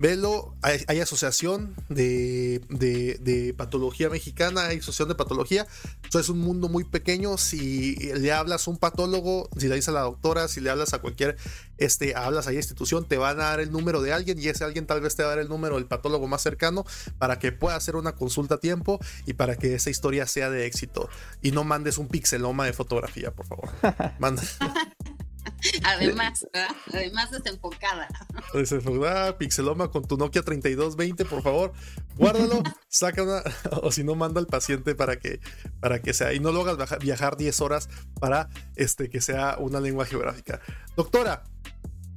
velo, 0.00 0.56
hay, 0.62 0.98
asociación 0.98 1.76
de, 1.88 2.62
de, 2.68 3.54
patología 3.56 4.10
mexicana, 4.10 4.64
hay 4.66 4.78
asociación 4.78 5.10
de 5.10 5.14
patología, 5.14 5.68
eso 6.08 6.18
es 6.18 6.30
un 6.30 6.40
mundo 6.40 6.68
muy 6.68 6.82
pequeño, 6.82 7.38
si 7.38 7.94
le 7.94 8.32
hablas 8.32 8.66
a 8.66 8.72
un 8.72 8.78
patólogo, 8.78 9.48
si 9.56 9.68
le 9.68 9.76
dices 9.76 9.90
a 9.90 9.92
la 9.92 10.00
doctora, 10.00 10.48
si 10.48 10.60
le 10.60 10.70
hablas 10.70 10.94
a 10.94 10.98
cualquier, 10.98 11.36
este, 11.78 12.14
hablas 12.14 12.46
a 12.46 12.50
la 12.50 12.56
institución, 12.56 13.04
te 13.04 13.18
van 13.18 13.40
a 13.40 13.44
dar 13.44 13.60
el 13.60 13.72
número 13.72 14.00
de 14.02 14.12
alguien 14.12 14.38
y 14.38 14.48
ese 14.48 14.64
alguien 14.64 14.86
tal 14.86 15.00
vez 15.00 15.16
te 15.16 15.22
va 15.22 15.28
a 15.28 15.36
dar 15.36 15.40
el 15.40 15.48
número 15.48 15.76
del 15.76 15.86
patólogo 15.86 16.26
más 16.26 16.42
cercano 16.42 16.84
para 17.18 17.38
que 17.38 17.52
pueda 17.52 17.76
hacer 17.76 17.96
una 17.96 18.14
consulta 18.14 18.56
a 18.56 18.58
tiempo 18.58 18.98
y 19.26 19.34
para 19.34 19.56
que 19.56 19.74
esa 19.74 19.90
historia 19.90 20.26
sea 20.26 20.50
de 20.50 20.66
éxito. 20.66 21.08
Y 21.42 21.52
no 21.52 21.64
mandes 21.64 21.98
un 21.98 22.08
pixeloma 22.08 22.66
de 22.66 22.72
fotografía, 22.72 23.30
por 23.32 23.46
favor. 23.46 23.68
Manda. 24.18 24.42
Además, 25.84 26.46
además 26.92 27.30
desenfocada. 27.30 28.08
Desenfocada, 28.52 29.38
pixeloma 29.38 29.90
con 29.90 30.04
tu 30.04 30.16
Nokia 30.16 30.42
3220, 30.42 31.24
por 31.24 31.42
favor, 31.42 31.72
guárdalo, 32.16 32.62
saca 32.88 33.22
una, 33.22 33.42
o 33.82 33.90
si 33.90 34.04
no, 34.04 34.14
manda 34.14 34.40
al 34.40 34.46
paciente 34.46 34.94
para 34.94 35.18
que, 35.18 35.40
para 35.80 36.00
que 36.00 36.14
sea, 36.14 36.32
y 36.32 36.40
no 36.40 36.52
lo 36.52 36.60
hagas 36.62 36.98
viajar 36.98 37.36
10 37.36 37.60
horas 37.60 37.88
para 38.20 38.48
este, 38.76 39.08
que 39.08 39.20
sea 39.20 39.56
una 39.58 39.80
lengua 39.80 40.04
geográfica. 40.04 40.60
Doctora, 40.96 41.44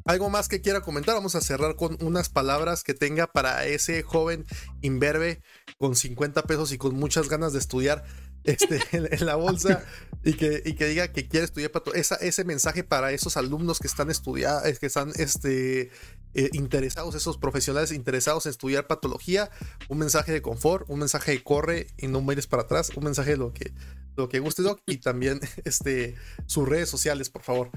¿Algo 0.09 0.31
más 0.31 0.47
que 0.47 0.59
quiera 0.59 0.81
comentar? 0.81 1.13
Vamos 1.13 1.35
a 1.35 1.41
cerrar 1.41 1.75
con 1.75 1.95
unas 2.01 2.29
palabras 2.29 2.83
que 2.83 2.95
tenga 2.95 3.27
para 3.27 3.67
ese 3.67 4.01
joven 4.01 4.43
imberbe 4.81 5.43
con 5.77 5.95
50 5.95 6.41
pesos 6.45 6.71
y 6.71 6.79
con 6.79 6.95
muchas 6.95 7.29
ganas 7.29 7.53
de 7.53 7.59
estudiar 7.59 8.03
este, 8.43 8.81
en, 8.91 9.23
la 9.27 9.35
bolsa 9.35 9.83
y 10.23 10.33
que, 10.33 10.63
que 10.63 10.87
diga 10.87 11.09
que 11.09 11.27
quiere 11.27 11.45
estudiar 11.45 11.71
esa, 11.93 12.15
ese 12.15 12.43
mensaje 12.43 12.83
para 12.83 13.11
esos 13.11 13.37
alumnos 13.37 13.77
que 13.77 13.85
están 13.85 14.09
estudiando, 14.09 14.63
que 14.79 14.87
están 14.87 15.11
este, 15.15 15.91
eh, 16.33 16.49
interesados, 16.53 17.13
esos 17.13 17.37
profesionales 17.37 17.91
interesados 17.91 18.47
en 18.47 18.49
estudiar 18.49 18.87
patología, 18.87 19.51
un 19.89 19.99
mensaje 19.99 20.31
de 20.31 20.41
confort, 20.41 20.89
un 20.89 20.97
mensaje 20.97 21.33
de 21.33 21.43
corre 21.43 21.85
y 21.99 22.07
no 22.07 22.21
mires 22.21 22.47
para 22.47 22.63
atrás, 22.63 22.89
un 22.95 23.03
mensaje 23.03 23.31
de 23.31 23.37
lo 23.37 23.53
que, 23.53 23.73
lo 24.19 24.29
que 24.29 24.39
guste, 24.39 24.61
Doc, 24.61 24.81
y 24.85 24.97
también 24.97 25.39
este, 25.65 26.15
sus 26.45 26.67
redes 26.67 26.89
sociales, 26.89 27.29
por 27.29 27.43
favor, 27.43 27.71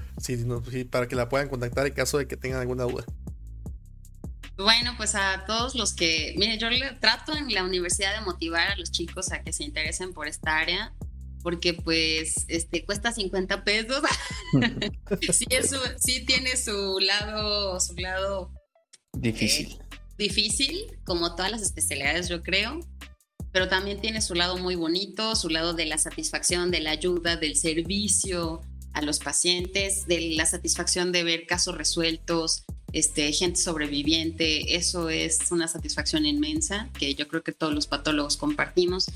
para 0.89 1.07
que 1.07 1.15
la 1.15 1.29
puedan 1.29 1.49
contactar 1.49 1.87
en 1.87 1.93
caso 1.93 2.17
de 2.17 2.27
que 2.27 2.37
tengan 2.37 2.61
alguna 2.61 2.83
duda. 2.83 3.05
Bueno, 4.55 4.93
pues 4.97 5.15
a 5.15 5.45
todos 5.47 5.73
los 5.73 5.95
que, 5.95 6.35
mire, 6.37 6.59
yo 6.59 6.69
le 6.69 6.91
trato 6.93 7.35
en 7.35 7.51
la 7.51 7.63
universidad 7.63 8.13
de 8.13 8.21
motivar 8.21 8.69
a 8.69 8.75
los 8.75 8.91
chicos 8.91 9.31
a 9.31 9.41
que 9.41 9.51
se 9.51 9.63
interesen 9.63 10.13
por 10.13 10.27
esta 10.27 10.59
área, 10.59 10.93
porque 11.41 11.73
pues 11.73 12.45
este 12.47 12.85
cuesta 12.85 13.11
50 13.11 13.63
pesos. 13.63 14.03
sí, 15.31 15.45
sí 15.97 16.25
tiene 16.25 16.55
su 16.55 16.99
lado, 16.99 17.79
su 17.79 17.95
lado 17.95 18.51
difícil. 19.17 19.71
Eh, 19.71 19.97
difícil, 20.19 20.99
como 21.03 21.35
todas 21.35 21.51
las 21.51 21.63
especialidades, 21.63 22.29
yo 22.29 22.43
creo 22.43 22.79
pero 23.53 23.69
también 23.69 24.01
tiene 24.01 24.21
su 24.21 24.33
lado 24.33 24.57
muy 24.57 24.75
bonito, 24.75 25.35
su 25.35 25.47
lado 25.47 25.73
de 25.73 25.85
la 25.85 25.97
satisfacción, 25.97 26.71
de 26.71 26.81
la 26.81 26.91
ayuda, 26.91 27.37
del 27.37 27.55
servicio 27.55 28.61
a 28.93 29.01
los 29.01 29.19
pacientes, 29.19 30.07
de 30.07 30.31
la 30.35 30.45
satisfacción 30.45 31.11
de 31.11 31.23
ver 31.23 31.45
casos 31.45 31.77
resueltos, 31.77 32.63
este, 32.93 33.31
gente 33.31 33.59
sobreviviente, 33.59 34.75
eso 34.75 35.09
es 35.09 35.51
una 35.51 35.67
satisfacción 35.67 36.25
inmensa 36.25 36.89
que 36.97 37.13
yo 37.15 37.27
creo 37.27 37.43
que 37.43 37.51
todos 37.51 37.73
los 37.73 37.87
patólogos 37.87 38.37
compartimos. 38.37 39.07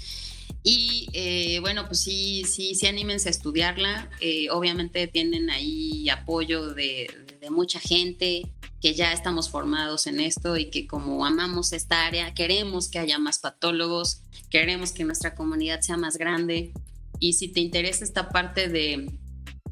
Y 0.63 1.07
eh, 1.13 1.59
bueno, 1.59 1.85
pues 1.87 2.01
sí, 2.01 2.43
sí, 2.47 2.75
sí, 2.75 2.87
anímense 2.87 3.29
a 3.29 3.31
estudiarla. 3.31 4.09
Eh, 4.19 4.49
obviamente 4.51 5.07
tienen 5.07 5.49
ahí 5.49 6.09
apoyo 6.09 6.73
de, 6.73 7.09
de, 7.39 7.49
mucha 7.49 7.79
gente 7.79 8.47
que 8.81 8.93
ya 8.93 9.11
estamos 9.11 9.49
formados 9.49 10.07
en 10.07 10.19
esto 10.19 10.57
y 10.57 10.69
que 10.69 10.87
como 10.87 11.25
amamos 11.25 11.73
esta 11.73 12.05
área, 12.05 12.33
queremos 12.33 12.89
que 12.89 12.99
haya 12.99 13.17
más 13.17 13.39
patólogos, 13.39 14.21
queremos 14.49 14.91
que 14.91 15.03
nuestra 15.03 15.35
comunidad 15.35 15.81
sea 15.81 15.97
más 15.97 16.17
grande. 16.17 16.71
Y 17.19 17.33
si 17.33 17.47
te 17.47 17.59
interesa 17.59 18.03
esta 18.03 18.29
parte 18.29 18.67
de 18.67 19.11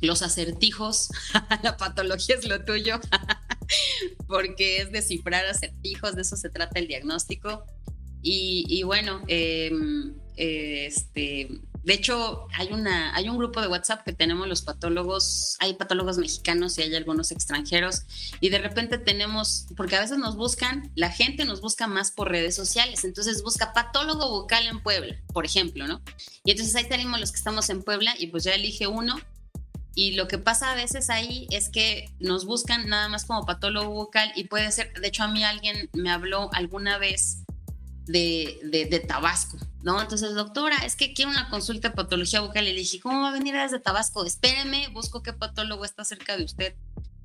los 0.01 0.21
acertijos, 0.21 1.09
la 1.63 1.77
patología 1.77 2.35
es 2.35 2.47
lo 2.47 2.65
tuyo, 2.65 2.99
porque 4.27 4.81
es 4.81 4.91
descifrar 4.91 5.45
acertijos, 5.45 6.15
de 6.15 6.23
eso 6.23 6.35
se 6.35 6.49
trata 6.49 6.79
el 6.79 6.87
diagnóstico. 6.87 7.63
Y, 8.27 8.81
bueno, 8.81 9.21
em, 9.27 10.15
este, 10.35 11.61
de 11.85 11.93
hecho, 11.93 12.47
hay, 12.57 12.73
una, 12.73 13.15
hay 13.15 13.29
un 13.29 13.37
grupo 13.37 13.61
de 13.61 13.67
WhatsApp 13.67 14.03
que 14.03 14.11
tenemos 14.11 14.47
los 14.47 14.63
patólogos, 14.63 15.55
hay 15.59 15.75
patólogos 15.75 16.17
mexicanos 16.17 16.75
y 16.79 16.81
hay 16.81 16.95
algunos 16.95 17.31
extranjeros, 17.31 18.01
y 18.39 18.49
de 18.49 18.57
repente 18.57 18.97
tenemos, 18.97 19.67
porque 19.77 19.95
a 19.95 20.01
veces 20.01 20.17
nos 20.17 20.35
buscan, 20.35 20.91
la 20.95 21.11
gente 21.11 21.45
nos 21.45 21.61
busca 21.61 21.85
más 21.85 22.09
por 22.09 22.31
redes 22.31 22.55
sociales, 22.55 23.03
entonces 23.03 23.43
busca 23.43 23.71
patólogo 23.71 24.31
vocal 24.31 24.65
en 24.65 24.81
Puebla, 24.81 25.15
por 25.31 25.45
ejemplo, 25.45 25.87
¿no? 25.87 26.01
Y 26.43 26.51
entonces 26.51 26.75
ahí 26.75 26.89
tenemos 26.89 27.19
los 27.19 27.31
que 27.31 27.37
estamos 27.37 27.69
en 27.69 27.83
Puebla 27.83 28.15
y 28.17 28.27
pues 28.27 28.43
ya 28.43 28.55
elige 28.55 28.87
uno. 28.87 29.19
Y 29.97 30.11
lo 30.11 30.27
que 30.27 30.37
pasa 30.37 30.71
a 30.71 30.75
veces 30.75 31.09
ahí 31.09 31.47
es 31.51 31.69
que 31.69 32.11
nos 32.19 32.45
buscan 32.45 32.89
nada 32.89 33.07
más 33.07 33.23
como 33.23 33.45
patólogo 33.45 33.91
vocal 33.93 34.29
y 34.35 34.45
puede 34.45 34.69
ser, 34.71 34.91
de 34.99 35.07
hecho 35.07 35.23
a 35.23 35.29
mí 35.29 35.43
alguien 35.43 35.89
me 35.93 36.11
habló 36.11 36.49
alguna 36.51 36.97
vez 36.97 37.44
de, 38.05 38.87
de, 38.89 38.99
Tabasco, 38.99 39.57
¿no? 39.83 40.01
Entonces, 40.01 40.33
doctora, 40.35 40.77
es 40.85 40.95
que 40.95 41.13
quiero 41.13 41.31
una 41.31 41.49
consulta 41.49 41.89
de 41.89 41.95
patología 41.95 42.41
vocal. 42.41 42.67
Y 42.67 42.73
le 42.73 42.79
dije, 42.79 42.99
¿cómo 42.99 43.21
va 43.21 43.29
a 43.29 43.33
venir 43.33 43.55
desde 43.55 43.79
Tabasco? 43.79 44.25
Espéreme, 44.25 44.87
busco 44.89 45.23
qué 45.23 45.33
patólogo 45.33 45.85
está 45.85 46.03
cerca 46.03 46.37
de 46.37 46.43
usted. 46.43 46.75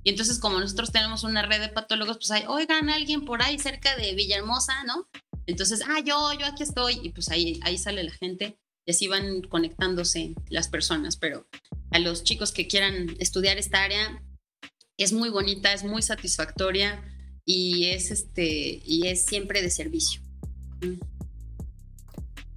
Y 0.03 0.11
entonces, 0.11 0.39
como 0.39 0.59
nosotros 0.59 0.93
tenemos 0.93 1.24
una 1.24 1.43
red 1.43 1.61
de 1.61 1.68
patólogos, 1.68 2.16
pues 2.16 2.31
hay, 2.31 2.45
oigan, 2.49 2.89
alguien 2.89 3.24
por 3.24 3.43
ahí 3.43 3.59
cerca 3.59 3.97
de 3.97 4.14
Villahermosa, 4.14 4.85
¿no? 4.85 5.09
Entonces, 5.47 5.83
ah, 5.87 6.01
yo, 6.01 6.33
yo 6.39 6.47
aquí 6.47 6.62
estoy. 6.62 7.01
Y 7.03 7.11
pues 7.11 7.28
ahí, 7.31 7.61
ahí 7.62 7.76
sale 7.76 8.03
la 8.03 8.12
gente 8.12 8.59
y 8.87 8.93
así 8.93 9.09
van 9.09 9.43
conectándose 9.43 10.35
las 10.49 10.68
personas. 10.68 11.16
Pero 11.16 11.47
a 11.91 11.99
los 11.99 12.24
chicos 12.24 12.53
que 12.53 12.66
quieran 12.66 13.14
estudiar 13.18 13.59
esta 13.59 13.83
área, 13.83 14.22
es 14.97 15.12
muy 15.12 15.28
bonita, 15.31 15.72
es 15.72 15.85
muy 15.85 16.03
satisfactoria 16.03 17.03
y 17.45 17.87
es, 17.87 18.11
este, 18.11 18.83
y 18.85 19.07
es 19.07 19.24
siempre 19.24 19.62
de 19.62 19.70
servicio. 19.70 20.22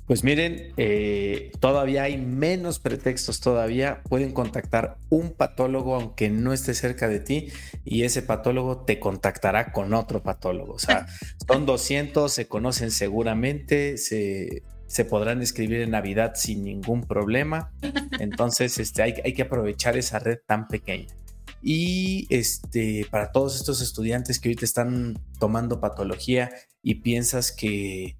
Pues 0.05 0.25
miren, 0.25 0.73
eh, 0.75 1.51
todavía 1.61 2.03
hay 2.03 2.17
menos 2.17 2.79
pretextos 2.79 3.39
todavía. 3.39 4.01
Pueden 4.03 4.31
contactar 4.31 4.97
un 5.09 5.31
patólogo 5.31 5.95
aunque 5.95 6.29
no 6.29 6.51
esté 6.51 6.73
cerca 6.73 7.07
de 7.07 7.19
ti 7.19 7.47
y 7.85 8.03
ese 8.03 8.21
patólogo 8.21 8.83
te 8.83 8.99
contactará 8.99 9.71
con 9.71 9.93
otro 9.93 10.21
patólogo. 10.21 10.73
O 10.73 10.79
sea, 10.79 11.07
son 11.47 11.65
200, 11.65 12.31
se 12.31 12.47
conocen 12.47 12.91
seguramente, 12.91 13.97
se, 13.97 14.63
se 14.87 15.05
podrán 15.05 15.41
escribir 15.41 15.81
en 15.81 15.91
Navidad 15.91 16.33
sin 16.35 16.65
ningún 16.65 17.05
problema. 17.05 17.71
Entonces, 18.19 18.77
este, 18.79 19.03
hay, 19.03 19.15
hay 19.23 19.33
que 19.33 19.43
aprovechar 19.43 19.95
esa 19.95 20.19
red 20.19 20.39
tan 20.45 20.67
pequeña. 20.67 21.15
Y 21.63 22.27
este, 22.29 23.07
para 23.09 23.31
todos 23.31 23.55
estos 23.55 23.81
estudiantes 23.81 24.39
que 24.39 24.49
ahorita 24.49 24.65
están 24.65 25.17
tomando 25.39 25.79
patología 25.79 26.51
y 26.81 26.95
piensas 26.95 27.53
que, 27.53 28.17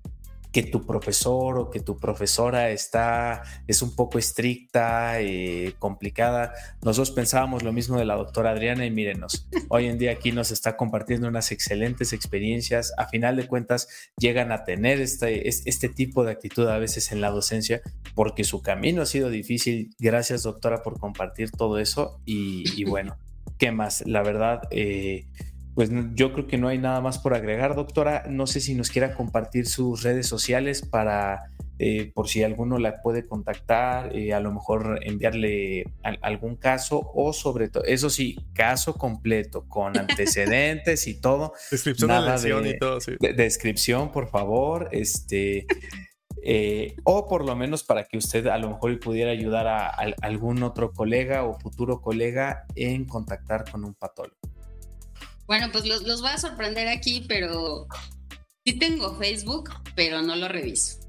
que 0.54 0.62
tu 0.62 0.86
profesor 0.86 1.58
o 1.58 1.72
que 1.72 1.80
tu 1.80 1.98
profesora 1.98 2.70
está, 2.70 3.42
es 3.68 3.82
un 3.82 3.96
poco 3.96 4.20
estricta, 4.20 5.20
eh, 5.20 5.74
complicada. 5.80 6.54
Nosotros 6.84 7.10
pensábamos 7.12 7.64
lo 7.64 7.74
mismo 7.74 7.98
de 7.98 8.06
la 8.06 8.16
doctora 8.16 8.52
Adriana 8.52 8.86
y 8.86 8.92
mírenos, 8.92 9.48
hoy 9.68 9.88
en 9.88 9.98
día 9.98 10.12
aquí 10.12 10.32
nos 10.32 10.52
está 10.52 10.78
compartiendo 10.78 11.28
unas 11.28 11.52
excelentes 11.52 12.14
experiencias. 12.14 12.94
A 12.98 13.08
final 13.08 13.36
de 13.36 13.48
cuentas, 13.48 13.88
llegan 14.18 14.52
a 14.52 14.64
tener 14.64 15.02
este, 15.02 15.50
este 15.50 15.90
tipo 15.90 16.24
de 16.24 16.32
actitud 16.32 16.68
a 16.68 16.78
veces 16.78 17.12
en 17.12 17.20
la 17.20 17.32
docencia 17.32 17.82
porque 18.14 18.44
su 18.44 18.62
camino 18.62 19.02
ha 19.02 19.08
sido 19.08 19.30
difícil. 19.30 19.90
Gracias, 19.98 20.44
doctora, 20.44 20.84
por 20.84 21.00
compartir 21.00 21.50
todo 21.50 21.80
eso. 21.80 22.22
Y, 22.26 22.84
bueno, 22.86 23.18
¿qué 23.58 23.72
más? 23.72 24.04
La 24.06 24.24
verdad, 24.24 24.62
eh, 24.72 25.28
pues 25.76 25.90
yo 26.14 26.34
creo 26.34 26.48
que 26.48 26.58
no 26.58 26.68
hay 26.68 26.78
nada 26.78 27.02
más 27.02 27.20
por 27.20 27.34
agregar, 27.34 27.76
doctora. 27.76 28.26
No 28.30 28.48
sé 28.48 28.60
si 28.62 28.76
nos 28.76 28.90
quiera 28.90 29.16
compartir 29.16 29.66
sus 29.66 30.04
redes 30.04 30.28
sociales 30.28 30.84
para, 30.84 31.50
eh, 31.80 32.12
por 32.14 32.30
si 32.30 32.44
alguno 32.44 32.78
la 32.78 33.02
puede 33.02 33.26
contactar, 33.26 34.16
eh, 34.16 34.34
a 34.34 34.40
lo 34.40 34.54
mejor 34.54 35.00
enviarle 35.02 35.86
algún 36.22 36.56
caso 36.56 37.12
o 37.16 37.34
sobre 37.34 37.70
todo, 37.70 37.84
eso 37.86 38.10
sí, 38.10 38.38
caso 38.54 38.94
completo, 38.96 39.68
con 39.68 39.98
antecedentes 39.98 41.08
y 41.08 41.20
todo. 41.20 41.54
Descripción 41.72 42.10
nada 42.10 42.38
de, 42.38 42.70
y 42.70 42.78
todo, 42.78 43.02
sí. 43.02 43.14
descripción, 43.20 44.12
por 44.12 44.28
favor. 44.28 44.90
Este. 44.92 45.66
Eh, 46.46 46.98
o 47.06 47.26
por 47.30 47.46
lo 47.46 47.56
menos 47.56 47.84
para 47.84 48.04
que 48.04 48.18
usted 48.18 48.48
a 48.48 48.58
lo 48.58 48.70
mejor 48.70 49.00
pudiera 49.00 49.32
ayudar 49.32 49.66
a, 49.66 49.88
algún 50.22 50.62
otro 50.62 50.92
colega 50.92 51.46
o 51.46 51.58
futuro 51.58 52.02
colega 52.02 52.66
en 52.76 53.06
contactar 53.06 53.64
con 53.72 53.86
un 53.86 53.94
patólogo. 53.94 54.36
Bueno, 55.48 55.70
pues 55.72 55.86
los, 55.86 56.04
los 56.04 56.22
voy 56.22 56.32
a 56.32 56.38
sorprender 56.38 56.90
aquí, 56.90 57.24
pero 57.30 57.88
sí 58.66 58.74
tengo 58.74 59.16
Facebook, 59.16 59.70
pero 59.96 60.22
no 60.22 60.36
lo 60.36 60.50
reviso. 60.50 61.00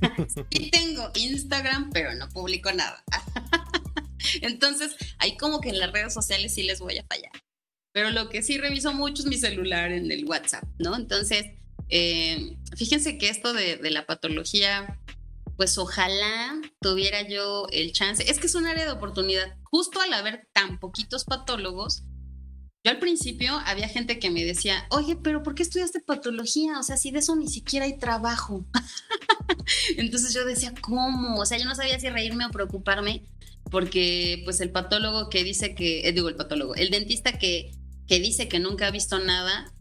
sí 0.50 0.70
tengo 0.70 1.10
Instagram, 1.14 1.90
pero 1.90 2.14
no 2.14 2.28
publico 2.28 2.70
nada. 2.72 3.02
Entonces, 4.42 4.94
ahí 5.18 5.36
como 5.36 5.60
que 5.60 5.70
en 5.70 5.80
las 5.80 5.92
redes 5.92 6.14
sociales 6.14 6.54
sí 6.54 6.62
les 6.62 6.78
voy 6.78 6.98
a 6.98 7.04
fallar. 7.04 7.32
Pero 7.92 8.10
lo 8.10 8.28
que 8.28 8.42
sí 8.42 8.58
reviso 8.58 8.92
mucho 8.94 9.22
es 9.22 9.28
mi 9.28 9.36
celular 9.36 9.90
en 9.90 10.10
el 10.12 10.24
WhatsApp, 10.24 10.64
¿no? 10.78 10.94
Entonces, 10.94 11.46
eh, 11.94 12.56
fíjense 12.74 13.18
que 13.18 13.28
esto 13.28 13.52
de, 13.52 13.78
la 13.90 14.06
patología 14.06 14.98
pues 15.58 15.76
ojalá 15.76 16.58
tuviera 16.80 17.28
yo 17.28 17.66
el 17.70 17.92
chance. 17.92 18.24
Es 18.28 18.38
que 18.38 18.46
es 18.46 18.54
un 18.54 18.66
área 18.66 18.86
de 18.86 18.92
oportunidad. 18.92 19.54
Justo 19.64 20.00
al 20.00 20.14
haber 20.14 20.48
tan 20.54 20.80
poquitos 20.80 21.24
patólogos, 21.24 22.04
yo 22.82 22.90
al 22.90 22.98
principio 22.98 23.60
había 23.66 23.88
gente 23.88 24.18
que 24.18 24.30
me 24.30 24.42
decía, 24.42 24.86
oye, 24.90 25.16
pero 25.16 25.42
¿por 25.42 25.54
qué 25.54 25.62
estudiaste 25.62 26.00
patología? 26.00 26.80
O 26.80 26.82
sea, 26.82 26.96
si 26.96 27.10
de 27.10 27.18
eso 27.18 27.36
ni 27.36 27.48
siquiera 27.48 27.84
hay 27.84 27.98
trabajo. 27.98 28.64
Entonces 29.98 30.32
yo 30.32 30.46
decía, 30.46 30.72
¿cómo? 30.80 31.38
O 31.38 31.44
sea, 31.44 31.58
yo 31.58 31.66
no 31.66 31.74
sabía 31.74 32.00
si 32.00 32.08
reírme 32.08 32.46
o 32.46 32.50
preocuparme, 32.50 33.22
porque 33.70 34.40
pues 34.46 34.62
el 34.62 34.70
patólogo 34.70 35.28
que 35.28 35.44
dice 35.44 35.74
que, 35.74 36.08
eh, 36.08 36.12
digo 36.12 36.30
el 36.30 36.36
patólogo, 36.36 36.74
el 36.74 36.90
dentista 36.90 37.38
que, 37.38 37.70
que 38.08 38.18
dice 38.18 38.48
que 38.48 38.60
nunca 38.60 38.86
ha 38.86 38.90
visto 38.90 39.18
nada, 39.18 39.72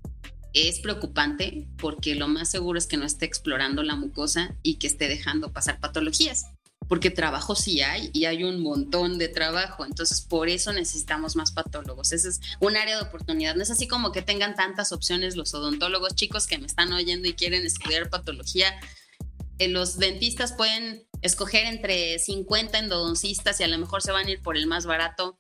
es 0.54 0.80
preocupante 0.80 1.68
porque 1.78 2.16
lo 2.16 2.28
más 2.28 2.50
seguro 2.50 2.78
es 2.78 2.88
que 2.88 2.98
no 2.98 3.06
esté 3.06 3.26
explorando 3.26 3.84
la 3.84 3.96
mucosa 3.96 4.56
y 4.64 4.76
que 4.76 4.88
esté 4.88 5.08
dejando 5.08 5.52
pasar 5.54 5.80
patologías, 5.80 6.48
porque 6.88 7.10
trabajo 7.10 7.56
sí 7.56 7.82
hay 7.82 8.10
y 8.14 8.26
hay 8.26 8.44
un 8.44 8.62
montón 8.62 9.18
de 9.18 9.30
trabajo, 9.30 9.86
entonces 9.86 10.22
por 10.22 10.50
eso 10.50 10.74
necesitamos 10.74 11.36
más 11.36 11.52
patólogos. 11.52 12.12
Ese 12.12 12.30
es 12.30 12.42
un 12.60 12.76
área 12.76 12.98
de 12.98 13.04
oportunidad, 13.04 13.56
no 13.56 13.64
es 13.64 13.72
así 13.72 13.88
como 13.88 14.12
que 14.12 14.22
tengan 14.22 14.56
tantas 14.56 14.92
opciones 14.92 15.36
los 15.36 15.54
odontólogos 15.54 16.16
chicos 16.16 16.48
que 16.48 16.58
me 16.58 16.66
están 16.66 16.92
oyendo 16.92 17.28
y 17.28 17.34
quieren 17.34 17.66
estudiar 17.66 18.10
patología. 18.10 18.74
Eh, 19.58 19.70
los 19.70 20.00
dentistas 20.00 20.54
pueden 20.54 21.06
escoger 21.22 21.66
entre 21.66 22.20
50 22.20 22.80
endodoncistas 22.80 23.60
y 23.60 23.64
a 23.64 23.68
lo 23.68 23.78
mejor 23.78 24.02
se 24.02 24.12
van 24.12 24.28
a 24.28 24.32
ir 24.32 24.42
por 24.42 24.58
el 24.58 24.68
más 24.68 24.86
barato 24.86 25.36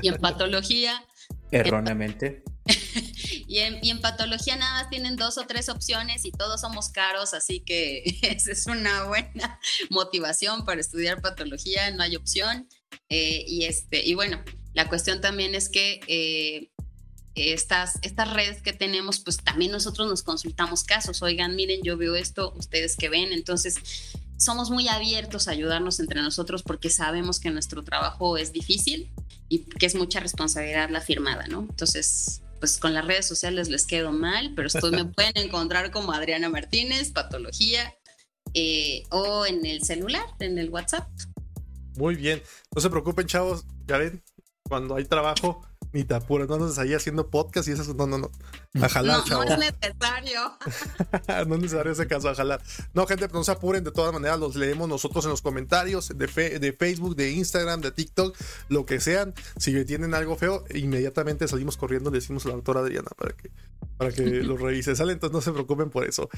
y 0.00 0.08
en 0.08 0.16
patología. 0.20 1.04
Erróneamente. 1.50 2.44
y, 3.48 3.60
en, 3.60 4.00
patología 4.02 4.56
nada 4.56 4.82
más 4.82 4.90
tienen 4.90 5.16
dos 5.16 5.38
o 5.38 5.46
tres 5.46 5.70
opciones 5.70 6.26
y 6.26 6.30
todos 6.30 6.60
somos 6.60 6.90
caros, 6.90 7.32
así 7.32 7.60
que 7.60 8.02
esa 8.22 8.52
es 8.52 8.66
una 8.66 9.04
buena 9.04 9.58
motivación 9.88 10.66
para 10.66 10.82
estudiar 10.82 11.22
patología, 11.22 11.90
no 11.90 12.02
hay 12.02 12.14
opción. 12.14 12.68
Eh, 13.08 13.44
y, 13.48 13.64
este, 13.64 14.04
y 14.06 14.14
bueno, 14.14 14.42
la 14.74 14.86
cuestión 14.88 15.22
también 15.22 15.54
es 15.54 15.70
que 15.70 16.00
eh, 16.08 16.70
estas, 17.34 17.98
estas 18.02 18.30
redes 18.34 18.60
que 18.60 18.74
tenemos, 18.74 19.20
pues 19.20 19.38
también 19.38 19.72
nosotros 19.72 20.08
nos 20.08 20.22
consultamos 20.22 20.84
casos. 20.84 21.22
Oigan, 21.22 21.56
miren, 21.56 21.80
yo 21.82 21.96
veo 21.96 22.16
esto, 22.16 22.52
ustedes 22.54 22.96
que 22.96 23.08
ven. 23.08 23.32
Entonces, 23.32 23.76
somos 24.36 24.70
muy 24.70 24.88
abiertos 24.88 25.48
a 25.48 25.52
ayudarnos 25.52 26.00
entre 26.00 26.20
nosotros 26.20 26.62
porque 26.62 26.90
sabemos 26.90 27.40
que 27.40 27.50
nuestro 27.50 27.82
trabajo 27.82 28.36
es 28.36 28.52
difícil 28.52 29.10
y 29.48 29.60
que 29.60 29.86
es 29.86 29.94
mucha 29.94 30.20
responsabilidad 30.20 30.90
la 30.90 31.00
firmada, 31.00 31.46
¿no? 31.46 31.60
Entonces, 31.60 32.42
pues 32.58 32.78
con 32.78 32.94
las 32.94 33.06
redes 33.06 33.26
sociales 33.26 33.68
les 33.68 33.86
quedo 33.86 34.12
mal, 34.12 34.52
pero 34.54 34.66
ustedes 34.66 34.92
me 34.92 35.04
pueden 35.12 35.36
encontrar 35.36 35.90
como 35.90 36.12
Adriana 36.12 36.48
Martínez, 36.48 37.12
Patología, 37.12 37.94
eh, 38.54 39.02
o 39.10 39.46
en 39.46 39.64
el 39.66 39.82
celular, 39.82 40.24
en 40.38 40.58
el 40.58 40.70
WhatsApp. 40.70 41.08
Muy 41.96 42.14
bien, 42.14 42.42
no 42.74 42.80
se 42.80 42.90
preocupen 42.90 43.26
chavos, 43.26 43.64
ya 43.86 43.98
ven, 43.98 44.22
cuando 44.62 44.96
hay 44.96 45.04
trabajo, 45.04 45.66
ni 45.92 46.04
te 46.04 46.14
apuras, 46.14 46.48
no 46.48 46.56
andas 46.56 46.78
ahí 46.78 46.94
haciendo 46.94 47.28
podcast 47.28 47.68
y 47.68 47.72
eso, 47.72 47.94
no, 47.94 48.06
no, 48.06 48.18
no. 48.18 48.30
A 48.80 48.88
jalar, 48.88 49.20
no, 49.28 49.44
no 49.44 49.52
es 49.52 49.58
necesario. 49.58 50.40
no 51.46 51.54
es 51.54 51.62
necesario 51.62 51.92
ese 51.92 52.06
caso, 52.06 52.28
a 52.28 52.34
jalar. 52.34 52.60
No, 52.94 53.06
gente, 53.06 53.28
pues 53.28 53.34
no 53.38 53.44
se 53.44 53.52
apuren, 53.52 53.84
de 53.84 53.90
todas 53.90 54.12
maneras 54.12 54.38
los 54.38 54.56
leemos 54.56 54.88
nosotros 54.88 55.24
en 55.24 55.30
los 55.30 55.42
comentarios 55.42 56.08
de, 56.08 56.58
de 56.58 56.72
Facebook, 56.72 57.16
de 57.16 57.30
Instagram, 57.32 57.80
de 57.80 57.90
TikTok, 57.90 58.36
lo 58.68 58.86
que 58.86 59.00
sean. 59.00 59.34
Si 59.56 59.84
tienen 59.84 60.14
algo 60.14 60.36
feo, 60.36 60.64
inmediatamente 60.74 61.48
salimos 61.48 61.76
corriendo, 61.76 62.10
le 62.10 62.18
decimos 62.18 62.44
a 62.46 62.50
la 62.50 62.54
doctora 62.56 62.80
Adriana 62.80 63.10
para 63.16 63.34
que, 63.34 63.50
para 63.96 64.12
que 64.12 64.22
lo 64.42 64.56
revise. 64.56 64.94
¿Sale? 64.94 65.12
Entonces 65.12 65.34
no 65.34 65.40
se 65.40 65.52
preocupen 65.52 65.90
por 65.90 66.06
eso. 66.06 66.28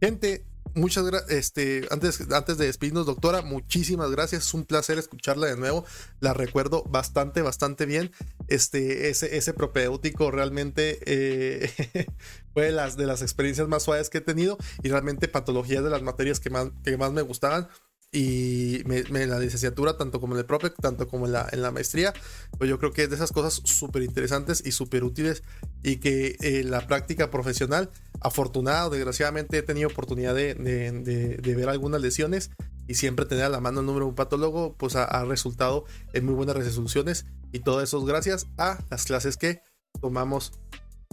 Gente, 0.00 0.44
muchas 0.74 1.04
gracias. 1.04 1.30
Este, 1.30 1.86
antes, 1.90 2.30
antes 2.30 2.58
de 2.58 2.66
despedirnos, 2.66 3.06
doctora, 3.06 3.42
muchísimas 3.42 4.10
gracias. 4.10 4.46
Es 4.46 4.54
un 4.54 4.64
placer 4.64 4.98
escucharla 4.98 5.46
de 5.46 5.56
nuevo. 5.56 5.84
La 6.20 6.34
recuerdo 6.34 6.84
bastante, 6.84 7.42
bastante 7.42 7.86
bien. 7.86 8.12
Este, 8.48 9.08
ese, 9.10 9.36
ese 9.36 9.52
propedéutico 9.52 10.30
realmente 10.30 10.98
eh, 11.06 12.06
fue 12.52 12.66
de 12.66 12.72
las, 12.72 12.96
de 12.96 13.06
las 13.06 13.22
experiencias 13.22 13.68
más 13.68 13.82
suaves 13.82 14.10
que 14.10 14.18
he 14.18 14.22
tenido 14.22 14.58
y 14.82 14.88
realmente 14.88 15.28
patologías 15.28 15.84
de 15.84 15.90
las 15.90 16.02
materias 16.02 16.40
que 16.40 16.50
más, 16.50 16.68
que 16.84 16.96
más 16.96 17.12
me 17.12 17.22
gustaban 17.22 17.68
y 18.14 18.84
me, 18.86 19.26
la 19.26 19.40
licenciatura, 19.40 19.96
tanto 19.96 20.20
como 20.20 20.34
en 20.34 20.38
el 20.38 20.46
propio, 20.46 20.72
tanto 20.72 21.08
como 21.08 21.26
en 21.26 21.32
la, 21.32 21.48
en 21.50 21.62
la 21.62 21.72
maestría, 21.72 22.14
pues 22.56 22.70
yo 22.70 22.78
creo 22.78 22.92
que 22.92 23.02
es 23.02 23.10
de 23.10 23.16
esas 23.16 23.32
cosas 23.32 23.60
súper 23.64 24.04
interesantes 24.04 24.62
y 24.64 24.70
súper 24.70 25.02
útiles 25.02 25.42
y 25.82 25.96
que 25.96 26.36
eh, 26.40 26.62
la 26.62 26.86
práctica 26.86 27.32
profesional, 27.32 27.90
afortunado, 28.20 28.90
desgraciadamente 28.90 29.58
he 29.58 29.62
tenido 29.62 29.88
oportunidad 29.88 30.32
de, 30.32 30.54
de, 30.54 31.54
ver 31.56 31.68
algunas 31.68 32.00
lesiones 32.00 32.50
y 32.86 32.94
siempre 32.94 33.26
tener 33.26 33.46
a 33.46 33.48
la 33.48 33.60
mano 33.60 33.80
el 33.80 33.86
número 33.86 34.04
de 34.04 34.10
un 34.10 34.14
patólogo, 34.14 34.76
pues 34.78 34.94
ha, 34.94 35.24
resultado 35.24 35.84
en 36.12 36.24
muy 36.24 36.34
buenas 36.34 36.54
resoluciones 36.54 37.26
y 37.50 37.60
todo 37.60 37.82
eso 37.82 37.98
es 37.98 38.04
gracias 38.04 38.46
a 38.58 38.78
las 38.90 39.06
clases 39.06 39.36
que 39.36 39.60
tomamos 40.00 40.52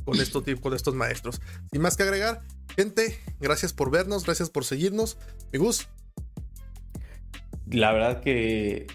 con, 0.06 0.20
estos, 0.20 0.44
con 0.62 0.76
estos 0.76 0.94
maestros. 0.94 1.42
Sin 1.72 1.82
más 1.82 1.98
que 1.98 2.04
agregar, 2.04 2.44
gente, 2.76 3.20
gracias 3.40 3.74
por 3.74 3.90
vernos, 3.90 4.24
gracias 4.24 4.52
por 4.52 4.66
seguirnos. 4.66 5.18
Mi 5.52 5.58
Gus, 5.58 5.88
la 7.72 7.92
verdad 7.94 8.22
que 8.22 8.88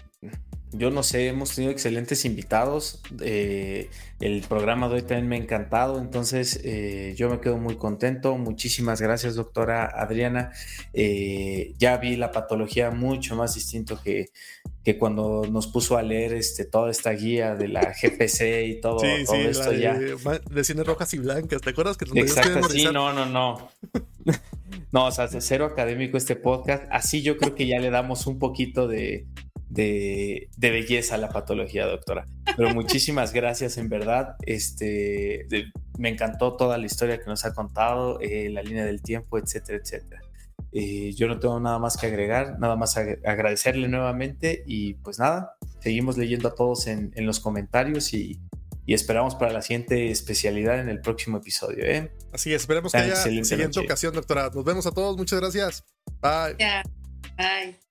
yo 0.73 0.91
no 0.91 1.01
sé, 1.01 1.27
hemos 1.27 1.55
tenido 1.55 1.71
excelentes 1.71 2.25
invitados. 2.25 3.01
Eh, 3.21 3.89
el 4.19 4.41
programa 4.41 4.89
de 4.89 4.95
hoy 4.95 5.01
también 5.01 5.27
me 5.27 5.35
ha 5.37 5.39
encantado, 5.39 5.99
entonces 5.99 6.59
eh, 6.63 7.13
yo 7.17 7.29
me 7.29 7.39
quedo 7.39 7.57
muy 7.57 7.77
contento. 7.77 8.37
Muchísimas 8.37 9.01
gracias, 9.01 9.35
doctora 9.35 9.85
Adriana. 9.85 10.51
Eh, 10.93 11.73
ya 11.77 11.97
vi 11.97 12.17
la 12.17 12.31
patología 12.31 12.91
mucho 12.91 13.35
más 13.35 13.55
distinto 13.55 13.99
que, 14.03 14.29
que 14.83 14.97
cuando 14.97 15.43
nos 15.49 15.67
puso 15.67 15.97
a 15.97 16.03
leer 16.03 16.33
este, 16.33 16.65
toda 16.65 16.91
esta 16.91 17.11
guía 17.11 17.55
de 17.55 17.69
la 17.69 17.93
GPC 17.93 18.67
y 18.67 18.81
todo, 18.81 18.99
sí, 18.99 19.25
todo 19.25 19.35
sí, 19.35 19.41
esto 19.47 19.73
ya. 19.73 19.97
De, 19.97 20.63
cines 20.65 20.85
rojas 20.85 21.13
y 21.13 21.19
blancas, 21.19 21.61
¿te 21.61 21.69
acuerdas 21.69 21.95
que 21.95 22.05
Exacto, 22.19 22.69
sí, 22.69 22.85
no, 22.91 23.13
no, 23.13 23.25
no. 23.25 23.71
no, 24.91 25.05
o 25.05 25.11
sea, 25.11 25.27
de 25.27 25.41
cero 25.41 25.65
académico 25.65 26.17
este 26.17 26.35
podcast. 26.35 26.83
Así 26.91 27.21
yo 27.21 27.37
creo 27.37 27.55
que 27.55 27.67
ya 27.67 27.79
le 27.79 27.89
damos 27.89 28.27
un 28.27 28.39
poquito 28.39 28.87
de, 28.87 29.27
de, 29.69 30.49
belleza 30.57 31.15
a 31.15 31.17
la 31.17 31.29
patología, 31.29 31.85
doctora. 31.85 32.27
Pero 32.55 32.73
muchísimas 32.73 33.33
gracias, 33.33 33.77
en 33.77 33.89
verdad. 33.89 34.35
Este, 34.43 35.45
me 35.97 36.09
encantó 36.09 36.55
toda 36.55 36.77
la 36.77 36.85
historia 36.85 37.19
que 37.19 37.25
nos 37.25 37.45
ha 37.45 37.53
contado, 37.53 38.19
eh, 38.21 38.49
la 38.49 38.63
línea 38.63 38.85
del 38.85 39.01
tiempo, 39.01 39.37
etcétera, 39.37 39.79
etcétera. 39.83 40.21
Eh, 40.71 41.13
yo 41.13 41.27
no 41.27 41.39
tengo 41.39 41.59
nada 41.59 41.79
más 41.79 41.97
que 41.97 42.07
agregar, 42.07 42.59
nada 42.59 42.75
más 42.75 42.97
agradecerle 42.97 43.87
nuevamente 43.87 44.63
y 44.67 44.95
pues 44.95 45.17
nada, 45.17 45.53
seguimos 45.79 46.17
leyendo 46.17 46.49
a 46.49 46.55
todos 46.55 46.87
en, 46.87 47.11
los 47.25 47.39
comentarios 47.39 48.13
y, 48.13 48.39
esperamos 48.93 49.35
para 49.35 49.51
la 49.51 49.61
siguiente 49.61 50.09
especialidad 50.11 50.79
en 50.79 50.89
el 50.89 51.01
próximo 51.01 51.37
episodio. 51.37 51.83
¿eh? 51.85 52.11
Así 52.31 52.53
es, 52.53 52.61
esperemos 52.61 52.91
que 52.91 52.99
haya 52.99 53.15
siguiente 53.15 53.79
ocasión, 53.79 54.13
doctora. 54.13 54.49
Nos 54.53 54.63
vemos 54.63 54.87
a 54.87 54.91
todos, 54.91 55.17
muchas 55.17 55.39
gracias. 55.39 55.83
Bye. 56.21 56.55
Bye. 57.37 57.86